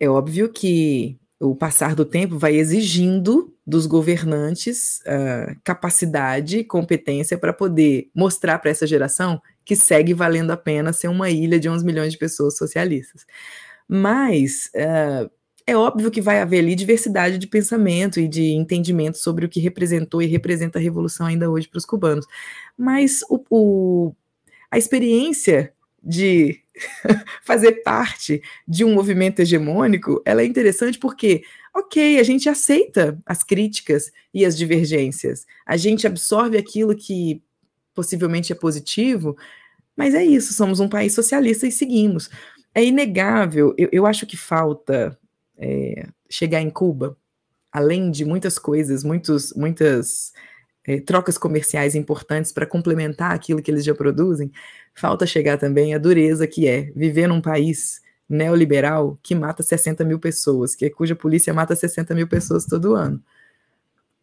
É 0.00 0.08
óbvio 0.08 0.52
que 0.52 1.20
o 1.42 1.56
passar 1.56 1.96
do 1.96 2.04
tempo 2.04 2.38
vai 2.38 2.54
exigindo 2.54 3.52
dos 3.66 3.84
governantes 3.84 5.00
uh, 5.00 5.56
capacidade, 5.64 6.62
competência 6.62 7.36
para 7.36 7.52
poder 7.52 8.08
mostrar 8.14 8.60
para 8.60 8.70
essa 8.70 8.86
geração 8.86 9.42
que 9.64 9.74
segue 9.74 10.14
valendo 10.14 10.52
a 10.52 10.56
pena 10.56 10.92
ser 10.92 11.08
uma 11.08 11.30
ilha 11.30 11.58
de 11.58 11.68
11 11.68 11.84
milhões 11.84 12.12
de 12.12 12.18
pessoas 12.18 12.56
socialistas. 12.56 13.26
Mas 13.88 14.70
uh, 14.76 15.28
é 15.66 15.76
óbvio 15.76 16.12
que 16.12 16.20
vai 16.20 16.40
haver 16.40 16.60
ali 16.60 16.76
diversidade 16.76 17.38
de 17.38 17.48
pensamento 17.48 18.20
e 18.20 18.28
de 18.28 18.52
entendimento 18.52 19.18
sobre 19.18 19.44
o 19.44 19.48
que 19.48 19.58
representou 19.58 20.22
e 20.22 20.26
representa 20.26 20.78
a 20.78 20.82
revolução 20.82 21.26
ainda 21.26 21.50
hoje 21.50 21.68
para 21.68 21.78
os 21.78 21.84
cubanos. 21.84 22.26
Mas 22.78 23.20
o, 23.28 23.44
o, 23.50 24.14
a 24.70 24.78
experiência 24.78 25.72
de 26.02 26.60
fazer 27.44 27.82
parte 27.82 28.42
de 28.66 28.84
um 28.84 28.94
movimento 28.94 29.40
hegemônico, 29.40 30.20
ela 30.24 30.42
é 30.42 30.44
interessante 30.44 30.98
porque, 30.98 31.42
ok, 31.74 32.18
a 32.18 32.22
gente 32.22 32.48
aceita 32.48 33.18
as 33.24 33.42
críticas 33.42 34.10
e 34.32 34.44
as 34.44 34.56
divergências, 34.56 35.46
a 35.66 35.76
gente 35.76 36.06
absorve 36.06 36.58
aquilo 36.58 36.96
que 36.96 37.42
possivelmente 37.94 38.52
é 38.52 38.56
positivo, 38.56 39.36
mas 39.96 40.14
é 40.14 40.24
isso, 40.24 40.54
somos 40.54 40.80
um 40.80 40.88
país 40.88 41.14
socialista 41.14 41.66
e 41.66 41.72
seguimos. 41.72 42.30
É 42.74 42.82
inegável, 42.82 43.74
eu, 43.76 43.88
eu 43.92 44.06
acho 44.06 44.26
que 44.26 44.36
falta 44.36 45.18
é, 45.58 46.06
chegar 46.28 46.62
em 46.62 46.70
Cuba, 46.70 47.16
além 47.70 48.10
de 48.10 48.24
muitas 48.24 48.58
coisas, 48.58 49.04
muitos, 49.04 49.52
muitas 49.54 50.32
é, 50.86 51.00
trocas 51.00 51.38
comerciais 51.38 51.94
importantes 51.94 52.52
para 52.52 52.66
complementar 52.66 53.32
aquilo 53.32 53.62
que 53.62 53.70
eles 53.70 53.84
já 53.84 53.94
produzem, 53.94 54.50
falta 54.94 55.26
chegar 55.26 55.58
também 55.58 55.94
a 55.94 55.98
dureza 55.98 56.46
que 56.46 56.66
é 56.66 56.92
viver 56.94 57.26
num 57.26 57.40
país 57.40 58.00
neoliberal 58.28 59.18
que 59.22 59.34
mata 59.34 59.62
60 59.62 60.04
mil 60.04 60.18
pessoas, 60.18 60.74
que 60.74 60.86
é, 60.86 60.90
cuja 60.90 61.14
polícia 61.14 61.52
mata 61.52 61.76
60 61.76 62.14
mil 62.14 62.26
pessoas 62.26 62.64
todo 62.64 62.94
ano. 62.94 63.22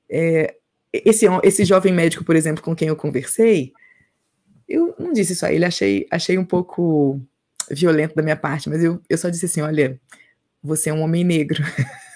É, 0.10 0.56
esse, 0.91 1.26
esse 1.43 1.63
jovem 1.63 1.93
médico, 1.93 2.24
por 2.24 2.36
exemplo, 2.36 2.63
com 2.63 2.76
quem 2.76 2.88
eu 2.88 2.95
conversei, 2.95 3.72
eu 4.67 4.95
não 5.00 5.13
disse 5.13 5.34
isso 5.34 5.45
a 5.45 5.54
ele, 5.54 5.65
achei, 5.65 6.08
achei 6.12 6.38
um 6.38 6.45
pouco 6.45 7.22
violento 7.69 8.15
da 8.15 8.24
minha 8.24 8.36
parte, 8.36 8.69
mas 8.69 8.84
eu, 8.84 9.02
eu 9.08 9.17
só 9.17 9.30
disse 9.30 9.45
assim: 9.45 9.62
olha, 9.62 10.00
você 10.62 10.89
é 10.89 10.93
um 10.93 11.02
homem 11.02 11.24
negro. 11.24 11.63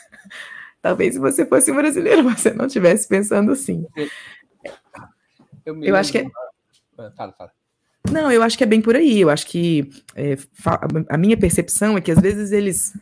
Talvez 0.84 1.14
se 1.14 1.20
você 1.20 1.46
fosse 1.46 1.72
brasileiro, 1.72 2.24
você 2.30 2.54
não 2.54 2.66
estivesse 2.66 3.08
pensando 3.08 3.54
assim. 3.54 3.88
Eu, 5.66 5.82
eu 5.82 5.96
acho 5.96 6.12
que 6.12 6.18
é... 6.18 6.26
Fala, 7.16 7.32
fala. 7.32 7.52
Não, 8.12 8.30
eu 8.30 8.44
acho 8.44 8.58
que 8.58 8.66
é 8.66 8.68
bem 8.68 8.82
por 8.82 8.94
aí. 8.94 9.22
Eu 9.22 9.30
acho 9.30 9.48
que 9.48 9.90
é, 10.14 10.36
a 11.10 11.18
minha 11.18 11.38
percepção 11.38 11.98
é 11.98 12.02
que 12.02 12.12
às 12.12 12.20
vezes 12.20 12.52
eles, 12.52 12.94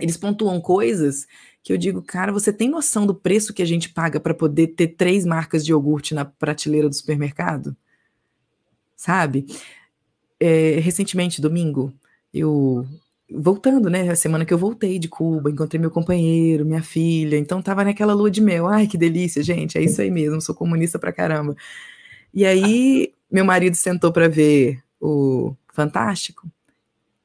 eles 0.00 0.16
pontuam 0.16 0.60
coisas 0.60 1.28
que 1.62 1.72
eu 1.72 1.78
digo, 1.78 2.02
cara, 2.02 2.32
você 2.32 2.52
tem 2.52 2.68
noção 2.68 3.06
do 3.06 3.14
preço 3.14 3.54
que 3.54 3.62
a 3.62 3.66
gente 3.66 3.88
paga 3.90 4.18
para 4.18 4.34
poder 4.34 4.68
ter 4.68 4.88
três 4.88 5.24
marcas 5.24 5.64
de 5.64 5.70
iogurte 5.70 6.12
na 6.12 6.24
prateleira 6.24 6.88
do 6.88 6.94
supermercado? 6.94 7.76
Sabe? 8.96 9.46
É, 10.40 10.80
recentemente, 10.80 11.40
domingo, 11.40 11.94
eu 12.34 12.84
voltando, 13.34 13.88
né? 13.90 14.08
A 14.10 14.16
semana 14.16 14.44
que 14.44 14.52
eu 14.52 14.58
voltei 14.58 14.98
de 14.98 15.08
Cuba, 15.08 15.50
encontrei 15.50 15.80
meu 15.80 15.90
companheiro, 15.90 16.64
minha 16.64 16.82
filha, 16.82 17.36
então 17.36 17.62
tava 17.62 17.84
naquela 17.84 18.14
lua 18.14 18.30
de 18.30 18.40
mel. 18.40 18.66
Ai, 18.66 18.86
que 18.86 18.98
delícia, 18.98 19.42
gente, 19.42 19.78
é 19.78 19.82
isso 19.82 20.00
aí 20.00 20.10
mesmo, 20.10 20.40
sou 20.40 20.54
comunista 20.54 20.98
pra 20.98 21.12
caramba. 21.12 21.56
E 22.34 22.44
aí, 22.44 23.12
meu 23.30 23.44
marido 23.44 23.74
sentou 23.74 24.12
para 24.12 24.28
ver 24.28 24.82
o 25.00 25.54
Fantástico 25.72 26.50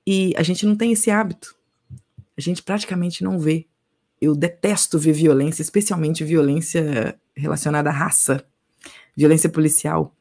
e 0.06 0.34
a 0.38 0.43
gente 0.43 0.65
não 0.65 0.76
tem 0.76 0.93
esse 0.93 1.12
hábito. 1.12 1.56
A 2.38 2.41
gente 2.41 2.63
praticamente 2.63 3.24
não 3.24 3.38
vê. 3.38 3.65
Eu 4.22 4.36
detesto 4.36 4.98
ver 4.98 5.12
violência, 5.12 5.62
especialmente 5.62 6.24
violência 6.24 7.20
relacionada 7.36 7.89
à 7.89 7.93
raça, 7.93 8.46
violência 9.15 9.49
policial. 9.49 10.16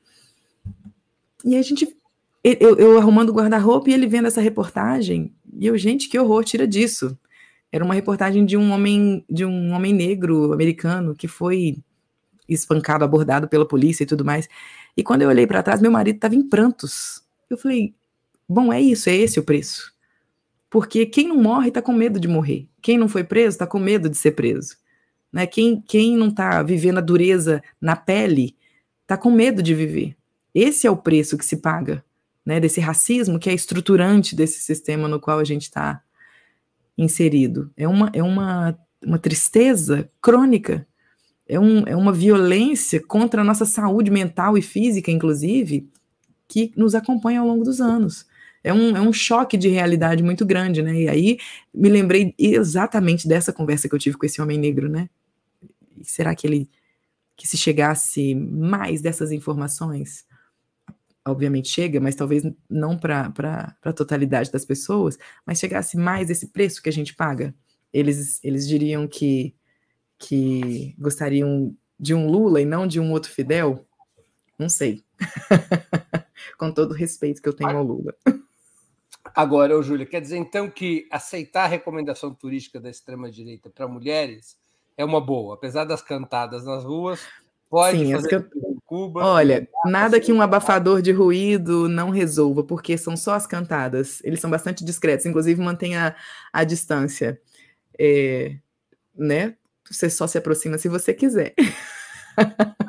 E 1.45 1.57
a 1.57 1.63
gente 1.63 1.97
eu, 2.43 2.77
eu 2.77 2.99
arrumando 2.99 3.31
o 3.31 3.33
guarda-roupa 3.33 3.91
e 3.91 3.93
ele 3.93 4.07
vendo 4.07 4.29
essa 4.29 4.41
reportagem, 4.41 5.35
e 5.59 5.67
eu, 5.67 5.77
gente, 5.79 6.09
que 6.09 6.19
horror, 6.19 6.45
tira 6.45 6.67
disso. 6.67 7.19
Era 7.73 7.85
uma 7.85 7.95
reportagem 7.95 8.45
de 8.45 8.57
um 8.57 8.71
homem, 8.71 9.25
de 9.29 9.45
um 9.45 9.73
homem 9.73 9.93
negro 9.93 10.53
americano 10.53 11.15
que 11.15 11.27
foi 11.27 11.79
espancado, 12.49 13.05
abordado 13.05 13.49
pela 13.49 13.67
polícia 13.67 14.05
e 14.05 14.07
tudo 14.07 14.25
mais. 14.25 14.49
E 14.97 15.03
quando 15.03 15.23
eu 15.23 15.29
olhei 15.29 15.47
para 15.47 15.63
trás, 15.63 15.81
meu 15.81 15.91
marido 15.91 16.17
estava 16.17 16.35
em 16.35 16.49
prantos. 16.49 17.23
Eu 17.51 17.59
falei: 17.59 17.95
bom, 18.49 18.73
é 18.73 18.81
isso, 18.81 19.09
é 19.09 19.17
esse 19.17 19.41
o 19.41 19.43
preço. 19.43 19.93
Porque 20.71 21.07
quem 21.07 21.29
não 21.29 21.37
morre 21.37 21.69
está 21.69 21.81
com 21.81 21.93
medo 21.93 22.21
de 22.21 22.29
morrer. 22.29 22.69
Quem 22.83 22.99
não 22.99 23.09
foi 23.09 23.25
preso 23.25 23.55
está 23.55 23.67
com 23.67 23.79
medo 23.79 24.09
de 24.09 24.17
ser 24.17 24.33
preso. 24.33 24.77
Né? 25.33 25.47
Quem, 25.47 25.81
quem 25.81 26.17
não 26.17 26.29
está 26.29 26.63
vivendo 26.63 26.99
a 26.99 27.03
dureza 27.03 27.63
na 27.81 27.97
pele 27.97 28.57
está 29.03 29.17
com 29.17 29.31
medo 29.31 29.63
de 29.63 29.75
viver. 29.75 30.17
Esse 30.55 30.87
é 30.87 30.91
o 30.91 30.97
preço 30.97 31.37
que 31.37 31.45
se 31.45 31.59
paga 31.59 32.05
né, 32.47 32.61
desse 32.61 32.81
racismo 32.81 33.39
que 33.39 33.51
é 33.51 33.55
estruturante 33.55 34.37
desse 34.37 34.61
sistema 34.61 35.09
no 35.09 35.21
qual 35.21 35.41
a 35.41 35.45
gente 35.45 35.63
está 35.63 36.01
inserido. 36.97 37.71
É 37.77 37.87
uma, 37.87 38.11
é 38.15 38.23
uma, 38.23 38.79
uma 39.05 39.19
tristeza 39.19 40.09
crônica 40.23 40.87
é, 41.49 41.61
um, 41.61 41.81
é 41.87 41.95
uma 41.95 42.13
violência 42.13 43.01
contra 43.01 43.41
a 43.43 43.45
nossa 43.45 43.65
saúde 43.65 44.11
mental 44.11 44.59
e 44.59 44.63
física, 44.63 45.11
inclusive, 45.11 45.89
que 46.49 46.73
nos 46.77 46.95
acompanha 46.95 47.41
ao 47.41 47.47
longo 47.47 47.65
dos 47.65 47.81
anos. 47.81 48.27
É 48.65 48.73
um, 48.73 48.97
é 48.97 49.01
um 49.01 49.13
choque 49.13 49.57
de 49.57 49.69
realidade 49.69 50.25
muito 50.25 50.45
grande, 50.45 50.83
né? 50.83 51.03
E 51.03 51.09
aí 51.09 51.39
me 51.73 51.89
lembrei 51.89 52.35
exatamente 52.37 53.29
dessa 53.29 53.53
conversa 53.53 53.89
que 53.89 53.95
eu 53.95 53.99
tive 53.99 54.17
com 54.17 54.27
esse 54.27 54.43
homem 54.43 54.59
negro, 54.59 54.89
né? 54.89 55.09
será 56.03 56.35
que 56.35 56.47
ele 56.47 56.69
que 57.37 57.47
se 57.47 57.57
chegasse 57.59 58.35
mais 58.35 59.03
dessas 59.03 59.31
informações, 59.31 60.26
obviamente 61.27 61.69
chega, 61.69 62.01
mas 62.01 62.15
talvez 62.15 62.43
não 62.71 62.97
para 62.97 63.33
a 63.83 63.93
totalidade 63.93 64.51
das 64.51 64.65
pessoas, 64.65 65.19
mas 65.45 65.59
chegasse 65.59 65.97
mais 65.97 66.31
esse 66.31 66.49
preço 66.49 66.83
que 66.83 66.89
a 66.89 66.93
gente 66.93 67.15
paga, 67.15 67.55
eles, 67.93 68.43
eles 68.45 68.67
diriam 68.69 69.09
que, 69.09 69.55
que 70.19 70.95
gostariam 70.99 71.75
de 71.99 72.15
um 72.15 72.31
Lula 72.31 72.61
e 72.61 72.65
não 72.65 72.87
de 72.87 73.01
um 73.01 73.11
outro 73.11 73.31
Fidel? 73.31 73.85
Não 74.59 74.69
sei. 74.69 75.05
Com 76.59 76.71
todo 76.71 76.93
o 76.93 76.95
respeito 76.95 77.43
que 77.43 77.49
eu 77.49 77.55
tenho 77.55 77.77
ao 77.77 77.83
Lula. 77.83 78.15
Agora, 79.35 79.77
ô 79.77 79.83
Júlia, 79.83 80.07
quer 80.07 80.21
dizer 80.21 80.37
então 80.37 80.71
que 80.71 81.07
aceitar 81.11 81.65
a 81.65 81.69
recomendação 81.69 82.33
turística 82.33 82.81
da 82.81 82.89
extrema-direita 82.89 83.69
para 83.69 83.89
mulheres 83.89 84.57
é 84.97 85.05
uma 85.05 85.21
boa, 85.21 85.55
apesar 85.55 85.85
das 85.85 86.01
cantadas 86.01 86.65
nas 86.65 86.85
ruas, 86.85 87.21
pode 87.69 87.99
Sim, 87.99 88.13
fazer 88.13 88.35
eu... 88.35 88.71
em 88.71 88.76
Cuba. 88.87 89.25
Olha, 89.25 89.69
nada 89.85 90.21
que 90.21 90.33
um 90.33 90.41
abafador 90.41 91.03
de 91.03 91.11
ruído 91.11 91.89
não 91.89 92.09
resolva, 92.09 92.63
porque 92.63 92.97
são 92.97 93.17
só 93.17 93.35
as 93.35 93.47
cantadas. 93.47 94.23
Eles 94.23 94.39
são 94.39 94.49
bastante 94.49 94.85
discretos, 94.85 95.27
inclusive 95.27 95.61
mantém 95.61 95.97
a, 95.97 96.15
a 96.53 96.63
distância. 96.63 97.41
É, 97.99 98.57
né? 99.15 99.57
Você 99.91 100.09
só 100.09 100.27
se 100.27 100.39
aproxima 100.39 100.79
se 100.79 100.89
você 100.89 101.13
quiser. 101.13 101.55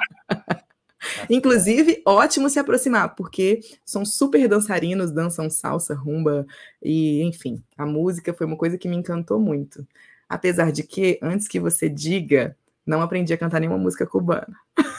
Inclusive, 1.30 2.02
ótimo 2.06 2.50
se 2.50 2.60
aproximar, 2.60 3.16
porque 3.16 3.60
são 3.86 4.06
super 4.06 4.48
dançarinos, 4.48 5.12
dançam 5.12 5.50
salsa, 5.50 5.94
rumba, 5.94 6.46
e 6.82 7.22
enfim, 7.24 7.64
a 7.78 7.86
música 7.86 8.34
foi 8.34 8.46
uma 8.46 8.58
coisa 8.58 8.78
que 8.78 8.88
me 8.88 8.96
encantou 8.96 9.40
muito. 9.40 9.86
Apesar 10.30 10.72
de 10.72 10.84
que, 10.84 11.20
antes 11.22 11.48
que 11.48 11.60
você 11.60 11.90
diga, 11.90 12.56
não 12.86 13.02
aprendi 13.02 13.34
a 13.34 13.38
cantar 13.38 13.60
nenhuma 13.60 13.78
música 13.78 14.06
cubana. 14.06 14.56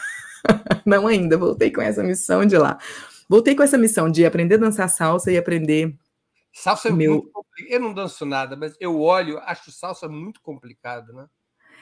não 0.89 1.07
ainda, 1.07 1.37
voltei 1.37 1.71
com 1.71 1.81
essa 1.81 2.03
missão 2.03 2.45
de 2.45 2.57
lá. 2.57 2.79
Voltei 3.29 3.55
com 3.55 3.63
essa 3.63 3.77
missão 3.77 4.11
de 4.11 4.25
aprender 4.25 4.55
a 4.55 4.59
dançar 4.59 4.89
salsa 4.89 5.31
e 5.31 5.37
aprender. 5.37 5.95
Salsa 6.53 6.89
é 6.89 6.93
meu... 6.93 7.13
muito 7.13 7.31
complicado. 7.31 7.73
Eu 7.73 7.81
não 7.81 7.93
danço 7.93 8.25
nada, 8.25 8.57
mas 8.57 8.75
eu 8.81 9.01
olho, 9.01 9.39
acho 9.41 9.71
salsa 9.71 10.09
muito 10.09 10.41
complicado, 10.41 11.13
né? 11.13 11.27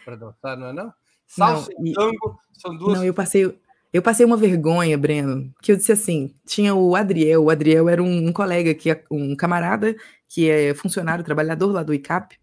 Para 0.05 0.17
dançar, 0.17 0.57
não 0.57 0.69
é 0.69 0.73
não? 0.73 0.93
Salsa 1.27 1.71
não, 1.79 1.87
e 1.87 1.93
tango 1.93 2.39
são 2.53 2.77
duas. 2.77 2.99
Não, 2.99 3.05
eu 3.05 3.15
passei, 3.15 3.59
eu 3.93 4.03
passei 4.03 4.27
uma 4.27 4.37
vergonha, 4.37 4.97
Breno, 4.99 5.53
que 5.63 5.73
eu 5.73 5.77
disse 5.77 5.93
assim: 5.93 6.35
tinha 6.47 6.75
o 6.75 6.97
Adriel, 6.97 7.45
o 7.45 7.51
Adriel 7.51 7.89
era 7.89 8.03
um, 8.03 8.29
um 8.29 8.33
colega, 8.33 8.75
que 8.75 8.91
é 8.91 9.05
um 9.11 9.37
camarada 9.37 9.95
que 10.29 10.51
é 10.51 10.75
funcionário, 10.75 11.25
trabalhador 11.25 11.73
lá 11.73 11.83
do 11.83 11.95
ICAP, 11.95 12.37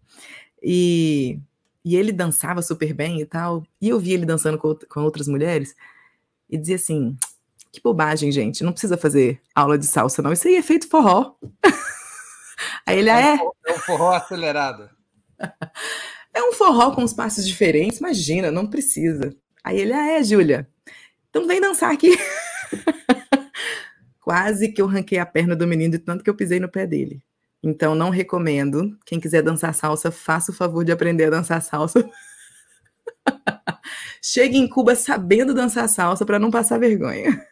e, 0.62 1.38
e 1.84 1.96
ele 1.96 2.12
dançava 2.12 2.62
super 2.62 2.92
bem 2.94 3.20
e 3.20 3.26
tal. 3.26 3.62
E 3.80 3.88
eu 3.90 4.00
vi 4.00 4.14
ele 4.14 4.24
dançando 4.26 4.58
com, 4.58 4.74
com 4.88 5.00
outras 5.00 5.28
mulheres 5.28 5.74
e 6.54 6.58
dizia 6.58 6.76
assim: 6.76 7.16
que 7.72 7.80
bobagem, 7.82 8.30
gente, 8.30 8.62
não 8.62 8.70
precisa 8.70 8.96
fazer 8.96 9.40
aula 9.54 9.76
de 9.76 9.86
salsa, 9.86 10.22
não. 10.22 10.32
Isso 10.32 10.46
aí 10.46 10.54
é 10.54 10.62
feito 10.62 10.88
forró. 10.88 11.34
aí 12.86 12.98
ele, 12.98 13.10
ah, 13.10 13.20
é. 13.20 13.38
É 13.66 13.72
um 13.72 13.78
forró 13.80 14.12
acelerado. 14.12 14.88
É 16.36 16.42
um 16.42 16.52
forró 16.52 16.90
com 16.90 17.04
os 17.04 17.12
passos 17.12 17.46
diferentes, 17.46 18.00
imagina, 18.00 18.50
não 18.50 18.66
precisa. 18.66 19.32
Aí 19.62 19.78
ele, 19.78 19.92
ah, 19.92 20.18
é, 20.18 20.22
Júlia. 20.24 20.68
Então 21.30 21.46
vem 21.46 21.60
dançar 21.60 21.92
aqui. 21.92 22.10
Quase 24.20 24.72
que 24.72 24.82
eu 24.82 24.86
ranquei 24.88 25.18
a 25.18 25.24
perna 25.24 25.54
do 25.54 25.64
menino 25.64 25.92
de 25.92 26.00
tanto 26.00 26.24
que 26.24 26.30
eu 26.30 26.34
pisei 26.34 26.58
no 26.58 26.68
pé 26.68 26.88
dele. 26.88 27.22
Então, 27.62 27.94
não 27.94 28.10
recomendo. 28.10 28.98
Quem 29.06 29.20
quiser 29.20 29.42
dançar 29.42 29.72
salsa, 29.74 30.10
faça 30.10 30.50
o 30.50 30.54
favor 30.54 30.84
de 30.84 30.90
aprender 30.90 31.26
a 31.26 31.30
dançar 31.30 31.62
salsa. 31.62 32.04
Chegue 34.26 34.56
em 34.56 34.66
Cuba 34.66 34.96
sabendo 34.96 35.52
dançar 35.52 35.86
salsa 35.86 36.24
para 36.24 36.38
não 36.38 36.50
passar 36.50 36.80
vergonha. 36.80 37.46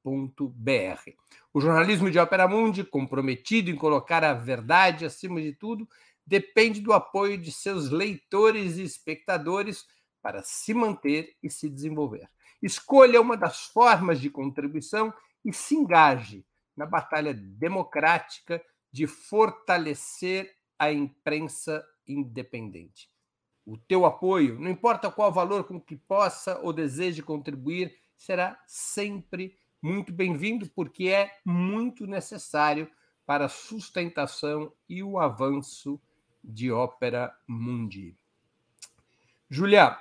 apoie.operamundi.com.br. 0.03 1.11
O 1.53 1.61
jornalismo 1.61 2.11
de 2.11 2.19
Opera 2.19 2.47
Mundi, 2.47 2.83
comprometido 2.83 3.69
em 3.69 3.75
colocar 3.75 4.23
a 4.23 4.33
verdade 4.33 5.05
acima 5.05 5.41
de 5.41 5.53
tudo, 5.53 5.87
depende 6.25 6.81
do 6.81 6.93
apoio 6.93 7.37
de 7.37 7.51
seus 7.51 7.89
leitores 7.89 8.77
e 8.77 8.83
espectadores 8.83 9.85
para 10.21 10.41
se 10.43 10.73
manter 10.73 11.35
e 11.41 11.49
se 11.49 11.69
desenvolver. 11.69 12.29
Escolha 12.61 13.19
uma 13.19 13.35
das 13.35 13.65
formas 13.65 14.19
de 14.19 14.29
contribuição 14.29 15.13
e 15.43 15.51
se 15.51 15.75
engaje 15.75 16.45
na 16.75 16.85
batalha 16.85 17.33
democrática 17.33 18.63
de 18.91 19.05
fortalecer 19.05 20.55
a 20.79 20.91
imprensa 20.91 21.85
independente. 22.07 23.09
O 23.65 23.77
teu 23.77 24.05
apoio, 24.05 24.59
não 24.59 24.69
importa 24.69 25.11
qual 25.11 25.31
valor 25.31 25.65
com 25.65 25.79
que 25.79 25.95
possa 25.95 26.59
ou 26.59 26.73
deseje 26.73 27.21
contribuir, 27.21 27.95
será 28.17 28.61
sempre 28.67 29.57
muito 29.83 30.13
bem-vindo, 30.13 30.69
porque 30.73 31.09
é 31.09 31.29
muito 31.43 32.07
necessário 32.07 32.89
para 33.25 33.45
a 33.45 33.49
sustentação 33.49 34.71
e 34.87 35.03
o 35.03 35.19
avanço 35.19 35.99
de 36.41 36.71
Ópera 36.71 37.35
Mundi. 37.45 38.15
Julia, 39.49 39.97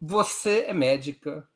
você 0.00 0.62
é 0.62 0.72
médica, 0.72 1.46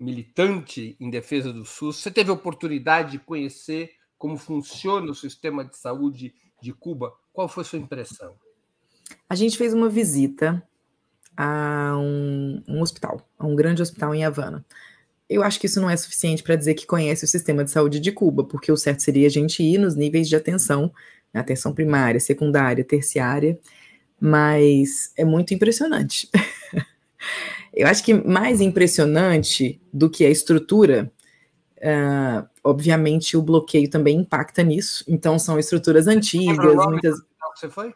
militante 0.00 0.96
em 0.98 1.10
defesa 1.10 1.52
do 1.52 1.66
SUS. 1.66 1.98
Você 1.98 2.10
teve 2.10 2.30
a 2.30 2.34
oportunidade 2.34 3.12
de 3.12 3.18
conhecer 3.18 3.92
como 4.16 4.38
funciona 4.38 5.10
o 5.10 5.14
sistema 5.14 5.62
de 5.62 5.76
saúde 5.76 6.34
de 6.58 6.72
Cuba. 6.72 7.12
Qual 7.34 7.48
foi 7.48 7.64
sua 7.64 7.78
impressão? 7.78 8.34
A 9.28 9.34
gente 9.34 9.58
fez 9.58 9.74
uma 9.74 9.90
visita 9.90 10.66
a 11.36 11.92
um, 11.98 12.64
um 12.66 12.80
hospital, 12.80 13.20
a 13.38 13.46
um 13.46 13.54
grande 13.54 13.82
hospital 13.82 14.14
em 14.14 14.24
Havana. 14.24 14.64
Eu 15.28 15.42
acho 15.42 15.58
que 15.58 15.66
isso 15.66 15.80
não 15.80 15.90
é 15.90 15.96
suficiente 15.96 16.42
para 16.42 16.54
dizer 16.54 16.74
que 16.74 16.86
conhece 16.86 17.24
o 17.24 17.28
sistema 17.28 17.64
de 17.64 17.70
saúde 17.70 17.98
de 17.98 18.12
Cuba, 18.12 18.44
porque 18.44 18.70
o 18.70 18.76
certo 18.76 19.02
seria 19.02 19.26
a 19.26 19.30
gente 19.30 19.62
ir 19.62 19.78
nos 19.78 19.96
níveis 19.96 20.28
de 20.28 20.36
atenção, 20.36 20.92
né, 21.34 21.40
atenção 21.40 21.74
primária, 21.74 22.20
secundária, 22.20 22.84
terciária, 22.84 23.58
mas 24.20 25.12
é 25.16 25.24
muito 25.24 25.52
impressionante. 25.52 26.30
Eu 27.74 27.86
acho 27.88 28.02
que 28.04 28.14
mais 28.14 28.60
impressionante 28.60 29.80
do 29.92 30.08
que 30.08 30.24
a 30.24 30.30
estrutura, 30.30 31.12
uh, 31.78 32.48
obviamente 32.64 33.36
o 33.36 33.42
bloqueio 33.42 33.90
também 33.90 34.18
impacta 34.18 34.62
nisso. 34.62 35.04
Então 35.06 35.38
são 35.38 35.58
estruturas 35.58 36.06
antigas, 36.06 36.74
muitas. 36.86 37.20
Você 37.54 37.68
foi? 37.68 37.92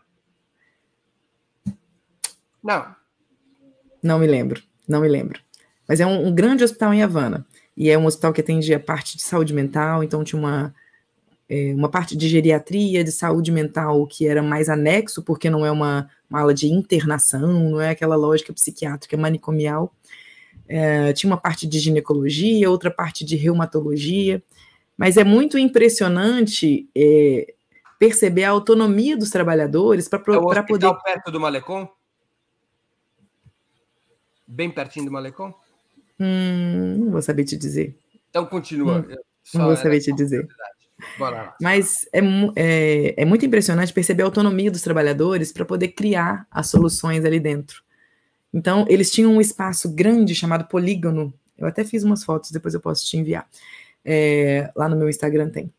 Não. 2.63 2.95
Não 4.03 4.19
me 4.19 4.27
lembro, 4.27 4.63
não 4.87 5.01
me 5.01 5.09
lembro. 5.09 5.41
Mas 5.91 5.99
é 5.99 6.07
um, 6.07 6.29
um, 6.29 6.33
grande 6.33 6.63
hospital 6.63 6.95
em 6.95 7.03
Havana. 7.03 7.45
E 7.77 7.91
é 7.91 7.99
um 7.99 8.07
hospital 8.07 8.33
que 8.33 8.41
atendia 8.41 8.79
parte 8.79 9.17
de 9.17 9.25
saúde 9.25 9.53
mental, 9.53 10.05
então 10.05 10.23
tinha 10.23 10.39
uma, 10.39 10.73
é, 11.49 11.75
uma 11.75 11.89
parte 11.89 12.17
de 12.17 12.29
geriatria, 12.29 13.03
de 13.03 13.11
saúde 13.11 13.51
mental, 13.51 14.07
que 14.07 14.25
era 14.25 14.41
mais 14.41 14.69
anexo, 14.69 15.21
porque 15.21 15.51
não 15.51 15.67
é 15.67 15.71
uma, 15.71 16.09
uma 16.31 16.43
ala 16.43 16.55
de 16.55 16.69
internação, 16.69 17.69
não 17.71 17.81
é 17.81 17.91
aquela 17.91 18.15
lógica 18.15 18.53
psiquiátrica 18.53 19.17
manicomial. 19.17 19.93
É, 20.69 21.13
tinha 21.13 21.29
uma 21.29 21.37
parte 21.37 21.67
de 21.67 21.81
ginecologia, 21.81 22.71
outra 22.71 22.93
parte 22.93 23.25
de 23.25 23.35
reumatologia. 23.35 24.41
Mas 24.97 25.17
é 25.17 25.25
muito 25.25 25.59
impressionante 25.59 26.89
é, 26.97 27.53
perceber 27.99 28.45
a 28.45 28.51
autonomia 28.51 29.17
dos 29.17 29.31
trabalhadores 29.31 30.07
para 30.07 30.21
é 30.21 30.63
poder. 30.63 30.95
perto 31.03 31.33
do 31.33 31.41
Malecon? 31.41 31.89
Bem 34.47 34.71
pertinho 34.71 35.07
do 35.07 35.11
Malecon? 35.11 35.53
Hum, 36.21 36.97
não 36.99 37.11
vou 37.11 37.23
saber 37.23 37.45
te 37.45 37.57
dizer. 37.57 37.97
Então 38.29 38.45
continua. 38.45 38.99
Hum, 38.99 39.17
não 39.55 39.67
vou 39.67 39.77
saber 39.77 40.01
te 40.01 40.13
dizer. 40.13 40.47
Mas 41.61 42.07
é, 42.13 42.21
é, 42.57 43.23
é 43.23 43.25
muito 43.25 43.47
impressionante 43.47 43.93
perceber 43.93 44.23
a 44.23 44.27
autonomia 44.27 44.71
dos 44.71 44.83
trabalhadores 44.83 45.51
para 45.51 45.65
poder 45.65 45.89
criar 45.89 46.47
as 46.51 46.69
soluções 46.69 47.25
ali 47.25 47.41
dentro. 47.41 47.83
Então, 48.53 48.85
eles 48.89 49.11
tinham 49.11 49.33
um 49.33 49.41
espaço 49.41 49.89
grande 49.95 50.35
chamado 50.35 50.67
polígono. 50.67 51.33
Eu 51.57 51.67
até 51.67 51.85
fiz 51.85 52.03
umas 52.03 52.25
fotos, 52.25 52.51
depois 52.51 52.75
eu 52.75 52.81
posso 52.81 53.07
te 53.07 53.17
enviar. 53.17 53.49
É, 54.05 54.71
lá 54.75 54.89
no 54.89 54.97
meu 54.97 55.09
Instagram 55.09 55.51
tem. 55.51 55.73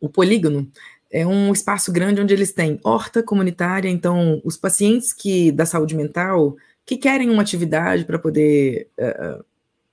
O 0.00 0.08
polígono 0.08 0.70
é 1.10 1.26
um 1.26 1.52
espaço 1.52 1.92
grande 1.92 2.20
onde 2.20 2.32
eles 2.32 2.52
têm 2.52 2.80
horta 2.82 3.22
comunitária, 3.22 3.88
então 3.88 4.40
os 4.44 4.56
pacientes 4.56 5.12
que 5.12 5.52
da 5.52 5.66
saúde 5.66 5.94
mental 5.94 6.56
que 6.96 7.02
querem 7.02 7.30
uma 7.30 7.42
atividade 7.42 8.04
para 8.04 8.18
poder 8.18 8.88
uh, 8.98 9.44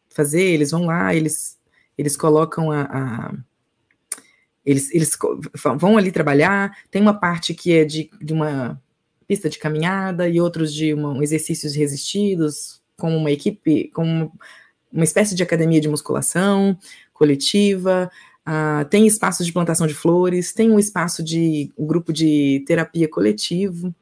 fazer, 0.10 0.44
eles 0.44 0.72
vão 0.72 0.86
lá, 0.86 1.14
eles, 1.16 1.58
eles 1.98 2.18
colocam 2.18 2.72
a, 2.72 2.82
a 2.82 3.34
eles, 4.66 4.94
eles 4.94 5.18
vão 5.78 5.98
ali 5.98 6.12
trabalhar, 6.12 6.78
tem 6.92 7.02
uma 7.02 7.14
parte 7.14 7.54
que 7.54 7.74
é 7.74 7.86
de, 7.86 8.10
de 8.22 8.34
uma 8.34 8.80
pista 9.28 9.50
de 9.50 9.58
caminhada 9.58 10.28
e 10.28 10.42
outros 10.42 10.74
de 10.74 10.94
uma, 10.94 11.10
um 11.10 11.24
exercícios 11.24 11.76
resistidos, 11.76 12.82
com 12.98 13.16
uma 13.16 13.32
equipe, 13.32 13.90
com 13.90 14.32
uma 14.92 15.04
espécie 15.04 15.36
de 15.36 15.44
academia 15.44 15.80
de 15.80 15.88
musculação 15.88 16.78
coletiva, 17.14 18.12
uh, 18.48 18.86
tem 18.90 19.08
espaços 19.08 19.46
de 19.46 19.54
plantação 19.54 19.88
de 19.88 19.94
flores, 19.94 20.54
tem 20.54 20.70
um 20.70 20.80
espaço 20.80 21.24
de 21.24 21.72
um 21.78 21.86
grupo 21.86 22.12
de 22.12 22.64
terapia 22.68 23.08
coletivo. 23.08 23.94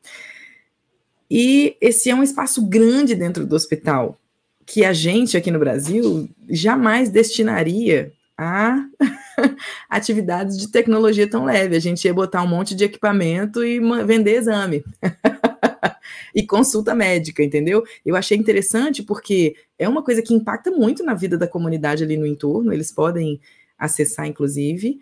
E 1.30 1.76
esse 1.82 2.10
é 2.10 2.16
um 2.16 2.24
espaço 2.24 2.66
grande 2.66 3.16
dentro 3.16 3.46
do 3.46 3.56
hospital, 3.56 4.18
que 4.66 4.84
a 4.84 4.94
gente 4.94 5.36
aqui 5.38 5.52
no 5.52 5.60
Brasil 5.60 6.30
jamais 6.50 7.10
destinaria 7.10 8.12
a 8.38 8.86
atividades 9.90 10.58
de 10.58 10.70
tecnologia 10.70 11.30
tão 11.30 11.46
leve. 11.46 11.76
A 11.76 11.80
gente 11.80 12.06
ia 12.06 12.14
botar 12.14 12.44
um 12.44 12.48
monte 12.48 12.76
de 12.76 12.84
equipamento 12.84 13.64
e 13.64 13.80
vender 14.06 14.38
exame. 14.38 14.84
e 16.36 16.46
consulta 16.46 16.94
médica, 16.94 17.44
entendeu? 17.44 17.84
Eu 18.06 18.16
achei 18.16 18.38
interessante 18.38 19.02
porque 19.02 19.56
é 19.78 19.90
uma 19.90 20.04
coisa 20.04 20.22
que 20.22 20.34
impacta 20.34 20.70
muito 20.70 21.04
na 21.04 21.14
vida 21.14 21.38
da 21.38 21.48
comunidade 21.48 22.04
ali 22.04 22.16
no 22.16 22.28
entorno, 22.28 22.72
eles 22.72 22.92
podem 22.92 23.40
acessar, 23.78 24.28
inclusive, 24.28 25.00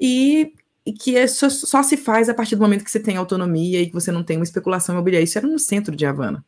e, 0.00 0.52
e 0.86 0.92
que 0.92 1.16
é 1.16 1.26
só, 1.26 1.48
só, 1.48 1.82
se 1.82 1.96
faz 1.96 2.28
a 2.28 2.34
partir 2.34 2.56
do 2.56 2.62
momento 2.62 2.84
que 2.84 2.90
você 2.90 3.00
tem 3.00 3.16
autonomia 3.16 3.80
e 3.80 3.86
que 3.86 3.92
você 3.92 4.12
não 4.12 4.22
tem 4.22 4.36
uma 4.36 4.44
especulação 4.44 4.94
imobiliária. 4.94 5.24
Isso 5.24 5.38
era 5.38 5.46
no 5.46 5.58
centro 5.58 5.96
de 5.96 6.04
Havana. 6.04 6.44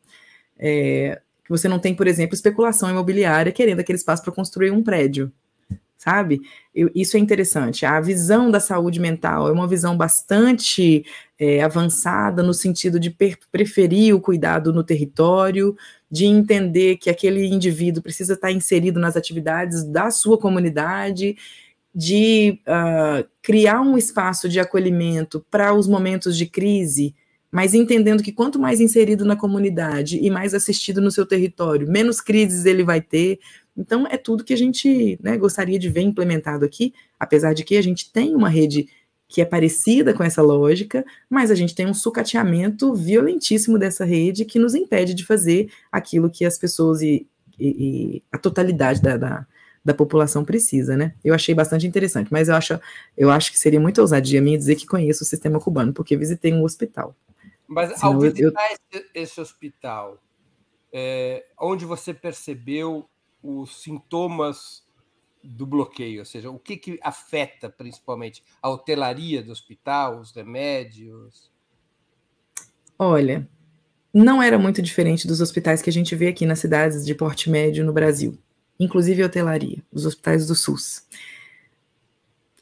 É, 0.59 1.21
que 1.43 1.49
você 1.49 1.67
não 1.67 1.79
tem, 1.79 1.95
por 1.95 2.07
exemplo, 2.07 2.35
especulação 2.35 2.89
imobiliária 2.89 3.51
querendo 3.51 3.79
aquele 3.79 3.97
espaço 3.97 4.23
para 4.23 4.33
construir 4.33 4.71
um 4.71 4.83
prédio 4.83 5.31
sabe? 5.97 6.39
Eu, 6.73 6.89
isso 6.95 7.17
é 7.17 7.19
interessante. 7.19 7.85
A 7.85 7.99
visão 7.99 8.49
da 8.49 8.59
saúde 8.59 8.99
mental 8.99 9.49
é 9.49 9.51
uma 9.51 9.67
visão 9.67 9.97
bastante 9.97 11.03
é, 11.37 11.61
avançada 11.61 12.43
no 12.43 12.53
sentido 12.53 12.99
de 12.99 13.13
preferir 13.51 14.15
o 14.15 14.21
cuidado 14.21 14.71
no 14.71 14.83
território, 14.83 15.75
de 16.09 16.25
entender 16.25 16.97
que 16.97 17.09
aquele 17.09 17.45
indivíduo 17.47 18.01
precisa 18.01 18.33
estar 18.33 18.51
inserido 18.51 18.99
nas 18.99 19.17
atividades 19.17 19.83
da 19.83 20.09
sua 20.09 20.37
comunidade, 20.37 21.35
de 21.97 22.59
uh, 22.67 23.27
criar 23.41 23.81
um 23.81 23.97
espaço 23.97 24.47
de 24.47 24.59
acolhimento 24.59 25.43
para 25.49 25.73
os 25.73 25.87
momentos 25.87 26.37
de 26.37 26.45
crise, 26.45 27.15
mas 27.51 27.73
entendendo 27.73 28.21
que 28.21 28.31
quanto 28.31 28.59
mais 28.59 28.79
inserido 28.79 29.25
na 29.25 29.35
comunidade 29.35 30.19
e 30.21 30.29
mais 30.29 30.53
assistido 30.53 31.01
no 31.01 31.09
seu 31.09 31.25
território, 31.25 31.89
menos 31.89 32.21
crises 32.21 32.65
ele 32.65 32.83
vai 32.83 33.01
ter, 33.01 33.39
então, 33.75 34.05
é 34.07 34.15
tudo 34.15 34.43
que 34.43 34.53
a 34.53 34.57
gente 34.57 35.19
né, 35.21 35.37
gostaria 35.37 35.79
de 35.79 35.89
ver 35.89 36.01
implementado 36.01 36.63
aqui, 36.63 36.93
apesar 37.19 37.53
de 37.53 37.63
que 37.63 37.75
a 37.77 37.81
gente 37.81 38.11
tem 38.11 38.35
uma 38.35 38.49
rede 38.49 38.87
que 39.27 39.41
é 39.41 39.45
parecida 39.45 40.13
com 40.13 40.23
essa 40.23 40.41
lógica, 40.41 41.03
mas 41.27 41.49
a 41.49 41.55
gente 41.55 41.73
tem 41.73 41.87
um 41.87 41.95
sucateamento 41.95 42.93
violentíssimo 42.93 43.79
dessa 43.79 44.05
rede 44.05 44.45
que 44.45 44.59
nos 44.59 44.75
impede 44.75 45.15
de 45.15 45.25
fazer 45.25 45.69
aquilo 45.91 46.29
que 46.29 46.45
as 46.45 46.59
pessoas 46.59 47.01
e, 47.01 47.27
e, 47.59 47.67
e 47.67 48.23
a 48.31 48.37
totalidade 48.37 49.01
da, 49.01 49.17
da, 49.17 49.47
da, 49.87 49.93
população 49.93 50.43
precisa, 50.43 50.97
né? 50.97 51.15
Eu 51.23 51.33
achei 51.33 51.55
bastante 51.55 51.87
interessante, 51.87 52.31
mas 52.31 52.49
eu 52.49 52.55
acho, 52.55 52.79
eu 53.15 53.31
acho 53.31 53.51
que 53.51 53.57
seria 53.57 53.79
muito 53.79 54.01
ousadia 54.01 54.41
minha 54.41 54.57
dizer 54.57 54.75
que 54.75 54.85
conheço 54.85 55.23
o 55.23 55.27
sistema 55.27 55.59
cubano, 55.59 55.93
porque 55.93 56.17
visitei 56.17 56.53
um 56.53 56.63
hospital. 56.63 57.15
Mas 57.67 57.97
Senão 57.97 58.13
ao 58.13 58.19
visitar 58.19 58.69
eu. 58.71 58.77
Esse, 58.91 59.09
esse, 59.13 59.41
hospital, 59.41 60.17
é, 60.91 61.45
onde 61.59 61.85
você 61.85 62.13
percebeu 62.13 63.09
os 63.41 63.81
sintomas 63.81 64.85
do 65.43 65.65
bloqueio, 65.65 66.19
ou 66.19 66.25
seja, 66.25 66.49
o 66.49 66.59
que, 66.59 66.75
que 66.75 66.99
afeta 67.01 67.69
principalmente 67.69 68.43
a 68.61 68.69
hotelaria 68.69 69.41
do 69.41 69.51
hospital, 69.51 70.19
os 70.19 70.33
remédios? 70.33 71.51
Olha, 72.99 73.47
não 74.13 74.41
era 74.41 74.57
muito 74.57 74.81
diferente 74.81 75.27
dos 75.27 75.41
hospitais 75.41 75.81
que 75.81 75.89
a 75.89 75.93
gente 75.93 76.15
vê 76.15 76.27
aqui 76.27 76.45
nas 76.45 76.59
cidades 76.59 77.05
de 77.05 77.13
porte 77.13 77.49
médio 77.49 77.85
no 77.85 77.93
Brasil, 77.93 78.37
inclusive 78.79 79.23
hotelaria, 79.23 79.83
os 79.91 80.05
hospitais 80.05 80.47
do 80.47 80.55
SUS. 80.55 81.03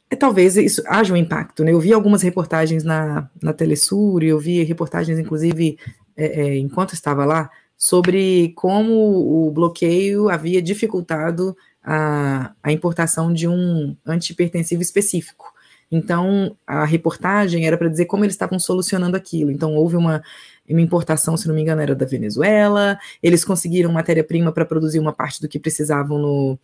É, 0.10 0.16
talvez 0.16 0.56
isso 0.56 0.84
haja 0.88 1.14
um 1.14 1.18
impacto, 1.18 1.64
né? 1.64 1.72
Eu 1.72 1.80
vi 1.80 1.92
algumas 1.92 2.22
reportagens 2.22 2.84
na, 2.84 3.30
na 3.42 3.54
Telesur, 3.54 4.24
eu 4.24 4.40
vi 4.40 4.64
reportagens, 4.64 5.18
inclusive, 5.18 5.78
é, 6.16 6.26
é, 6.26 6.58
enquanto 6.58 6.94
estava 6.94 7.26
lá, 7.26 7.50
sobre 7.78 8.54
como 8.56 9.48
o 9.48 9.52
bloqueio 9.52 10.30
havia 10.30 10.62
dificultado 10.62 11.56
a, 11.84 12.54
a 12.64 12.72
importação 12.72 13.34
de 13.34 13.48
um 13.48 13.96
antipertensivo 14.06 14.82
específico. 14.82 15.54
Então, 15.92 16.56
a 16.66 16.84
reportagem 16.84 17.66
era 17.66 17.78
para 17.78 17.88
dizer 17.88 18.06
como 18.06 18.26
eles 18.26 18.34
estavam 18.34 18.60
solucionando 18.60 19.16
aquilo. 19.16 19.52
Então, 19.52 19.76
houve 19.76 19.96
uma, 19.96 20.24
uma 20.68 20.82
importação, 20.82 21.38
se 21.38 21.48
não 21.48 21.56
me 21.56 21.62
engano, 21.62 21.82
era 21.82 21.96
da 21.96 22.06
Venezuela, 22.06 22.98
eles 23.22 23.46
conseguiram 23.46 23.92
matéria-prima 23.92 24.52
para 24.52 24.66
produzir 24.66 25.00
uma 25.00 25.14
parte 25.14 25.42
do 25.42 25.48
que 25.48 25.60
precisavam 25.60 26.18
no, 26.18 26.60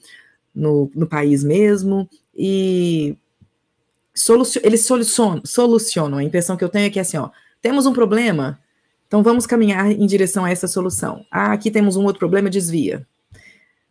no, 0.53 0.91
no 0.95 1.07
país 1.07 1.43
mesmo, 1.43 2.09
e 2.35 3.15
eles 4.63 4.85
solucionam, 4.85 5.41
solucionam. 5.45 6.17
A 6.17 6.23
impressão 6.23 6.57
que 6.57 6.63
eu 6.63 6.69
tenho 6.69 6.87
é 6.87 6.89
que, 6.89 6.99
assim, 6.99 7.17
ó, 7.17 7.29
temos 7.61 7.85
um 7.85 7.93
problema, 7.93 8.59
então 9.07 9.21
vamos 9.23 9.45
caminhar 9.45 9.91
em 9.91 10.05
direção 10.05 10.45
a 10.45 10.49
essa 10.49 10.67
solução. 10.67 11.25
Ah, 11.29 11.53
aqui 11.53 11.69
temos 11.69 11.95
um 11.95 12.03
outro 12.03 12.19
problema, 12.19 12.49
desvia. 12.49 13.05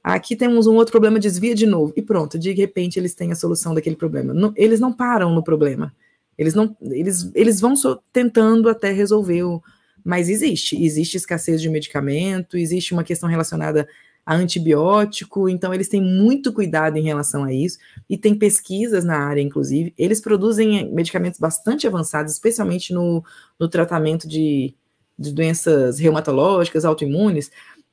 Aqui 0.02 0.34
temos 0.34 0.66
um 0.66 0.74
outro 0.74 0.92
problema, 0.92 1.18
desvia 1.18 1.54
de 1.54 1.66
novo. 1.66 1.92
E 1.96 2.02
pronto, 2.02 2.38
de 2.38 2.52
repente 2.52 2.98
eles 2.98 3.14
têm 3.14 3.32
a 3.32 3.36
solução 3.36 3.74
daquele 3.74 3.96
problema. 3.96 4.32
Não, 4.32 4.52
eles 4.56 4.80
não 4.80 4.92
param 4.92 5.34
no 5.34 5.42
problema. 5.42 5.94
Eles 6.38 6.54
não, 6.54 6.74
eles, 6.80 7.30
eles 7.34 7.60
vão 7.60 7.76
só 7.76 8.00
tentando 8.12 8.68
até 8.68 8.90
resolver 8.92 9.42
o, 9.42 9.62
mas 10.02 10.28
existe, 10.28 10.82
existe 10.82 11.16
escassez 11.16 11.60
de 11.60 11.68
medicamento, 11.68 12.56
existe 12.56 12.94
uma 12.94 13.04
questão 13.04 13.28
relacionada 13.28 13.86
a 14.24 14.34
antibiótico, 14.34 15.48
então 15.48 15.74
eles 15.74 15.88
têm 15.88 16.00
muito 16.00 16.52
cuidado 16.52 16.96
em 16.96 17.02
relação 17.02 17.44
a 17.44 17.52
isso, 17.52 17.78
e 18.08 18.16
tem 18.16 18.34
pesquisas 18.34 19.04
na 19.04 19.18
área, 19.18 19.40
inclusive, 19.40 19.92
eles 19.98 20.20
produzem 20.20 20.90
medicamentos 20.92 21.40
bastante 21.40 21.86
avançados, 21.86 22.32
especialmente 22.32 22.94
no, 22.94 23.24
no 23.58 23.68
tratamento 23.68 24.28
de 24.28 24.74
de 25.20 25.32
doenças 25.32 25.98
reumatológicas, 25.98 26.86
autoimunes, 26.86 27.50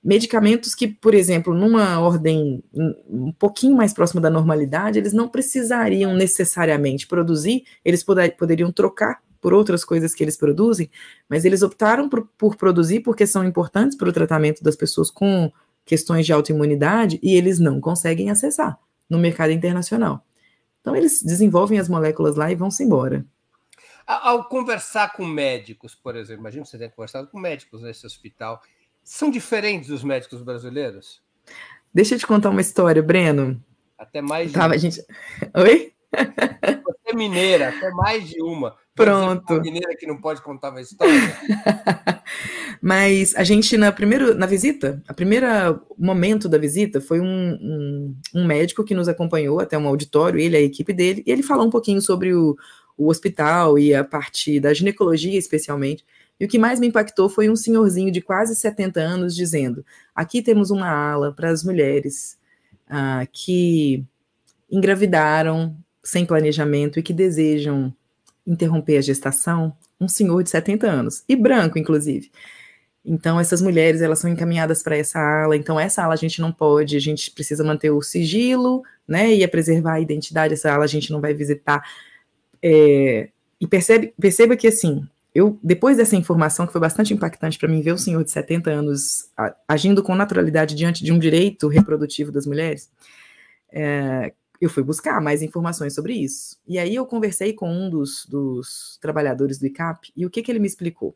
medicamentos 0.08 0.74
que, 0.74 0.88
por 0.88 1.14
exemplo, 1.14 1.54
numa 1.54 2.00
ordem 2.00 2.64
um 2.74 3.34
pouquinho 3.34 3.76
mais 3.76 3.94
próxima 3.94 4.22
da 4.22 4.30
normalidade, 4.30 4.98
eles 4.98 5.12
não 5.12 5.28
precisariam 5.28 6.16
necessariamente 6.16 7.06
produzir, 7.06 7.66
eles 7.84 8.06
poder, 8.06 8.38
poderiam 8.38 8.72
trocar 8.72 9.22
por 9.42 9.54
outras 9.54 9.84
coisas 9.84 10.16
que 10.16 10.24
eles 10.24 10.38
produzem, 10.38 10.90
mas 11.28 11.44
eles 11.44 11.62
optaram 11.62 12.08
por, 12.08 12.26
por 12.38 12.56
produzir 12.56 13.02
porque 13.02 13.28
são 13.28 13.44
importantes 13.44 13.98
para 13.98 14.08
o 14.08 14.14
tratamento 14.14 14.64
das 14.64 14.78
pessoas 14.78 15.12
com 15.12 15.52
questões 15.86 16.26
de 16.26 16.32
autoimunidade 16.32 17.20
e 17.22 17.36
eles 17.36 17.60
não 17.60 17.82
conseguem 17.82 18.30
acessar 18.30 18.80
no 19.10 19.20
mercado 19.20 19.52
internacional. 19.52 20.26
Então, 20.80 20.96
eles 20.96 21.22
desenvolvem 21.22 21.80
as 21.80 21.90
moléculas 21.90 22.38
lá 22.38 22.50
e 22.50 22.56
vão-se 22.56 22.82
embora. 22.82 23.26
Ao 24.06 24.46
conversar 24.46 25.12
com 25.12 25.26
médicos, 25.26 25.94
por 25.94 26.16
exemplo, 26.16 26.44
imagina 26.44 26.64
que 26.64 26.70
você 26.70 26.78
tenha 26.78 26.90
conversado 26.90 27.28
com 27.28 27.38
médicos 27.38 27.82
nesse 27.82 28.06
hospital, 28.06 28.62
são 29.08 29.32
diferentes 29.32 29.88
dos 29.88 30.04
médicos 30.04 30.42
brasileiros? 30.42 31.22
Deixa 31.94 32.16
eu 32.16 32.20
te 32.20 32.28
contar 32.28 32.50
uma 32.50 32.60
história, 32.60 33.02
Breno. 33.02 33.64
Até 33.98 34.22
mais 34.22 34.50
de 34.50 34.54
Tava, 34.54 34.74
uma. 34.74 34.78
Gente... 34.78 35.02
Oi? 35.56 35.94
Você 36.12 37.10
é 37.12 37.16
mineira, 37.16 37.70
até 37.70 37.90
mais 37.92 38.28
de 38.28 38.42
uma. 38.44 38.76
Pronto. 38.94 39.54
Uma 39.54 39.62
mineira 39.62 39.96
que 39.96 40.06
não 40.06 40.18
pode 40.18 40.42
contar 40.42 40.72
uma 40.72 40.82
história. 40.82 41.14
Mas 42.82 43.34
a 43.36 43.46
gente, 43.46 43.78
na 43.78 43.94
primeira 43.94 44.34
na 44.34 44.46
visita, 44.46 45.02
a 45.08 45.14
primeira 45.14 45.80
momento 45.98 46.50
da 46.50 46.58
visita 46.58 47.00
foi 47.00 47.22
um, 47.22 47.26
um, 47.26 48.16
um 48.36 48.46
médico 48.46 48.84
que 48.84 48.94
nos 48.94 49.08
acompanhou 49.08 49.62
até 49.62 49.78
um 49.78 49.88
auditório, 49.88 50.40
ele, 50.40 50.58
a 50.58 50.62
equipe 50.62 50.92
dele, 50.92 51.24
e 51.26 51.32
ele 51.32 51.44
falou 51.44 51.66
um 51.66 51.72
pouquinho 51.72 52.02
sobre 52.02 52.34
o, 52.34 52.58
o 52.98 53.08
hospital 53.08 53.80
e 53.80 53.96
a 53.96 54.04
parte 54.04 54.60
da 54.60 54.74
ginecologia, 54.74 55.40
especialmente. 55.40 56.04
E 56.40 56.46
o 56.46 56.48
que 56.48 56.60
mais 56.60 56.80
me 56.80 56.88
impactou 56.88 57.30
foi 57.30 57.50
um 57.50 57.56
senhorzinho 57.56 58.12
de 58.12 58.22
quase 58.22 58.56
70 58.56 59.00
anos 59.00 59.36
dizendo: 59.36 59.86
aqui 60.16 60.42
temos 60.42 60.70
uma 60.70 60.90
ala 60.90 61.34
para 61.34 61.50
as 61.50 61.64
mulheres 61.64 62.38
ah, 62.88 63.26
que 63.32 64.04
engravidaram 64.70 65.76
sem 66.04 66.26
planejamento 66.26 67.00
e 67.00 67.04
que 67.04 67.14
desejam 67.14 67.94
interromper 68.46 68.98
a 68.98 69.02
gestação. 69.02 69.76
Um 70.00 70.08
senhor 70.08 70.44
de 70.44 70.50
70 70.52 70.88
anos, 70.88 71.24
e 71.28 71.36
branco, 71.36 71.80
inclusive. 71.80 72.32
Então, 73.04 73.40
essas 73.40 73.62
mulheres, 73.62 74.02
elas 74.02 74.20
são 74.20 74.30
encaminhadas 74.30 74.84
para 74.84 74.98
essa 74.98 75.18
ala. 75.18 75.56
Então, 75.56 75.80
essa 75.80 76.04
ala 76.04 76.14
a 76.14 76.18
gente 76.18 76.42
não 76.42 76.52
pode, 76.52 76.96
a 76.96 77.00
gente 77.00 77.32
precisa 77.32 77.64
manter 77.64 77.90
o 77.90 78.02
sigilo, 78.02 78.84
né, 79.08 79.34
e 79.34 79.48
preservar 79.48 79.94
a 79.94 80.02
identidade. 80.02 80.54
Essa 80.54 80.74
ala 80.74 80.84
a 80.84 80.88
gente 80.88 81.10
não 81.12 81.22
vai 81.22 81.34
visitar. 81.34 81.84
É, 82.62 83.30
e 83.60 83.66
percebe, 83.66 84.14
perceba 84.20 84.58
que, 84.58 84.68
assim, 84.68 85.08
eu, 85.38 85.60
depois 85.62 85.98
dessa 85.98 86.16
informação, 86.16 86.66
que 86.66 86.72
foi 86.72 86.82
bastante 86.82 87.14
impactante 87.14 87.60
para 87.60 87.68
mim, 87.70 87.80
ver 87.80 87.92
o 87.92 87.98
senhor 87.98 88.24
de 88.24 88.32
70 88.32 88.72
anos 88.72 89.30
agindo 89.68 90.02
com 90.02 90.16
naturalidade 90.16 90.74
diante 90.74 91.04
de 91.04 91.14
um 91.14 91.20
direito 91.20 91.68
reprodutivo 91.68 92.32
das 92.32 92.48
mulheres, 92.48 92.92
é, 93.72 94.34
eu 94.60 94.68
fui 94.68 94.82
buscar 94.82 95.22
mais 95.22 95.44
informações 95.44 95.94
sobre 95.94 96.14
isso. 96.14 96.58
E 96.68 96.80
aí 96.80 96.96
eu 96.96 97.06
conversei 97.06 97.54
com 97.54 97.72
um 97.72 97.88
dos, 97.88 98.26
dos 98.26 98.98
trabalhadores 99.00 99.60
do 99.60 99.68
ICAP, 99.68 100.12
e 100.16 100.26
o 100.26 100.30
que, 100.32 100.42
que 100.42 100.52
ele 100.52 100.58
me 100.58 100.66
explicou? 100.66 101.14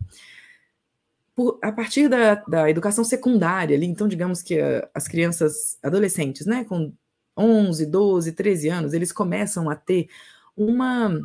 Por, 1.36 1.57
a 1.59 1.72
partir 1.72 2.07
da, 2.07 2.36
da 2.36 2.69
educação 2.69 3.03
secundária, 3.03 3.76
ali, 3.76 3.88
então 3.88 4.07
digamos 4.07 4.43
que 4.43 4.59
a, 4.59 4.88
as 4.93 5.07
crianças, 5.07 5.80
adolescentes, 5.82 6.45
né, 6.45 6.63
com 6.63 6.93
11, 7.36 7.88
12, 7.88 8.34
13 8.34 8.69
anos, 8.69 8.93
eles 8.93 9.11
começam 9.11 9.67
a 9.67 9.76
ter 9.76 10.09
uma 10.55 11.19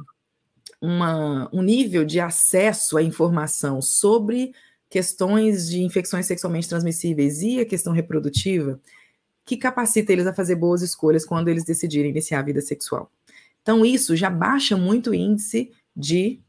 uma, 0.80 1.48
um 1.52 1.62
nível 1.62 2.04
de 2.04 2.20
acesso 2.20 2.96
à 2.96 3.02
informação 3.02 3.80
sobre 3.80 4.52
questões 4.88 5.68
de 5.68 5.82
infecções 5.82 6.26
sexualmente 6.26 6.68
transmissíveis 6.68 7.42
e 7.42 7.60
a 7.60 7.66
questão 7.66 7.92
reprodutiva 7.92 8.80
que 9.44 9.56
capacita 9.56 10.12
eles 10.12 10.26
a 10.26 10.34
fazer 10.34 10.56
boas 10.56 10.82
escolhas 10.82 11.24
quando 11.24 11.48
eles 11.48 11.64
decidirem 11.64 12.10
iniciar 12.10 12.40
a 12.40 12.42
vida 12.42 12.60
sexual. 12.60 13.10
Então, 13.62 13.84
isso 13.84 14.16
já 14.16 14.28
baixa 14.28 14.76
muito 14.76 15.10
o 15.10 15.14
índice 15.14 15.72
de 15.96 16.40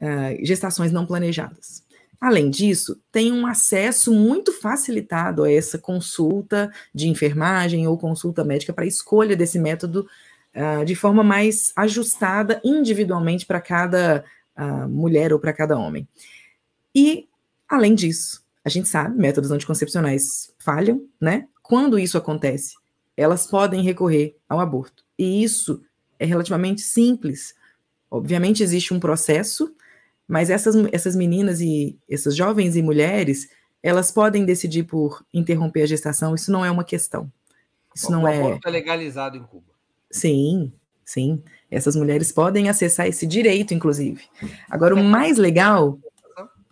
uh, 0.00 0.44
gestações 0.44 0.92
não 0.92 1.06
planejadas. 1.06 1.82
Além 2.20 2.50
disso, 2.50 3.00
tem 3.12 3.32
um 3.32 3.46
acesso 3.46 4.12
muito 4.12 4.52
facilitado 4.52 5.44
a 5.44 5.52
essa 5.52 5.78
consulta 5.78 6.72
de 6.92 7.08
enfermagem 7.08 7.86
ou 7.86 7.96
consulta 7.96 8.44
médica 8.44 8.72
para 8.72 8.86
escolha 8.86 9.36
desse 9.36 9.58
método 9.58 10.06
uh, 10.58 10.84
de 10.84 10.96
forma 10.96 11.22
mais 11.22 11.72
ajustada 11.76 12.60
individualmente 12.64 13.46
para 13.46 13.60
cada 13.60 14.24
uh, 14.56 14.88
mulher 14.88 15.32
ou 15.32 15.38
para 15.38 15.52
cada 15.52 15.78
homem. 15.78 16.06
E, 16.94 17.28
além 17.68 17.94
disso, 17.94 18.42
a 18.64 18.68
gente 18.68 18.88
sabe, 18.88 19.16
métodos 19.16 19.50
anticoncepcionais 19.50 20.52
falham, 20.58 21.06
né? 21.20 21.46
Quando 21.62 21.98
isso 21.98 22.18
acontece, 22.18 22.74
elas 23.16 23.46
podem 23.46 23.82
recorrer 23.82 24.36
ao 24.48 24.58
aborto. 24.58 25.04
E 25.18 25.42
isso 25.42 25.82
é 26.18 26.26
relativamente 26.26 26.80
simples. 26.80 27.54
Obviamente 28.10 28.62
existe 28.62 28.92
um 28.92 29.00
processo, 29.00 29.74
mas 30.26 30.50
essas, 30.50 30.74
essas 30.92 31.14
meninas 31.14 31.60
e 31.60 31.98
essas 32.08 32.34
jovens 32.34 32.74
e 32.74 32.82
mulheres, 32.82 33.48
elas 33.82 34.10
podem 34.10 34.44
decidir 34.44 34.84
por 34.84 35.24
interromper 35.32 35.82
a 35.82 35.86
gestação, 35.86 36.34
isso 36.34 36.50
não 36.50 36.64
é 36.64 36.70
uma 36.70 36.84
questão. 36.84 37.30
Isso 37.94 38.08
o 38.08 38.10
não 38.10 38.26
é. 38.26 38.40
O 38.40 38.46
aborto 38.46 38.68
é 38.68 38.70
legalizado 38.70 39.36
em 39.36 39.42
Cuba. 39.42 39.77
Sim, 40.10 40.72
sim. 41.04 41.42
Essas 41.70 41.94
mulheres 41.96 42.32
podem 42.32 42.68
acessar 42.68 43.06
esse 43.06 43.26
direito, 43.26 43.74
inclusive. 43.74 44.24
Agora, 44.70 44.94
o 44.94 45.04
mais 45.04 45.36
legal, 45.36 45.98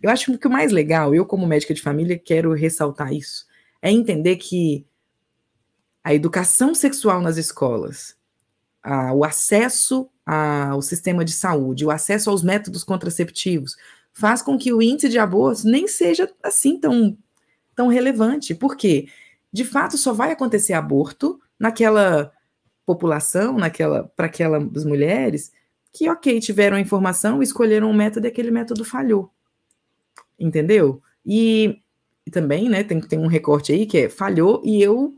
eu 0.02 0.10
acho 0.10 0.36
que 0.38 0.46
o 0.46 0.50
mais 0.50 0.72
legal, 0.72 1.14
eu 1.14 1.26
como 1.26 1.46
médica 1.46 1.74
de 1.74 1.82
família 1.82 2.18
quero 2.18 2.52
ressaltar 2.54 3.12
isso, 3.12 3.46
é 3.82 3.90
entender 3.90 4.36
que 4.36 4.86
a 6.02 6.14
educação 6.14 6.74
sexual 6.74 7.20
nas 7.20 7.36
escolas, 7.36 8.16
a, 8.82 9.12
o 9.12 9.24
acesso 9.24 10.08
ao 10.24 10.80
sistema 10.80 11.24
de 11.24 11.32
saúde, 11.32 11.84
o 11.84 11.90
acesso 11.90 12.30
aos 12.30 12.42
métodos 12.42 12.82
contraceptivos, 12.84 13.76
faz 14.12 14.40
com 14.40 14.56
que 14.56 14.72
o 14.72 14.80
índice 14.80 15.08
de 15.08 15.18
aborto 15.18 15.66
nem 15.68 15.86
seja 15.86 16.32
assim 16.42 16.78
tão, 16.78 17.16
tão 17.74 17.88
relevante. 17.88 18.54
Por 18.54 18.76
quê? 18.76 19.08
De 19.52 19.64
fato, 19.64 19.98
só 19.98 20.12
vai 20.12 20.32
acontecer 20.32 20.72
aborto 20.72 21.40
naquela 21.58 22.32
população, 22.86 23.58
naquela 23.58 24.04
para 24.04 24.26
aquelas 24.26 24.84
mulheres 24.84 25.52
que, 25.92 26.08
ok, 26.08 26.38
tiveram 26.40 26.76
a 26.76 26.80
informação, 26.80 27.42
escolheram 27.42 27.90
um 27.90 27.94
método 27.94 28.26
e 28.26 28.28
aquele 28.28 28.50
método 28.50 28.84
falhou. 28.84 29.30
Entendeu? 30.38 31.02
E, 31.24 31.80
e 32.24 32.30
também, 32.30 32.68
né, 32.68 32.84
tem, 32.84 33.00
tem 33.00 33.18
um 33.18 33.26
recorte 33.26 33.72
aí 33.72 33.86
que 33.86 33.98
é 33.98 34.08
falhou 34.08 34.62
e 34.64 34.82
eu 34.82 35.14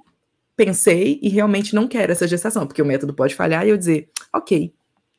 pensei 0.57 1.19
e 1.23 1.29
realmente 1.29 1.75
não 1.75 1.87
quero 1.87 2.13
essa 2.13 2.27
gestação, 2.27 2.67
porque 2.67 2.81
o 2.81 2.87
método 2.87 3.13
pode 3.13 3.35
falhar 3.35 3.67
e 3.67 3.71
eu 3.71 3.77
dizer, 3.77 4.09
ok, 4.33 4.73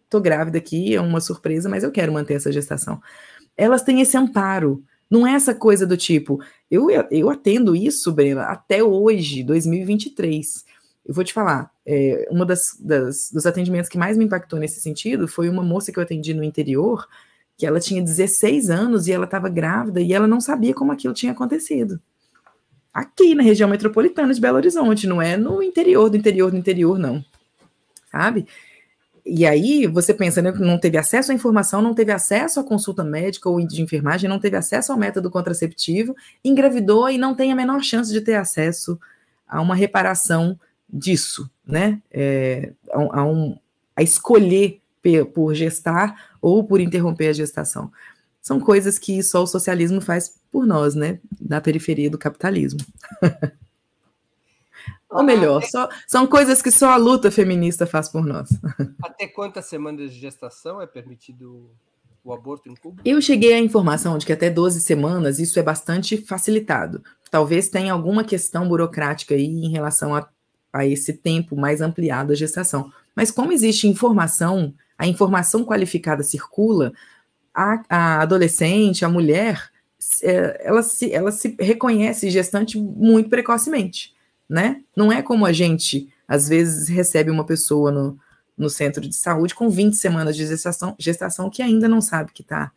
tô 0.10 0.20
grávida 0.20 0.58
aqui, 0.58 0.96
é 0.96 1.02
uma 1.02 1.22
surpresa, 1.22 1.70
mas 1.70 1.84
eu 1.84 1.92
quero 1.92 2.12
manter 2.12 2.34
essa 2.36 2.52
gestação. 2.52 3.02
Elas 3.56 3.84
têm 3.84 4.02
esse 4.02 4.18
amparo. 4.18 4.84
Não 5.10 5.26
é 5.26 5.34
essa 5.34 5.56
coisa 5.56 5.88
do 5.88 5.98
tipo, 5.98 6.40
eu, 6.70 6.88
eu 7.10 7.30
atendo 7.30 7.76
isso, 7.76 8.12
Brena, 8.12 8.44
até 8.44 8.84
hoje, 8.84 9.44
2023. 9.44 10.64
Eu 11.04 11.14
vou 11.14 11.24
te 11.24 11.34
falar, 11.34 11.72
é, 11.92 12.28
uma 12.30 12.46
das, 12.46 12.78
das, 12.80 13.32
dos 13.32 13.48
atendimentos 13.48 13.90
que 13.90 13.98
mais 13.98 14.16
me 14.16 14.24
impactou 14.24 14.60
nesse 14.60 14.80
sentido 14.80 15.28
foi 15.28 15.50
uma 15.50 15.64
moça 15.64 15.92
que 15.92 15.98
eu 15.98 16.04
atendi 16.04 16.36
no 16.36 16.44
interior, 16.44 17.08
que 17.58 17.66
ela 17.66 17.80
tinha 17.80 18.00
16 18.00 18.70
anos 18.70 19.08
e 19.08 19.12
ela 19.12 19.26
estava 19.26 19.50
grávida 19.50 20.00
e 20.00 20.14
ela 20.14 20.28
não 20.28 20.40
sabia 20.40 20.72
como 20.72 20.92
aquilo 20.92 21.16
tinha 21.16 21.32
acontecido. 21.32 22.00
Aqui 22.94 23.34
na 23.34 23.42
região 23.42 23.68
metropolitana 23.68 24.32
de 24.32 24.40
Belo 24.40 24.58
Horizonte, 24.58 25.08
não 25.08 25.20
é 25.20 25.36
no 25.36 25.64
interior 25.64 26.12
do 26.12 26.16
interior 26.16 26.52
do 26.52 26.58
interior, 26.58 27.00
não. 27.00 27.26
Sabe? 28.12 28.46
E 29.26 29.44
aí 29.48 29.88
você 29.88 30.14
pensa, 30.14 30.44
né, 30.44 30.52
não 30.52 30.78
teve 30.78 30.96
acesso 30.96 31.32
à 31.32 31.36
informação, 31.36 31.82
não 31.82 31.96
teve 31.96 32.12
acesso 32.12 32.60
à 32.60 32.64
consulta 32.64 33.04
médica 33.04 33.50
ou 33.50 33.66
de 33.66 33.82
enfermagem, 33.82 34.30
não 34.30 34.40
teve 34.40 34.58
acesso 34.58 34.92
ao 34.92 34.98
método 34.98 35.32
contraceptivo, 35.32 36.16
engravidou 36.46 37.10
e 37.10 37.18
não 37.18 37.34
tem 37.34 37.52
a 37.52 37.56
menor 37.56 37.82
chance 37.82 38.12
de 38.14 38.22
ter 38.22 38.36
acesso 38.36 39.00
a 39.48 39.60
uma 39.60 39.74
reparação 39.74 40.56
disso, 40.92 41.50
né? 41.66 42.02
É, 42.12 42.74
a, 42.92 43.20
a, 43.20 43.26
um, 43.26 43.58
a 43.96 44.02
escolher 44.02 44.82
por 45.34 45.54
gestar 45.54 46.30
ou 46.42 46.64
por 46.64 46.80
interromper 46.80 47.30
a 47.30 47.34
gestação. 47.34 47.92
São 48.42 48.60
coisas 48.60 48.98
que 48.98 49.22
só 49.24 49.44
o 49.44 49.48
socialismo 49.48 50.02
faz 50.02 50.40
por 50.52 50.66
nós, 50.66 50.96
né? 50.96 51.20
Da 51.40 51.62
periferia 51.62 52.10
do 52.10 52.18
capitalismo. 52.18 52.80
Ou 55.10 55.24
melhor, 55.24 55.64
só, 55.64 55.90
são 56.08 56.28
coisas 56.28 56.62
que 56.62 56.70
só 56.70 56.92
a 56.92 56.96
luta 56.96 57.32
feminista 57.32 57.88
faz 57.88 58.08
por 58.10 58.24
nós. 58.24 58.50
Até 59.02 59.28
quantas 59.28 59.66
semanas 59.66 60.14
de 60.14 60.20
gestação 60.20 60.80
é 60.80 60.86
permitido 60.86 61.72
o 62.24 62.32
aborto 62.32 62.70
em 62.70 62.76
Cuba? 62.76 63.02
Eu 63.04 63.20
cheguei 63.20 63.54
à 63.54 63.60
informação 63.60 64.20
de 64.20 64.26
que 64.26 64.34
até 64.34 64.52
12 64.52 64.82
semanas 64.82 65.40
isso 65.40 65.60
é 65.60 65.64
bastante 65.64 66.18
facilitado. 66.18 67.04
Talvez 67.32 67.70
tenha 67.70 67.92
alguma 67.92 68.24
questão 68.24 68.68
burocrática 68.68 69.34
aí 69.34 69.46
em 69.46 69.72
relação 69.72 70.16
a 70.16 70.30
a 70.72 70.86
esse 70.86 71.14
tempo 71.14 71.56
mais 71.56 71.82
ampliado 71.82 72.30
da 72.30 72.36
gestação. 72.36 72.92
Mas 73.16 73.32
como 73.32 73.52
existe 73.52 73.88
informação, 73.88 74.74
a 74.98 75.08
informação 75.08 75.66
qualificada 75.66 76.24
circula, 76.24 76.94
a, 77.54 77.84
a 77.90 78.22
adolescente, 78.22 79.04
a 79.04 79.10
mulher, 79.10 79.70
é, 80.24 80.62
ela 80.64 80.82
se, 80.82 81.12
ela 81.12 81.32
se 81.32 81.56
reconhece 81.60 82.30
gestante 82.30 82.78
muito 82.78 83.30
precocemente, 83.30 84.14
né? 84.48 84.82
Não 84.96 85.12
é 85.12 85.22
como 85.22 85.46
a 85.46 85.52
gente, 85.52 86.08
às 86.28 86.48
vezes, 86.48 86.88
recebe 86.88 87.30
uma 87.30 87.46
pessoa 87.46 87.92
no, 87.92 88.18
no 88.58 88.70
centro 88.70 89.02
de 89.02 89.16
saúde 89.16 89.56
com 89.56 89.70
20 89.70 89.96
semanas 89.96 90.36
de 90.36 90.46
gestação, 90.46 90.96
gestação 91.00 91.50
que 91.50 91.62
ainda 91.62 91.88
não 91.88 92.02
sabe 92.02 92.32
que 92.34 92.42
está 92.42 92.72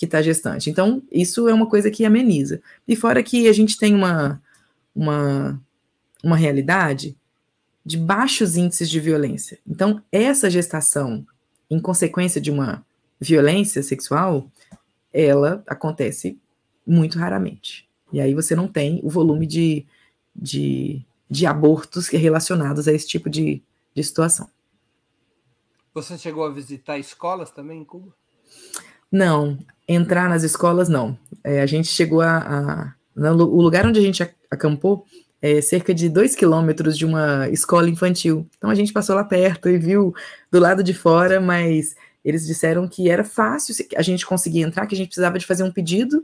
que 0.00 0.06
tá 0.06 0.22
gestante. 0.22 0.70
Então, 0.70 1.02
isso 1.12 1.46
é 1.46 1.52
uma 1.52 1.66
coisa 1.66 1.90
que 1.90 2.06
ameniza. 2.06 2.62
E 2.88 2.96
fora 2.96 3.22
que 3.22 3.46
a 3.46 3.52
gente 3.52 3.76
tem 3.76 3.94
uma, 3.94 4.40
uma, 4.94 5.60
uma 6.24 6.36
realidade 6.38 7.14
de 7.84 7.96
baixos 7.96 8.56
índices 8.56 8.90
de 8.90 9.00
violência. 9.00 9.58
Então, 9.66 10.02
essa 10.12 10.50
gestação, 10.50 11.26
em 11.70 11.80
consequência 11.80 12.40
de 12.40 12.50
uma 12.50 12.84
violência 13.20 13.82
sexual, 13.82 14.50
ela 15.12 15.62
acontece 15.66 16.38
muito 16.86 17.18
raramente. 17.18 17.88
E 18.12 18.20
aí 18.20 18.34
você 18.34 18.54
não 18.54 18.68
tem 18.68 19.00
o 19.02 19.10
volume 19.10 19.46
de, 19.46 19.86
de, 20.34 21.02
de 21.28 21.46
abortos 21.46 22.08
relacionados 22.08 22.88
a 22.88 22.92
esse 22.92 23.06
tipo 23.06 23.30
de, 23.30 23.62
de 23.94 24.04
situação. 24.04 24.48
Você 25.94 26.16
chegou 26.16 26.44
a 26.44 26.50
visitar 26.50 26.98
escolas 26.98 27.50
também 27.50 27.80
em 27.80 27.84
Cuba? 27.84 28.14
Não, 29.10 29.58
entrar 29.88 30.28
nas 30.28 30.42
escolas 30.44 30.88
não. 30.88 31.18
É, 31.42 31.60
a 31.60 31.66
gente 31.66 31.88
chegou 31.88 32.20
a, 32.20 32.38
a, 32.38 32.94
no, 33.14 33.44
o 33.44 33.60
lugar 33.60 33.86
onde 33.86 33.98
a 33.98 34.02
gente 34.02 34.22
acampou 34.50 35.04
é, 35.42 35.60
cerca 35.60 35.94
de 35.94 36.08
dois 36.08 36.34
quilômetros 36.34 36.96
de 36.96 37.06
uma 37.06 37.48
escola 37.48 37.88
infantil. 37.88 38.46
Então 38.58 38.70
a 38.70 38.74
gente 38.74 38.92
passou 38.92 39.14
lá 39.16 39.24
perto 39.24 39.68
e 39.68 39.78
viu 39.78 40.14
do 40.50 40.58
lado 40.58 40.82
de 40.82 40.92
fora, 40.92 41.40
mas 41.40 41.94
eles 42.24 42.46
disseram 42.46 42.86
que 42.86 43.08
era 43.08 43.24
fácil 43.24 43.74
a 43.96 44.02
gente 44.02 44.26
conseguir 44.26 44.60
entrar, 44.60 44.86
que 44.86 44.94
a 44.94 44.98
gente 44.98 45.08
precisava 45.08 45.38
de 45.38 45.46
fazer 45.46 45.62
um 45.62 45.72
pedido, 45.72 46.22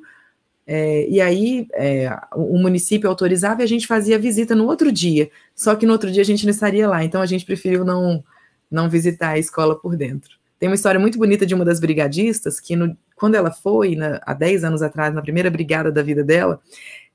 é, 0.67 1.09
e 1.09 1.21
aí 1.21 1.69
é, 1.75 2.11
o 2.35 2.59
município 2.59 3.09
autorizava 3.09 3.61
e 3.61 3.64
a 3.64 3.69
gente 3.69 3.87
fazia 3.87 4.19
visita 4.19 4.55
no 4.55 4.67
outro 4.67 4.91
dia. 4.91 5.31
Só 5.55 5.75
que 5.77 5.87
no 5.87 5.93
outro 5.93 6.11
dia 6.11 6.23
a 6.23 6.25
gente 6.25 6.45
não 6.45 6.51
estaria 6.51 6.89
lá, 6.89 7.05
então 7.05 7.23
a 7.23 7.27
gente 7.27 7.47
preferiu 7.47 7.85
não, 7.85 8.23
não 8.71 8.91
visitar 8.91 9.31
a 9.31 9.39
escola 9.39 9.79
por 9.79 9.97
dentro. 9.97 10.37
Tem 10.59 10.69
uma 10.69 10.75
história 10.75 10.99
muito 10.99 11.19
bonita 11.19 11.47
de 11.47 11.55
uma 11.55 11.64
das 11.64 11.79
brigadistas 11.79 12.59
que, 12.59 12.75
no, 12.75 12.97
quando 13.14 13.35
ela 13.35 13.51
foi, 13.51 13.95
na, 13.95 14.21
há 14.25 14.35
10 14.35 14.64
anos 14.64 14.83
atrás, 14.83 15.14
na 15.14 15.23
primeira 15.23 15.51
brigada 15.51 15.93
da 15.93 16.03
vida 16.03 16.25
dela, 16.25 16.61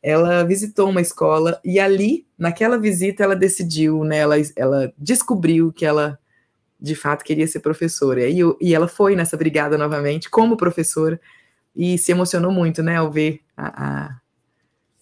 ela 0.03 0.43
visitou 0.43 0.89
uma 0.89 1.01
escola 1.01 1.59
e 1.63 1.79
ali, 1.79 2.25
naquela 2.37 2.77
visita, 2.77 3.23
ela 3.23 3.35
decidiu, 3.35 4.03
né, 4.03 4.17
ela, 4.17 4.35
ela 4.55 4.93
descobriu 4.97 5.71
que 5.71 5.85
ela 5.85 6.17
de 6.79 6.95
fato 6.95 7.23
queria 7.23 7.47
ser 7.47 7.59
professora. 7.59 8.27
E, 8.27 8.39
e 8.59 8.73
ela 8.73 8.87
foi 8.87 9.15
nessa 9.15 9.37
brigada 9.37 9.77
novamente 9.77 10.29
como 10.29 10.57
professora 10.57 11.21
e 11.75 11.97
se 11.97 12.11
emocionou 12.11 12.51
muito, 12.51 12.81
né, 12.81 12.97
ao 12.97 13.11
ver, 13.11 13.39
a, 13.55 14.17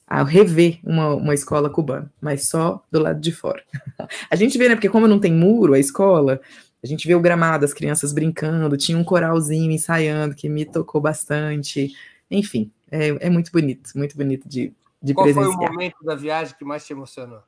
a, 0.08 0.20
ao 0.20 0.26
rever 0.26 0.80
uma, 0.84 1.16
uma 1.16 1.34
escola 1.34 1.70
cubana, 1.70 2.12
mas 2.20 2.50
só 2.50 2.84
do 2.91 3.00
lado 3.00 3.22
de 3.22 3.32
fora. 3.32 3.64
a 4.30 4.36
gente 4.36 4.58
vê, 4.58 4.68
né, 4.68 4.76
porque 4.76 4.89
como 4.89 5.08
não 5.08 5.20
tem 5.20 5.32
muro 5.32 5.74
a 5.74 5.80
escola, 5.80 6.41
a 6.84 6.88
gente 6.88 7.08
vê 7.08 7.16
o 7.16 7.22
gramado, 7.22 7.64
as 7.64 7.74
crianças 7.74 8.12
brincando, 8.12 8.78
tinha 8.78 8.97
um 8.97 9.04
coralzinho 9.04 9.72
ensaiando 9.72 10.36
que 10.36 10.50
me 10.50 10.66
tocou 10.66 11.00
bastante. 11.02 11.93
Enfim, 12.30 12.72
é, 12.91 13.28
é 13.28 13.30
muito 13.30 13.52
bonito, 13.52 13.91
muito 13.95 14.16
bonito 14.16 14.47
de, 14.47 14.74
de 15.02 15.14
Qual 15.14 15.26
presenciar. 15.26 15.56
foi 15.56 15.68
o 15.68 15.72
momento 15.72 16.04
da 16.04 16.16
viagem 16.16 16.56
que 16.58 16.66
mais 16.66 16.86
te 16.86 16.93
emocionou? 16.93 17.41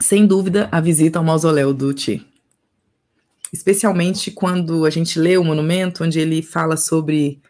Sem 0.00 0.26
dúvida, 0.26 0.68
a 0.70 0.80
visita 0.80 1.18
ao 1.18 1.24
mausoléu 1.24 1.74
do 1.74 1.96
Che 1.98 2.24
especialmente 3.52 4.30
quando 4.30 4.84
a 4.84 4.90
gente 4.90 5.18
lê 5.18 5.36
o 5.36 5.44
monumento, 5.44 6.04
onde 6.04 6.20
ele 6.20 6.42
fala 6.42 6.76
sobre 6.76 7.40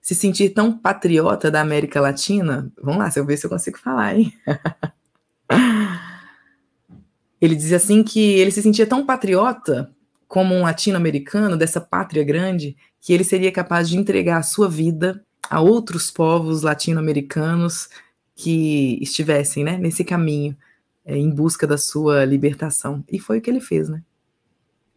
se 0.00 0.14
sentir 0.14 0.50
tão 0.50 0.76
patriota 0.76 1.50
da 1.50 1.60
América 1.60 2.00
Latina. 2.00 2.70
Vamos 2.80 3.00
lá, 3.00 3.10
se 3.10 3.18
eu 3.18 3.26
ver 3.26 3.36
se 3.36 3.46
eu 3.46 3.50
consigo 3.50 3.78
falar, 3.78 4.16
hein? 4.16 4.32
ele 7.40 7.54
diz 7.54 7.72
assim 7.72 8.02
que 8.02 8.20
ele 8.20 8.50
se 8.50 8.62
sentia 8.62 8.86
tão 8.86 9.04
patriota 9.04 9.92
como 10.26 10.54
um 10.54 10.62
latino-americano 10.62 11.56
dessa 11.56 11.80
pátria 11.80 12.22
grande 12.22 12.76
que 13.00 13.12
ele 13.12 13.24
seria 13.24 13.50
capaz 13.50 13.88
de 13.88 13.96
entregar 13.96 14.38
a 14.38 14.42
sua 14.42 14.68
vida 14.68 15.24
a 15.48 15.60
outros 15.60 16.10
povos 16.10 16.62
latino-americanos 16.62 17.88
que 18.34 18.98
estivessem 19.00 19.64
né, 19.64 19.76
nesse 19.76 20.04
caminho 20.04 20.56
é, 21.04 21.16
em 21.16 21.30
busca 21.30 21.66
da 21.66 21.78
sua 21.78 22.24
libertação. 22.24 23.02
E 23.10 23.18
foi 23.18 23.38
o 23.38 23.40
que 23.40 23.50
ele 23.50 23.60
fez, 23.60 23.88
né? 23.88 24.02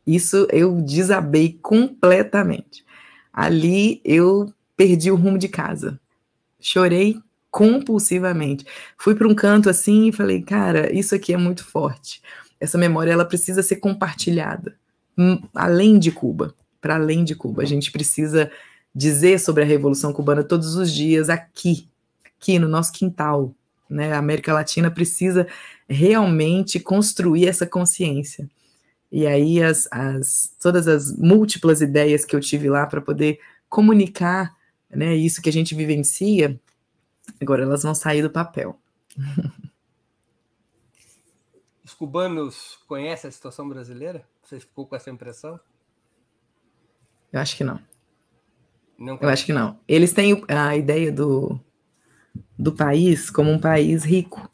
Isso 0.05 0.47
eu 0.51 0.81
desabei 0.81 1.57
completamente. 1.61 2.83
Ali 3.31 4.01
eu 4.03 4.53
perdi 4.75 5.11
o 5.11 5.15
rumo 5.15 5.37
de 5.37 5.47
casa. 5.47 5.99
Chorei 6.59 7.19
compulsivamente. 7.49 8.65
Fui 8.97 9.15
para 9.15 9.27
um 9.27 9.35
canto 9.35 9.69
assim 9.69 10.09
e 10.09 10.11
falei, 10.11 10.41
cara, 10.41 10.93
isso 10.93 11.13
aqui 11.13 11.33
é 11.33 11.37
muito 11.37 11.63
forte. 11.63 12.21
Essa 12.59 12.77
memória 12.77 13.11
ela 13.11 13.25
precisa 13.25 13.63
ser 13.63 13.77
compartilhada, 13.77 14.75
hum, 15.17 15.41
além 15.53 15.97
de 15.97 16.11
Cuba, 16.11 16.53
para 16.79 16.95
além 16.95 17.23
de 17.23 17.35
Cuba. 17.35 17.63
A 17.63 17.65
gente 17.65 17.91
precisa 17.91 18.51
dizer 18.93 19.39
sobre 19.39 19.63
a 19.63 19.65
Revolução 19.65 20.11
Cubana 20.13 20.43
todos 20.43 20.75
os 20.75 20.91
dias 20.91 21.29
aqui, 21.29 21.87
aqui 22.25 22.59
no 22.59 22.67
nosso 22.67 22.91
quintal. 22.91 23.53
Né? 23.89 24.13
A 24.13 24.19
América 24.19 24.53
Latina 24.53 24.91
precisa 24.91 25.47
realmente 25.87 26.79
construir 26.79 27.47
essa 27.47 27.65
consciência. 27.65 28.49
E 29.11 29.27
aí 29.27 29.61
as, 29.61 29.87
as, 29.91 30.55
todas 30.61 30.87
as 30.87 31.15
múltiplas 31.17 31.81
ideias 31.81 32.23
que 32.23 32.35
eu 32.35 32.39
tive 32.39 32.69
lá 32.69 32.85
para 32.87 33.01
poder 33.01 33.39
comunicar 33.67 34.55
né, 34.89 35.15
isso 35.15 35.41
que 35.41 35.49
a 35.49 35.53
gente 35.53 35.75
vivencia, 35.75 36.59
agora 37.39 37.63
elas 37.63 37.83
vão 37.83 37.93
sair 37.93 38.21
do 38.21 38.29
papel. 38.29 38.79
Os 41.83 41.93
cubanos 41.93 42.79
conhecem 42.87 43.27
a 43.27 43.31
situação 43.31 43.67
brasileira? 43.67 44.25
Você 44.43 44.61
ficou 44.61 44.85
com 44.87 44.95
essa 44.95 45.09
impressão? 45.09 45.59
Eu 47.33 47.39
acho 47.39 47.57
que 47.57 47.63
não. 47.63 47.81
Não 49.01 49.17
eu 49.19 49.29
acho 49.29 49.45
que 49.45 49.51
não. 49.51 49.79
Eles 49.87 50.13
têm 50.13 50.43
a 50.47 50.77
ideia 50.77 51.11
do, 51.11 51.59
do 52.57 52.71
país 52.71 53.31
como 53.31 53.49
um 53.49 53.59
país 53.59 54.03
rico, 54.03 54.47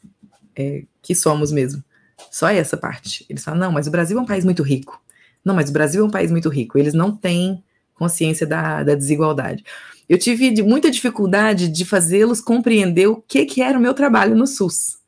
é, 0.56 0.84
que 1.02 1.14
somos 1.14 1.52
mesmo. 1.52 1.84
Só 2.30 2.48
essa 2.48 2.76
parte. 2.76 3.26
Eles 3.28 3.44
falam, 3.44 3.60
não, 3.60 3.72
mas 3.72 3.86
o 3.86 3.90
Brasil 3.90 4.18
é 4.18 4.22
um 4.22 4.26
país 4.26 4.46
muito 4.46 4.62
rico. 4.62 5.00
Não, 5.44 5.54
mas 5.54 5.68
o 5.68 5.72
Brasil 5.72 6.02
é 6.02 6.06
um 6.06 6.10
país 6.10 6.30
muito 6.30 6.48
rico. 6.48 6.78
Eles 6.78 6.94
não 6.94 7.14
têm 7.14 7.62
consciência 7.94 8.46
da, 8.46 8.82
da 8.82 8.94
desigualdade. 8.94 9.62
Eu 10.08 10.18
tive 10.18 10.62
muita 10.62 10.90
dificuldade 10.90 11.68
de 11.68 11.84
fazê-los 11.84 12.40
compreender 12.40 13.06
o 13.06 13.16
que, 13.16 13.44
que 13.44 13.60
era 13.60 13.78
o 13.78 13.80
meu 13.80 13.92
trabalho 13.92 14.34
no 14.34 14.46
SUS, 14.46 14.98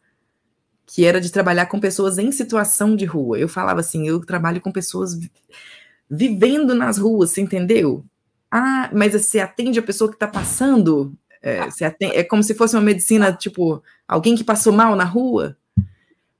que 0.84 1.06
era 1.06 1.18
de 1.18 1.32
trabalhar 1.32 1.66
com 1.66 1.80
pessoas 1.80 2.18
em 2.18 2.30
situação 2.30 2.94
de 2.94 3.06
rua. 3.06 3.38
Eu 3.38 3.48
falava 3.48 3.80
assim, 3.80 4.06
eu 4.06 4.20
trabalho 4.20 4.60
com 4.60 4.70
pessoas 4.70 5.18
vivendo 6.10 6.74
nas 6.74 6.98
ruas, 6.98 7.38
entendeu? 7.38 8.04
Ah, 8.50 8.90
mas 8.92 9.12
você 9.12 9.40
atende 9.40 9.78
a 9.78 9.82
pessoa 9.82 10.10
que 10.10 10.16
está 10.16 10.26
passando? 10.26 11.14
É, 11.42 11.60
atende, 11.60 12.16
é 12.16 12.24
como 12.24 12.42
se 12.42 12.54
fosse 12.54 12.74
uma 12.76 12.82
medicina, 12.82 13.32
tipo, 13.32 13.82
alguém 14.06 14.34
que 14.36 14.44
passou 14.44 14.72
mal 14.72 14.96
na 14.96 15.04
rua? 15.04 15.56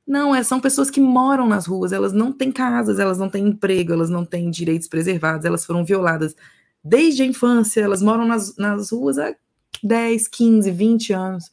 Não, 0.06 0.34
é, 0.34 0.42
são 0.42 0.60
pessoas 0.60 0.90
que 0.90 1.00
moram 1.00 1.46
nas 1.46 1.66
ruas, 1.66 1.92
elas 1.92 2.12
não 2.12 2.32
têm 2.32 2.50
casas, 2.50 2.98
elas 2.98 3.16
não 3.16 3.28
têm 3.28 3.46
emprego, 3.46 3.92
elas 3.92 4.10
não 4.10 4.24
têm 4.24 4.50
direitos 4.50 4.88
preservados, 4.88 5.44
elas 5.44 5.64
foram 5.64 5.84
violadas 5.84 6.34
desde 6.82 7.22
a 7.22 7.26
infância, 7.26 7.80
elas 7.80 8.02
moram 8.02 8.26
nas, 8.26 8.56
nas 8.56 8.90
ruas 8.90 9.18
há 9.18 9.34
10, 9.82 10.26
15, 10.26 10.70
20 10.70 11.12
anos. 11.12 11.50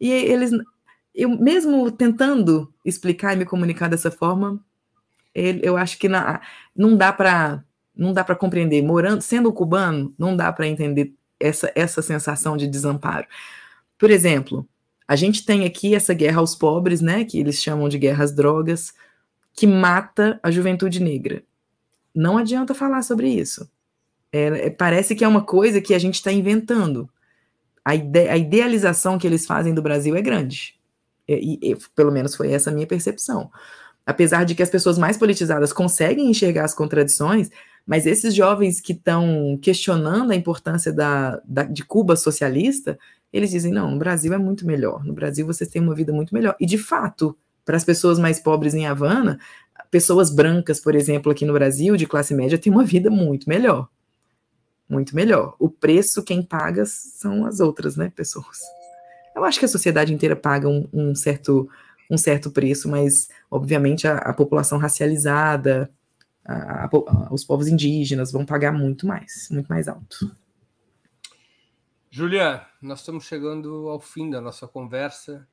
E 0.00 0.10
eles, 0.10 0.50
eu 1.14 1.28
mesmo 1.28 1.90
tentando 1.90 2.72
explicar 2.84 3.34
e 3.34 3.36
me 3.36 3.44
comunicar 3.44 3.88
dessa 3.88 4.10
forma, 4.10 4.58
eu 5.34 5.76
acho 5.76 5.98
que 5.98 6.08
na, 6.08 6.40
não 6.74 6.96
dá 6.96 7.12
para 7.12 7.62
não 7.96 8.12
dá 8.12 8.22
para 8.22 8.36
compreender. 8.36 8.82
Morando, 8.82 9.22
sendo 9.22 9.52
cubano, 9.52 10.14
não 10.18 10.36
dá 10.36 10.52
para 10.52 10.66
entender 10.66 11.14
essa, 11.40 11.70
essa 11.74 12.02
sensação 12.02 12.56
de 12.56 12.66
desamparo. 12.66 13.26
Por 13.98 14.10
exemplo, 14.10 14.68
a 15.08 15.16
gente 15.16 15.44
tem 15.44 15.64
aqui 15.64 15.94
essa 15.94 16.12
guerra 16.12 16.40
aos 16.40 16.54
pobres, 16.54 17.00
né, 17.00 17.24
que 17.24 17.38
eles 17.38 17.62
chamam 17.62 17.88
de 17.88 17.98
guerra 17.98 18.24
às 18.24 18.32
drogas, 18.32 18.92
que 19.54 19.66
mata 19.66 20.38
a 20.42 20.50
juventude 20.50 21.00
negra. 21.00 21.42
Não 22.14 22.36
adianta 22.36 22.74
falar 22.74 23.02
sobre 23.02 23.28
isso. 23.28 23.68
É, 24.32 24.66
é, 24.66 24.70
parece 24.70 25.14
que 25.14 25.24
é 25.24 25.28
uma 25.28 25.42
coisa 25.42 25.80
que 25.80 25.94
a 25.94 25.98
gente 25.98 26.14
está 26.14 26.32
inventando. 26.32 27.08
A, 27.84 27.94
ide 27.94 28.28
a, 28.28 28.36
idealização 28.36 29.18
que 29.18 29.26
eles 29.26 29.46
fazem 29.46 29.72
do 29.72 29.82
Brasil 29.82 30.16
é 30.16 30.22
grande. 30.22 30.74
E, 31.28 31.58
e, 31.62 31.76
pelo 31.94 32.12
menos 32.12 32.34
foi 32.34 32.52
essa 32.52 32.70
a 32.70 32.72
minha 32.72 32.86
percepção. 32.86 33.50
Apesar 34.04 34.44
de 34.44 34.54
que 34.54 34.62
as 34.62 34.70
pessoas 34.70 34.98
mais 34.98 35.16
politizadas 35.16 35.72
conseguem 35.72 36.30
enxergar 36.30 36.64
as 36.64 36.74
contradições, 36.74 37.50
mas 37.86 38.06
esses 38.06 38.34
jovens 38.34 38.80
que 38.80 38.92
estão 38.92 39.58
questionando 39.62 40.32
a 40.32 40.36
importância 40.36 40.92
da, 40.92 41.40
da, 41.44 41.62
de 41.62 41.84
Cuba 41.84 42.16
socialista 42.16 42.98
eles 43.32 43.50
dizem: 43.50 43.72
não, 43.72 43.90
no 43.90 43.98
Brasil 43.98 44.32
é 44.32 44.38
muito 44.38 44.66
melhor. 44.66 45.04
No 45.04 45.12
Brasil 45.12 45.46
vocês 45.46 45.68
têm 45.68 45.82
uma 45.82 45.94
vida 45.94 46.12
muito 46.12 46.34
melhor. 46.34 46.56
E 46.58 46.66
de 46.66 46.78
fato, 46.78 47.36
para 47.64 47.76
as 47.76 47.84
pessoas 47.84 48.18
mais 48.18 48.40
pobres 48.40 48.74
em 48.74 48.86
Havana, 48.86 49.38
pessoas 49.90 50.30
brancas, 50.30 50.80
por 50.80 50.94
exemplo, 50.94 51.30
aqui 51.30 51.44
no 51.44 51.52
Brasil, 51.52 51.96
de 51.96 52.06
classe 52.06 52.34
média, 52.34 52.58
têm 52.58 52.72
uma 52.72 52.84
vida 52.84 53.10
muito 53.10 53.48
melhor. 53.48 53.88
Muito 54.88 55.14
melhor. 55.14 55.54
O 55.58 55.68
preço 55.68 56.22
quem 56.22 56.42
paga 56.42 56.84
são 56.86 57.44
as 57.44 57.60
outras, 57.60 57.96
né, 57.96 58.10
pessoas. 58.14 58.60
Eu 59.34 59.44
acho 59.44 59.58
que 59.58 59.64
a 59.64 59.68
sociedade 59.68 60.14
inteira 60.14 60.36
paga 60.36 60.68
um, 60.68 60.88
um 60.92 61.14
certo 61.14 61.68
um 62.08 62.16
certo 62.16 62.52
preço, 62.52 62.88
mas 62.88 63.28
obviamente 63.50 64.06
a, 64.06 64.18
a 64.18 64.32
população 64.32 64.78
racializada, 64.78 65.90
a, 66.46 66.84
a, 66.84 67.32
os 67.32 67.44
povos 67.44 67.66
indígenas 67.66 68.30
vão 68.30 68.46
pagar 68.46 68.72
muito 68.72 69.06
mais, 69.06 69.48
muito 69.50 69.66
mais 69.66 69.88
alto. 69.88 70.30
Julian, 72.10 72.62
nós 72.80 73.00
estamos 73.00 73.24
chegando 73.24 73.88
ao 73.88 74.00
fim 74.00 74.30
da 74.30 74.40
nossa 74.40 74.66
conversa 74.66 75.46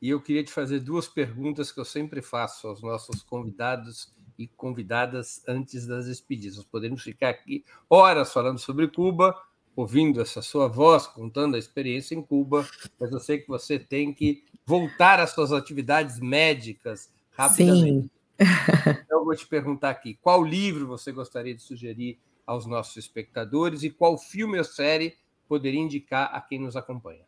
e 0.00 0.08
eu 0.10 0.22
queria 0.22 0.44
te 0.44 0.52
fazer 0.52 0.80
duas 0.80 1.08
perguntas 1.08 1.72
que 1.72 1.80
eu 1.80 1.84
sempre 1.84 2.22
faço 2.22 2.68
aos 2.68 2.80
nossos 2.80 3.22
convidados 3.22 4.14
e 4.38 4.46
convidadas 4.46 5.42
antes 5.46 5.86
das 5.86 6.06
despedidas. 6.06 6.56
Nós 6.56 6.66
podemos 6.66 7.02
ficar 7.02 7.30
aqui 7.30 7.64
horas 7.90 8.32
falando 8.32 8.58
sobre 8.58 8.86
Cuba, 8.86 9.34
ouvindo 9.74 10.20
essa 10.20 10.40
sua 10.40 10.68
voz, 10.68 11.06
contando 11.06 11.56
a 11.56 11.58
experiência 11.58 12.14
em 12.14 12.22
Cuba, 12.22 12.66
mas 12.98 13.10
eu 13.10 13.18
sei 13.18 13.38
que 13.38 13.48
você 13.48 13.78
tem 13.78 14.14
que 14.14 14.44
voltar 14.64 15.18
às 15.18 15.30
suas 15.30 15.52
atividades 15.52 16.20
médicas 16.20 17.10
rapidamente. 17.32 18.08
Sim. 18.08 18.17
Então, 18.38 19.20
eu 19.20 19.24
vou 19.24 19.34
te 19.34 19.46
perguntar 19.46 19.90
aqui: 19.90 20.18
qual 20.20 20.44
livro 20.44 20.86
você 20.86 21.10
gostaria 21.12 21.54
de 21.54 21.62
sugerir 21.62 22.18
aos 22.46 22.66
nossos 22.66 22.96
espectadores 22.96 23.82
e 23.82 23.90
qual 23.90 24.16
filme 24.16 24.58
ou 24.58 24.64
série 24.64 25.14
poderia 25.48 25.80
indicar 25.80 26.30
a 26.32 26.40
quem 26.40 26.58
nos 26.60 26.76
acompanha? 26.76 27.22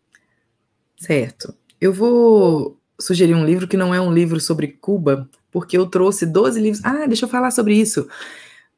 Certo. 0.97 1.55
Eu 1.81 1.93
vou 1.93 2.79
sugerir 3.01 3.35
um 3.35 3.45
livro 3.45 3.67
que 3.67 3.77
não 3.77 3.95
é 3.95 4.01
um 4.01 4.13
livro 4.13 4.39
sobre 4.39 4.69
Cuba, 4.69 5.29
porque 5.51 5.77
eu 5.77 5.87
trouxe 5.87 6.27
12 6.27 6.61
livros. 6.61 6.85
Ah, 6.85 7.07
deixa 7.07 7.25
eu 7.25 7.29
falar 7.29 7.51
sobre 7.51 7.75
isso. 7.75 8.07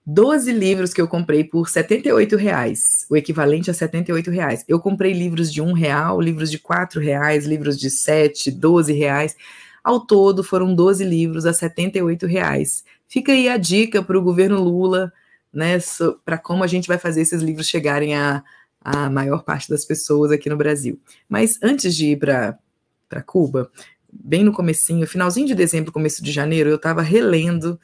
12 0.04 0.50
livros 0.52 0.92
que 0.92 1.00
eu 1.00 1.06
comprei 1.06 1.44
por 1.44 1.68
78 1.68 2.36
reais, 2.36 3.06
o 3.08 3.16
equivalente 3.16 3.70
a 3.70 3.74
78 3.74 4.30
reais. 4.30 4.64
Eu 4.66 4.80
comprei 4.80 5.12
livros 5.12 5.52
de 5.52 5.62
um 5.62 5.72
real, 5.72 6.20
livros 6.20 6.50
de 6.50 6.58
quatro 6.58 7.00
reais, 7.00 7.46
livros 7.46 7.78
de 7.78 7.88
7, 7.88 8.50
12 8.50 8.92
reais. 8.92 9.36
Ao 9.82 10.00
todo, 10.00 10.44
foram 10.44 10.74
12 10.74 11.04
livros 11.04 11.44
a 11.44 11.52
78 11.52 12.26
reais. 12.26 12.84
Fica 13.08 13.32
aí 13.32 13.48
a 13.48 13.56
dica 13.56 14.02
para 14.02 14.18
o 14.18 14.22
governo 14.22 14.62
Lula, 14.62 15.12
né, 15.52 15.78
para 16.24 16.38
como 16.38 16.62
a 16.62 16.66
gente 16.66 16.88
vai 16.88 16.98
fazer 16.98 17.22
esses 17.22 17.42
livros 17.42 17.68
chegarem 17.68 18.14
a 18.14 18.42
maior 19.10 19.44
parte 19.44 19.68
das 19.68 19.84
pessoas 19.84 20.30
aqui 20.30 20.48
no 20.48 20.56
Brasil. 20.56 21.00
Mas 21.28 21.58
antes 21.62 21.94
de 21.94 22.12
ir 22.12 22.18
para 22.18 23.22
Cuba, 23.26 23.70
bem 24.12 24.44
no 24.44 24.52
comecinho, 24.52 25.06
finalzinho 25.06 25.46
de 25.46 25.54
dezembro, 25.54 25.92
começo 25.92 26.22
de 26.22 26.32
janeiro, 26.32 26.70
eu 26.70 26.76
estava 26.76 27.02
relendo 27.02 27.78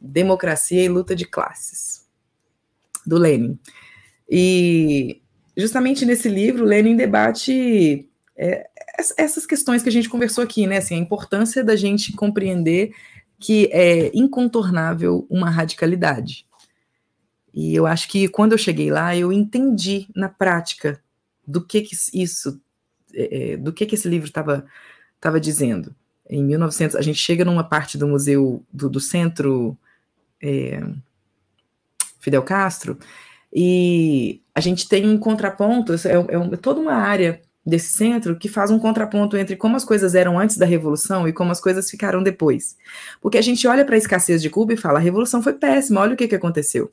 Democracia 0.00 0.84
e 0.84 0.88
Luta 0.88 1.14
de 1.14 1.24
Classes, 1.24 2.06
do 3.06 3.16
Lenin. 3.16 3.58
E 4.28 5.20
justamente 5.56 6.04
nesse 6.06 6.28
livro, 6.28 6.64
Lenin 6.64 6.96
debate 6.96 8.08
é, 8.36 8.67
essas 9.16 9.46
questões 9.46 9.82
que 9.82 9.88
a 9.88 9.92
gente 9.92 10.08
conversou 10.08 10.42
aqui, 10.42 10.66
né? 10.66 10.78
Assim, 10.78 10.96
a 10.96 10.98
importância 10.98 11.62
da 11.62 11.76
gente 11.76 12.12
compreender 12.12 12.92
que 13.38 13.66
é 13.72 14.10
incontornável 14.12 15.26
uma 15.30 15.48
radicalidade. 15.48 16.44
E 17.54 17.74
eu 17.74 17.86
acho 17.86 18.08
que 18.08 18.28
quando 18.28 18.52
eu 18.52 18.58
cheguei 18.58 18.90
lá, 18.90 19.16
eu 19.16 19.32
entendi 19.32 20.08
na 20.14 20.28
prática 20.28 21.00
do 21.46 21.64
que, 21.64 21.82
que 21.82 21.96
isso, 22.12 22.60
é, 23.14 23.52
é 23.52 23.56
do 23.56 23.72
que, 23.72 23.86
que 23.86 23.94
esse 23.94 24.08
livro 24.08 24.26
estava 24.26 24.64
dizendo. 25.40 25.94
Em 26.28 26.44
1900, 26.44 26.96
a 26.96 27.00
gente 27.00 27.18
chega 27.18 27.44
numa 27.44 27.64
parte 27.64 27.96
do 27.96 28.06
museu 28.06 28.62
do, 28.72 28.90
do 28.90 29.00
centro 29.00 29.78
é, 30.42 30.82
Fidel 32.20 32.42
Castro, 32.42 32.98
e 33.52 34.42
a 34.54 34.60
gente 34.60 34.88
tem 34.88 35.08
um 35.08 35.18
contraponto, 35.18 35.94
é, 35.94 35.96
é, 35.96 36.54
é 36.54 36.56
toda 36.56 36.80
uma 36.80 36.92
área 36.92 37.40
desse 37.68 37.92
centro 37.92 38.36
que 38.36 38.48
faz 38.48 38.70
um 38.70 38.78
contraponto 38.78 39.36
entre 39.36 39.54
como 39.54 39.76
as 39.76 39.84
coisas 39.84 40.14
eram 40.14 40.38
antes 40.38 40.56
da 40.56 40.64
Revolução 40.64 41.28
e 41.28 41.32
como 41.32 41.52
as 41.52 41.60
coisas 41.60 41.90
ficaram 41.90 42.22
depois. 42.22 42.76
Porque 43.20 43.38
a 43.38 43.42
gente 43.42 43.66
olha 43.68 43.84
para 43.84 43.94
a 43.94 43.98
escassez 43.98 44.40
de 44.40 44.48
Cuba 44.48 44.72
e 44.72 44.76
fala, 44.76 44.98
a 44.98 45.02
Revolução 45.02 45.42
foi 45.42 45.52
péssima, 45.52 46.00
olha 46.00 46.14
o 46.14 46.16
que, 46.16 46.26
que 46.26 46.34
aconteceu. 46.34 46.90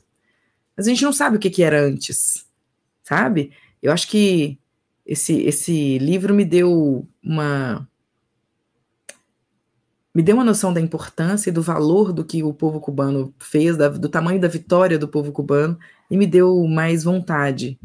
Mas 0.75 0.85
a 0.85 0.89
gente 0.89 1.03
não 1.03 1.13
sabe 1.13 1.37
o 1.37 1.39
que, 1.39 1.49
que 1.49 1.63
era 1.63 1.81
antes, 1.81 2.45
sabe? 3.03 3.51
Eu 3.81 3.91
acho 3.91 4.07
que 4.09 4.59
esse, 5.05 5.41
esse 5.43 5.97
livro 5.99 6.33
me 6.33 6.43
deu 6.43 7.07
uma 7.23 7.87
me 10.13 10.23
deu 10.23 10.35
uma 10.35 10.45
noção 10.45 10.71
da 10.71 10.79
importância 10.79 11.49
e 11.49 11.53
do 11.53 11.61
valor 11.61 12.13
do 12.13 12.23
que 12.23 12.41
o 12.41 12.53
povo 12.53 12.79
cubano 12.79 13.33
fez, 13.37 13.75
da, 13.75 13.89
do 13.89 14.07
tamanho 14.07 14.39
da 14.39 14.47
vitória 14.47 14.97
do 14.97 15.09
povo 15.09 15.29
cubano, 15.29 15.77
e 16.09 16.15
me 16.15 16.25
deu 16.25 16.65
mais 16.67 17.03
vontade 17.03 17.77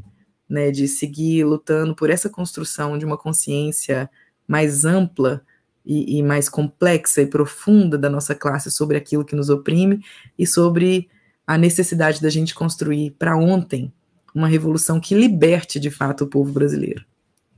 né, 0.51 0.73
de 0.73 0.89
seguir 0.89 1.45
lutando 1.45 1.95
por 1.95 2.11
essa 2.11 2.29
construção 2.29 2.99
de 2.99 3.07
uma 3.07 3.17
consciência 3.17 4.11
mais 4.49 4.85
ampla 4.85 5.43
e, 5.87 6.19
e 6.19 6.23
mais 6.23 6.49
complexa 6.49 7.23
e 7.23 7.27
profunda 7.27 7.97
da 7.97 8.11
nossa 8.11 8.35
classe 8.35 8.71
sobre 8.71 8.97
aquilo 8.97 9.25
que 9.25 9.37
nos 9.37 9.49
oprime 9.49 10.05
e 10.37 10.45
sobre 10.45 11.09
a 11.47 11.57
necessidade 11.57 12.21
da 12.21 12.29
gente 12.29 12.55
construir 12.55 13.13
para 13.13 13.37
ontem 13.37 13.93
uma 14.35 14.49
revolução 14.49 15.01
que 15.01 15.15
liberte 15.15 15.79
de 15.79 15.91
fato 15.91 16.25
o 16.25 16.27
povo 16.27 16.53
brasileiro. 16.53 17.05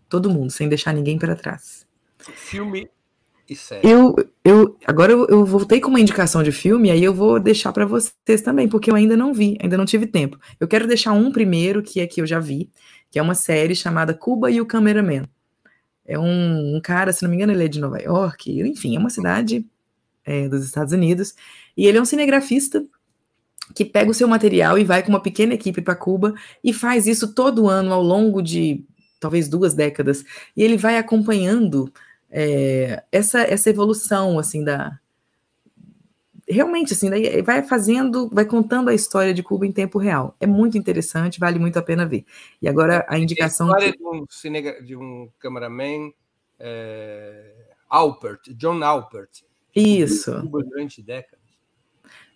Todo 0.09 0.31
mundo, 0.31 0.51
sem 0.51 0.69
deixar 0.69 0.93
ninguém 0.93 1.19
para 1.19 1.35
trás. 1.35 1.87
Filme. 2.19 2.89
Eu, 3.83 4.15
eu, 4.45 4.77
agora 4.87 5.13
eu, 5.13 5.27
eu 5.27 5.45
voltei 5.45 5.81
com 5.81 5.89
uma 5.89 6.01
indicação 6.01 6.43
de 6.43 6.53
filme, 6.53 6.91
aí 6.91 7.03
eu 7.03 7.13
vou 7.13 7.39
deixar 7.41 7.73
para 7.73 7.85
vocês 7.85 8.41
também, 8.43 8.69
porque 8.69 8.91
eu 8.91 8.95
ainda 8.95 9.17
não 9.17 9.35
vi, 9.35 9.59
ainda 9.61 9.77
não 9.77 9.85
tive 9.85 10.07
tempo. 10.07 10.39
Eu 10.59 10.69
quero 10.69 10.87
deixar 10.87 11.13
um 11.13 11.31
primeiro, 11.33 11.83
que 11.83 12.01
é 12.01 12.07
que 12.07 12.21
eu 12.21 12.27
já 12.27 12.39
vi, 12.39 12.71
que 13.11 13.19
é 13.19 13.23
uma 13.23 13.35
série 13.35 13.75
chamada 13.75 14.15
Cuba 14.15 14.51
e 14.51 14.61
o 14.61 14.67
Cameraman. 14.67 15.25
É 16.05 16.19
um, 16.19 16.77
um 16.77 16.81
cara, 16.81 17.13
se 17.13 17.23
não 17.23 17.31
me 17.31 17.37
engano, 17.37 17.53
ele 17.53 17.65
é 17.65 17.69
de 17.69 17.81
Nova 17.81 18.01
York, 18.01 18.61
enfim, 18.63 18.97
é 18.97 18.99
uma 18.99 19.11
cidade 19.11 19.65
é, 20.25 20.49
dos 20.49 20.65
Estados 20.65 20.93
Unidos, 20.93 21.35
e 21.77 21.87
ele 21.87 21.99
é 21.99 22.03
um 22.03 22.07
cinegrafista 22.07 22.85
que 23.75 23.85
pega 23.85 24.11
o 24.11 24.15
seu 24.15 24.27
material 24.27 24.79
e 24.79 24.85
vai 24.85 25.03
com 25.03 25.11
uma 25.11 25.23
pequena 25.23 25.55
equipe 25.55 25.81
para 25.81 25.95
Cuba 25.95 26.35
e 26.63 26.73
faz 26.73 27.07
isso 27.07 27.35
todo 27.35 27.69
ano 27.69 27.93
ao 27.93 28.03
longo 28.03 28.43
de 28.43 28.85
talvez 29.21 29.49
duas 29.49 29.73
décadas, 29.73 30.25
e 30.57 30.63
ele 30.63 30.77
vai 30.77 30.99
acompanhando 30.99 31.93
é, 32.33 33.05
essa, 33.13 33.43
essa 33.43 33.69
evolução, 33.69 34.39
assim, 34.39 34.65
da... 34.65 34.99
Realmente, 36.49 36.95
assim, 36.95 37.09
daí 37.09 37.41
vai 37.43 37.63
fazendo, 37.63 38.29
vai 38.31 38.45
contando 38.45 38.89
a 38.89 38.95
história 38.95 39.33
de 39.33 39.43
Cuba 39.43 39.67
em 39.67 39.73
tempo 39.73 39.99
real. 39.99 40.35
É 40.41 40.47
muito 40.47 40.77
interessante, 40.77 41.39
vale 41.39 41.59
muito 41.59 41.79
a 41.79 41.83
pena 41.83 42.05
ver. 42.05 42.25
E 42.61 42.67
agora 42.67 43.07
a 43.09 43.19
indicação... 43.19 43.69
A 43.69 43.79
história 43.79 43.93
que... 43.93 43.99
de, 43.99 44.05
um 44.05 44.27
cine, 44.29 44.83
de 44.83 44.97
um 44.97 45.31
cameraman, 45.39 46.11
é, 46.59 47.53
Alpert, 47.89 48.41
John 48.57 48.83
Alpert. 48.83 49.45
Isso. 49.75 50.33
Cuba 50.41 50.65
durante 50.65 51.03
décadas. 51.03 51.43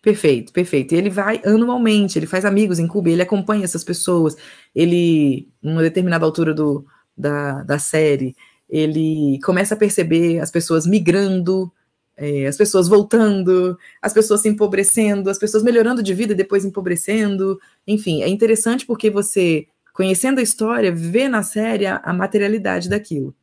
Perfeito, 0.01 0.53
perfeito. 0.53 0.95
E 0.95 0.99
ele 0.99 1.11
vai 1.11 1.43
anualmente, 1.45 2.17
ele 2.17 2.27
faz 2.27 2.45
amigos 2.45 2.79
em 2.79 2.87
Cuba, 2.87 3.11
ele 3.11 3.23
acompanha 3.23 3.65
essas 3.65 3.83
pessoas. 3.83 4.37
Ele, 4.73 5.49
numa 5.61 5.83
determinada 5.83 6.25
altura 6.25 6.55
do, 6.55 6.87
da, 7.19 7.65
da 7.65 7.79
série, 7.79 8.37
ele 8.69 9.39
começa 9.45 9.75
a 9.75 9.79
perceber 9.79 10.41
as 10.41 10.51
pessoas 10.51 10.87
migrando, 10.87 11.73
é, 12.17 12.47
as 12.47 12.57
pessoas 12.57 12.89
voltando, 12.89 13.79
as 14.01 14.13
pessoas 14.13 14.41
se 14.41 14.49
empobrecendo, 14.49 15.29
as 15.29 15.39
pessoas 15.39 15.63
melhorando 15.63 16.03
de 16.03 16.15
vida 16.15 16.33
e 16.33 16.37
depois 16.37 16.65
empobrecendo. 16.65 17.61
Enfim, 17.87 18.23
é 18.23 18.29
interessante 18.29 18.87
porque 18.87 19.11
você, 19.11 19.67
conhecendo 19.93 20.41
a 20.41 20.43
história, 20.43 20.91
vê 20.91 21.29
na 21.29 21.43
série 21.43 21.87
a, 21.87 22.13
materialidade 22.13 22.89
daquilo. 22.89 23.35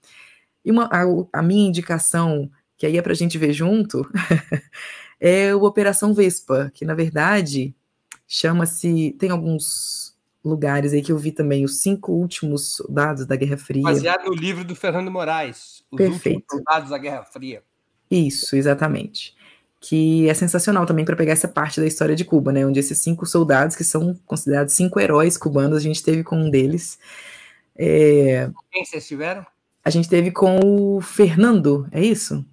E 0.65 0.71
uma, 0.71 0.85
a, 0.85 1.03
a, 1.39 1.41
minha 1.43 1.67
indicação, 1.67 2.49
que 2.77 2.85
aí 2.85 2.97
é 2.97 3.01
para 3.01 3.11
a 3.11 3.15
gente 3.15 3.37
ver 3.37 3.53
junto, 3.53 4.09
é 5.19 5.53
o 5.55 5.63
Operação 5.63 6.13
Vespa, 6.13 6.71
que 6.73 6.83
na 6.83 6.95
verdade 6.95 7.75
chama-se. 8.27 9.15
Tem 9.19 9.29
alguns 9.29 10.02
lugares 10.43 10.93
aí 10.93 11.01
que 11.01 11.11
eu 11.11 11.17
vi 11.17 11.31
também 11.31 11.63
os 11.63 11.81
cinco 11.81 12.11
últimos 12.11 12.75
soldados 12.75 13.25
da 13.25 13.35
Guerra 13.35 13.57
Fria. 13.57 13.83
Baseado 13.83 14.25
no 14.25 14.33
livro 14.33 14.63
do 14.63 14.75
Fernando 14.75 15.09
Moraes, 15.09 15.83
Os 15.89 15.97
Perfeito. 15.97 16.41
Últimos 16.41 16.63
Soldados 16.63 16.89
da 16.89 16.97
Guerra 16.97 17.23
Fria. 17.23 17.63
Isso, 18.11 18.55
exatamente. 18.55 19.35
Que 19.79 20.29
é 20.29 20.33
sensacional 20.33 20.85
também 20.85 21.05
para 21.05 21.15
pegar 21.15 21.33
essa 21.33 21.47
parte 21.47 21.79
da 21.79 21.87
história 21.87 22.15
de 22.15 22.25
Cuba, 22.25 22.51
né? 22.51 22.65
Onde 22.65 22.79
esses 22.79 22.99
cinco 22.99 23.25
soldados, 23.25 23.75
que 23.75 23.83
são 23.83 24.17
considerados 24.25 24.73
cinco 24.73 24.99
heróis 24.99 25.37
cubanos, 25.37 25.77
a 25.77 25.81
gente 25.81 26.03
teve 26.03 26.23
com 26.23 26.37
um 26.37 26.49
deles. 26.49 26.99
É... 27.75 28.49
Quem 28.71 28.85
vocês 28.85 29.07
tiveram? 29.07 29.45
A 29.83 29.89
gente 29.89 30.07
teve 30.07 30.31
com 30.31 30.59
o 30.63 31.01
Fernando, 31.01 31.87
é 31.91 32.01
isso? 32.01 32.45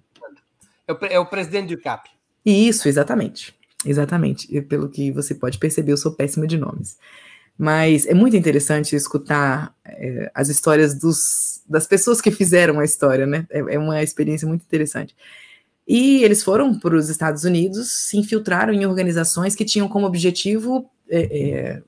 É 0.87 0.93
o, 0.93 0.97
é 1.05 1.19
o 1.19 1.25
presidente 1.25 1.73
do 1.73 1.81
CAP. 1.81 2.09
Isso, 2.45 2.89
exatamente. 2.89 3.55
Exatamente. 3.85 4.47
E 4.55 4.61
pelo 4.61 4.89
que 4.89 5.11
você 5.11 5.33
pode 5.33 5.57
perceber, 5.57 5.93
eu 5.93 5.97
sou 5.97 6.11
péssima 6.11 6.45
de 6.45 6.57
nomes. 6.57 6.97
Mas 7.63 8.07
é 8.07 8.13
muito 8.15 8.35
interessante 8.35 8.95
escutar 8.95 9.71
é, 9.85 10.31
as 10.33 10.49
histórias 10.49 10.95
dos, 10.95 11.61
das 11.69 11.85
pessoas 11.85 12.19
que 12.19 12.31
fizeram 12.31 12.79
a 12.79 12.83
história, 12.83 13.27
né? 13.27 13.45
É, 13.51 13.59
é 13.59 13.77
uma 13.77 14.01
experiência 14.01 14.47
muito 14.47 14.63
interessante. 14.63 15.15
E 15.87 16.23
eles 16.23 16.41
foram 16.41 16.79
para 16.79 16.95
os 16.95 17.07
Estados 17.07 17.43
Unidos, 17.43 17.91
se 17.91 18.17
infiltraram 18.17 18.73
em 18.73 18.83
organizações 18.87 19.53
que 19.53 19.63
tinham 19.63 19.87
como 19.87 20.07
objetivo 20.07 20.89
é, 21.07 21.19
é, 21.19 21.83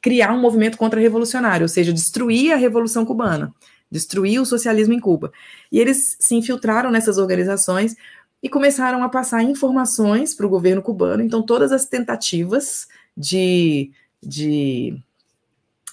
criar 0.00 0.32
um 0.32 0.40
movimento 0.40 0.78
contra-revolucionário, 0.78 1.64
ou 1.64 1.68
seja, 1.68 1.92
destruir 1.92 2.52
a 2.52 2.56
Revolução 2.56 3.04
Cubana, 3.04 3.52
destruir 3.90 4.40
o 4.40 4.46
socialismo 4.46 4.94
em 4.94 5.00
Cuba. 5.00 5.32
E 5.72 5.80
eles 5.80 6.16
se 6.20 6.36
infiltraram 6.36 6.88
nessas 6.88 7.18
organizações 7.18 7.96
e 8.40 8.48
começaram 8.48 9.02
a 9.02 9.08
passar 9.08 9.42
informações 9.42 10.36
para 10.36 10.46
o 10.46 10.48
governo 10.48 10.82
cubano. 10.82 11.20
Então, 11.20 11.42
todas 11.42 11.72
as 11.72 11.84
tentativas 11.84 12.86
de, 13.16 13.90
de 14.22 15.02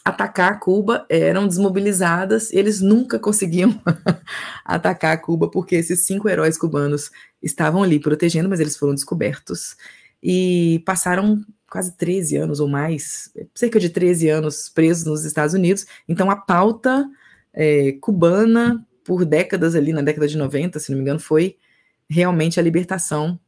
atacar 0.04 0.60
Cuba 0.60 1.06
eram 1.10 1.48
desmobilizadas, 1.48 2.52
eles 2.52 2.82
nunca 2.82 3.18
conseguiam 3.18 3.82
atacar 4.66 5.22
Cuba, 5.22 5.50
porque 5.50 5.76
esses 5.76 6.06
cinco 6.06 6.28
heróis 6.28 6.58
cubanos 6.58 7.10
estavam 7.42 7.84
ali 7.84 8.00
protegendo, 8.00 8.50
mas 8.50 8.60
eles 8.60 8.76
foram 8.76 8.94
descobertos 8.94 9.78
e 10.22 10.82
passaram 10.86 11.44
quase 11.70 11.96
13 11.98 12.38
anos 12.38 12.60
ou 12.60 12.68
mais, 12.68 13.34
cerca 13.56 13.80
de 13.80 13.90
13 13.90 14.30
anos 14.30 14.70
presos 14.70 15.06
nos 15.06 15.26
Estados 15.26 15.54
Unidos. 15.54 15.86
Então 16.08 16.30
a 16.30 16.36
pauta 16.36 17.10
é, 17.54 17.94
cubana, 17.94 18.86
por 19.04 19.26
décadas 19.26 19.76
ali, 19.76 19.92
na 19.92 20.02
década 20.02 20.28
de 20.28 20.38
90, 20.38 20.80
se 20.80 20.92
não 20.92 20.98
me 20.98 21.02
engano, 21.02 21.20
foi 21.20 21.58
realmente 22.10 22.60
a 22.60 22.64
libertação 22.64 23.40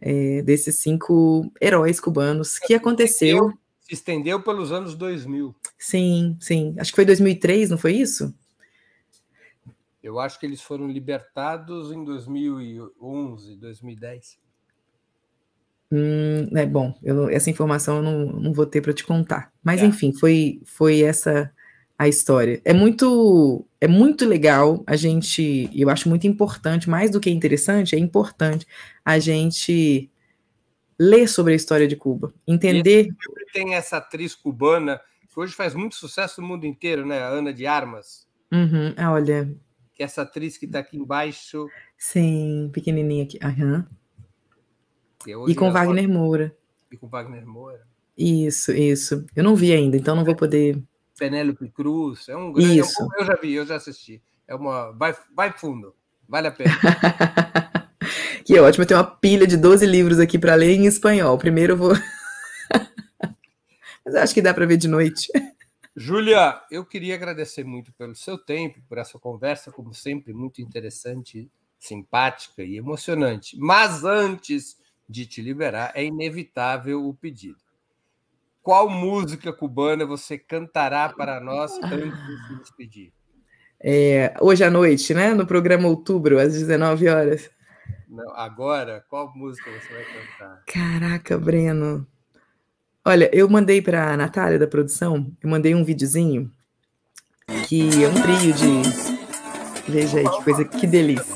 é, 0.00 0.42
desses 0.42 0.78
cinco 0.78 1.52
heróis 1.60 2.00
cubanos, 2.00 2.58
que 2.58 2.74
aconteceu 2.74 3.52
se 3.88 3.94
estendeu 3.94 4.42
pelos 4.42 4.70
anos 4.70 4.94
2000. 4.94 5.54
Sim, 5.78 6.36
sim. 6.40 6.74
Acho 6.78 6.92
que 6.92 6.96
foi 6.96 7.06
2003, 7.06 7.70
não 7.70 7.78
foi 7.78 7.94
isso? 7.94 8.34
Eu 10.02 10.20
acho 10.20 10.38
que 10.38 10.46
eles 10.46 10.60
foram 10.60 10.86
libertados 10.88 11.90
em 11.90 12.04
2011, 12.04 13.56
2010. 13.56 14.38
Hum, 15.90 16.50
é 16.54 16.66
bom, 16.66 16.94
eu, 17.02 17.30
essa 17.30 17.48
informação 17.48 17.96
eu 17.96 18.02
não, 18.02 18.26
não 18.26 18.52
vou 18.52 18.66
ter 18.66 18.82
para 18.82 18.92
te 18.92 19.04
contar. 19.04 19.50
Mas 19.64 19.82
é. 19.82 19.86
enfim, 19.86 20.12
foi, 20.12 20.60
foi 20.64 21.00
essa 21.00 21.50
a 21.98 22.06
história. 22.06 22.60
É 22.64 22.74
muito 22.74 23.66
é 23.80 23.88
muito 23.88 24.26
legal 24.26 24.84
a 24.86 24.96
gente, 24.96 25.70
eu 25.74 25.88
acho 25.88 26.08
muito 26.08 26.26
importante, 26.26 26.90
mais 26.90 27.10
do 27.10 27.20
que 27.20 27.30
interessante, 27.30 27.96
é 27.96 27.98
importante 27.98 28.66
a 29.04 29.18
gente 29.18 30.10
ler 30.98 31.28
sobre 31.28 31.52
a 31.52 31.56
história 31.56 31.86
de 31.86 31.96
Cuba, 31.96 32.32
entender. 32.46 33.08
E 33.08 33.52
tem 33.52 33.74
essa 33.74 33.98
atriz 33.98 34.34
cubana 34.34 35.00
que 35.28 35.38
hoje 35.38 35.54
faz 35.54 35.74
muito 35.74 35.94
sucesso 35.94 36.40
no 36.40 36.48
mundo 36.48 36.64
inteiro, 36.64 37.06
né? 37.06 37.22
A 37.22 37.28
Ana 37.28 37.52
de 37.52 37.66
Armas. 37.66 38.26
Uhum, 38.52 38.94
olha. 39.10 39.54
Que 39.94 40.02
é 40.02 40.06
essa 40.06 40.22
atriz 40.22 40.56
que 40.56 40.66
está 40.66 40.80
aqui 40.80 40.96
embaixo. 40.96 41.68
Sim, 41.96 42.70
pequenininha 42.72 43.24
aqui. 43.24 43.38
Uhum. 43.42 43.84
E 45.46 45.54
com 45.54 45.70
Wagner 45.72 46.04
pode... 46.04 46.18
Moura. 46.18 46.56
E 46.90 46.96
com 46.96 47.08
Wagner 47.08 47.46
Moura. 47.46 47.86
Isso, 48.16 48.72
isso. 48.72 49.24
Eu 49.36 49.44
não 49.44 49.54
vi 49.54 49.72
ainda, 49.72 49.96
então 49.96 50.16
não 50.16 50.24
vou 50.24 50.34
poder. 50.34 50.82
Penélope 51.18 51.68
Cruz. 51.68 52.28
É 52.28 52.36
um 52.36 52.52
grande. 52.52 52.78
Isso. 52.78 53.02
É 53.02 53.04
um... 53.04 53.08
eu 53.20 53.26
já 53.26 53.34
vi, 53.34 53.52
eu 53.52 53.66
já 53.66 53.76
assisti. 53.76 54.22
É 54.46 54.54
uma. 54.54 54.92
Vai, 54.92 55.14
vai 55.34 55.52
fundo. 55.52 55.94
Vale 56.28 56.48
a 56.48 56.50
pena. 56.50 56.72
que 58.48 58.58
ótimo. 58.58 58.82
Eu 58.82 58.86
tenho 58.86 59.00
uma 59.00 59.06
pilha 59.06 59.46
de 59.46 59.58
12 59.58 59.84
livros 59.84 60.18
aqui 60.18 60.38
para 60.38 60.54
ler 60.54 60.74
em 60.74 60.86
espanhol. 60.86 61.36
Primeiro 61.36 61.74
eu 61.74 61.76
vou. 61.76 61.92
Mas 64.02 64.14
acho 64.14 64.32
que 64.32 64.40
dá 64.40 64.54
para 64.54 64.64
ver 64.64 64.78
de 64.78 64.88
noite. 64.88 65.30
Júlia, 65.94 66.58
eu 66.70 66.82
queria 66.82 67.14
agradecer 67.14 67.62
muito 67.62 67.92
pelo 67.92 68.14
seu 68.14 68.38
tempo, 68.38 68.80
por 68.88 68.96
essa 68.96 69.18
conversa, 69.18 69.70
como 69.70 69.92
sempre, 69.92 70.32
muito 70.32 70.62
interessante, 70.62 71.46
simpática 71.78 72.62
e 72.62 72.78
emocionante. 72.78 73.54
Mas 73.58 74.02
antes 74.02 74.78
de 75.06 75.26
te 75.26 75.42
liberar, 75.42 75.92
é 75.94 76.02
inevitável 76.02 77.06
o 77.06 77.12
pedido. 77.12 77.58
Qual 78.62 78.88
música 78.88 79.52
cubana 79.52 80.06
você 80.06 80.38
cantará 80.38 81.10
para 81.10 81.38
nós 81.38 81.78
antes 81.82 82.26
de 82.26 82.46
se 82.46 82.58
despedir? 82.60 83.12
É, 83.78 84.34
hoje 84.40 84.64
à 84.64 84.70
noite, 84.70 85.12
né? 85.12 85.34
No 85.34 85.46
programa 85.46 85.86
Outubro, 85.86 86.38
às 86.38 86.54
19 86.54 87.08
horas. 87.08 87.57
Não, 88.08 88.34
agora, 88.34 89.04
qual 89.10 89.30
música 89.36 89.70
você 89.70 89.92
vai 89.92 90.04
cantar? 90.04 90.62
Caraca, 90.66 91.36
Breno. 91.36 92.06
Olha, 93.04 93.28
eu 93.32 93.48
mandei 93.48 93.82
para 93.82 94.12
a 94.12 94.16
Natália 94.16 94.58
da 94.58 94.66
produção, 94.66 95.30
eu 95.42 95.50
mandei 95.50 95.74
um 95.74 95.84
videozinho 95.84 96.50
que 97.66 98.04
é 98.04 98.08
um 98.08 98.14
trio 98.14 98.52
de. 98.52 99.90
Veja 99.90 100.18
aí 100.18 100.28
que 100.28 100.44
coisa, 100.44 100.64
que 100.64 100.86
delícia. 100.86 101.34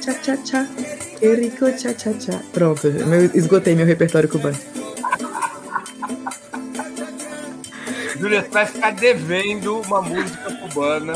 Tchá, 0.00 0.14
tchá, 0.14 0.36
tchá. 0.38 0.66
Enrico, 1.22 1.72
tchá, 1.72 1.94
tchá, 1.94 2.12
tchá. 2.14 2.42
Pronto, 2.52 2.86
eu 2.86 3.24
esgotei 3.34 3.74
meu 3.74 3.86
repertório 3.86 4.28
cubano. 4.28 4.56
Júlia, 8.18 8.42
você 8.42 8.48
vai 8.48 8.66
ficar 8.66 8.90
devendo 8.92 9.80
uma 9.80 10.02
música 10.02 10.54
cubana. 10.56 11.14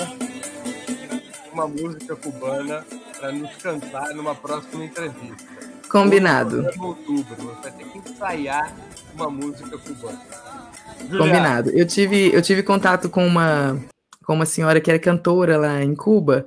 Uma 1.53 1.69
música 1.69 2.17
cubana 2.17 2.85
para 3.19 3.33
nos 3.33 3.55
cantar 3.57 4.15
numa 4.15 4.35
próxima 4.35 4.85
entrevista. 4.85 5.45
Combinado. 5.89 6.67
Em 6.75 6.81
outubro, 6.81 7.37
você 7.37 7.61
vai 7.63 7.73
ter 7.73 7.85
que 7.85 7.99
ensaiar 7.99 8.75
uma 9.15 9.31
música 9.31 9.77
cubana. 9.79 10.21
Combinado. 11.11 11.71
Eu 11.71 11.87
tive, 11.87 12.33
eu 12.33 12.41
tive 12.41 12.63
contato 12.63 13.11
com 13.11 13.27
uma, 13.27 13.79
com 14.25 14.35
uma 14.35 14.47
senhora 14.47 14.81
que 14.81 14.91
era 14.91 14.99
cantora 14.99 15.59
lá 15.59 15.83
em 15.83 15.95
Cuba. 15.95 16.47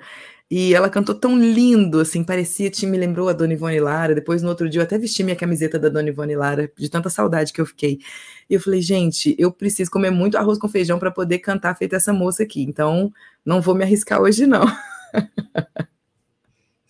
E 0.49 0.75
ela 0.75 0.89
cantou 0.89 1.15
tão 1.15 1.37
lindo, 1.37 1.99
assim, 1.99 2.23
parecia, 2.23 2.69
te 2.69 2.85
me 2.85 2.97
lembrou 2.97 3.27
a 3.27 3.33
Dona 3.33 3.53
Ivone 3.53 3.79
Lara. 3.79 4.13
Depois, 4.13 4.43
no 4.43 4.49
outro 4.49 4.69
dia, 4.69 4.81
eu 4.81 4.83
até 4.83 4.97
vesti 4.97 5.23
minha 5.23 5.35
camiseta 5.35 5.79
da 5.79 5.89
Dona 5.89 6.09
Ivone 6.09 6.35
Lara, 6.35 6.71
de 6.77 6.87
tanta 6.87 7.09
saudade 7.09 7.51
que 7.51 7.59
eu 7.59 7.65
fiquei. 7.65 7.99
E 8.47 8.53
eu 8.53 8.59
falei, 8.59 8.79
gente, 8.79 9.35
eu 9.39 9.51
preciso 9.51 9.89
comer 9.89 10.11
muito 10.11 10.37
arroz 10.37 10.59
com 10.59 10.67
feijão 10.67 10.99
para 10.99 11.09
poder 11.09 11.39
cantar 11.39 11.75
feita 11.75 11.95
essa 11.95 12.13
moça 12.13 12.43
aqui. 12.43 12.61
Então, 12.61 13.11
não 13.43 13.59
vou 13.59 13.73
me 13.73 13.83
arriscar 13.83 14.21
hoje, 14.21 14.45
não. 14.45 14.65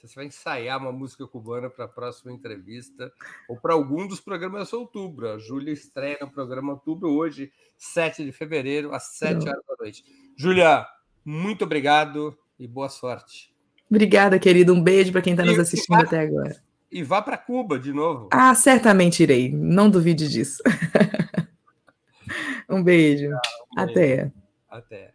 Você 0.08 0.16
vai 0.16 0.26
ensaiar 0.26 0.80
uma 0.80 0.92
música 0.92 1.26
cubana 1.26 1.68
para 1.68 1.86
a 1.86 1.88
próxima 1.88 2.32
entrevista 2.32 3.12
ou 3.50 3.60
para 3.60 3.74
algum 3.74 4.08
dos 4.08 4.20
programas 4.20 4.70
de 4.70 4.76
outubro. 4.76 5.30
A 5.30 5.40
Júlia 5.40 5.74
estreia 5.74 6.18
no 6.22 6.30
programa 6.30 6.74
Outubro 6.74 7.10
hoje, 7.10 7.52
7 7.76 8.24
de 8.24 8.32
fevereiro, 8.32 8.94
às 8.94 9.18
7 9.18 9.50
horas 9.50 9.64
da 9.68 9.76
noite. 9.80 10.04
Júlia, 10.38 10.86
muito 11.24 11.64
obrigado 11.64 12.38
e 12.60 12.68
boa 12.68 12.88
sorte. 12.88 13.52
Obrigada, 13.90 14.38
querido. 14.38 14.74
Um 14.74 14.82
beijo 14.82 15.12
para 15.12 15.24
quem 15.24 15.34
está 15.34 15.44
nos 15.44 15.58
assistindo 15.58 16.00
até 16.00 16.20
agora. 16.20 16.56
E 16.92 17.02
vá 17.02 17.22
para 17.22 17.38
Cuba 17.38 17.80
de 17.80 17.92
novo. 17.92 18.30
Ah, 18.32 18.54
certamente 18.54 19.24
irei. 19.24 19.52
Não 19.52 19.90
duvide 19.90 20.30
disso. 20.30 20.62
um 22.70 22.84
beijo. 22.84 23.32
Ah, 23.34 23.82
um 23.82 23.86
beijo. 23.88 23.92
Até. 23.92 24.32
Até. 24.70 25.15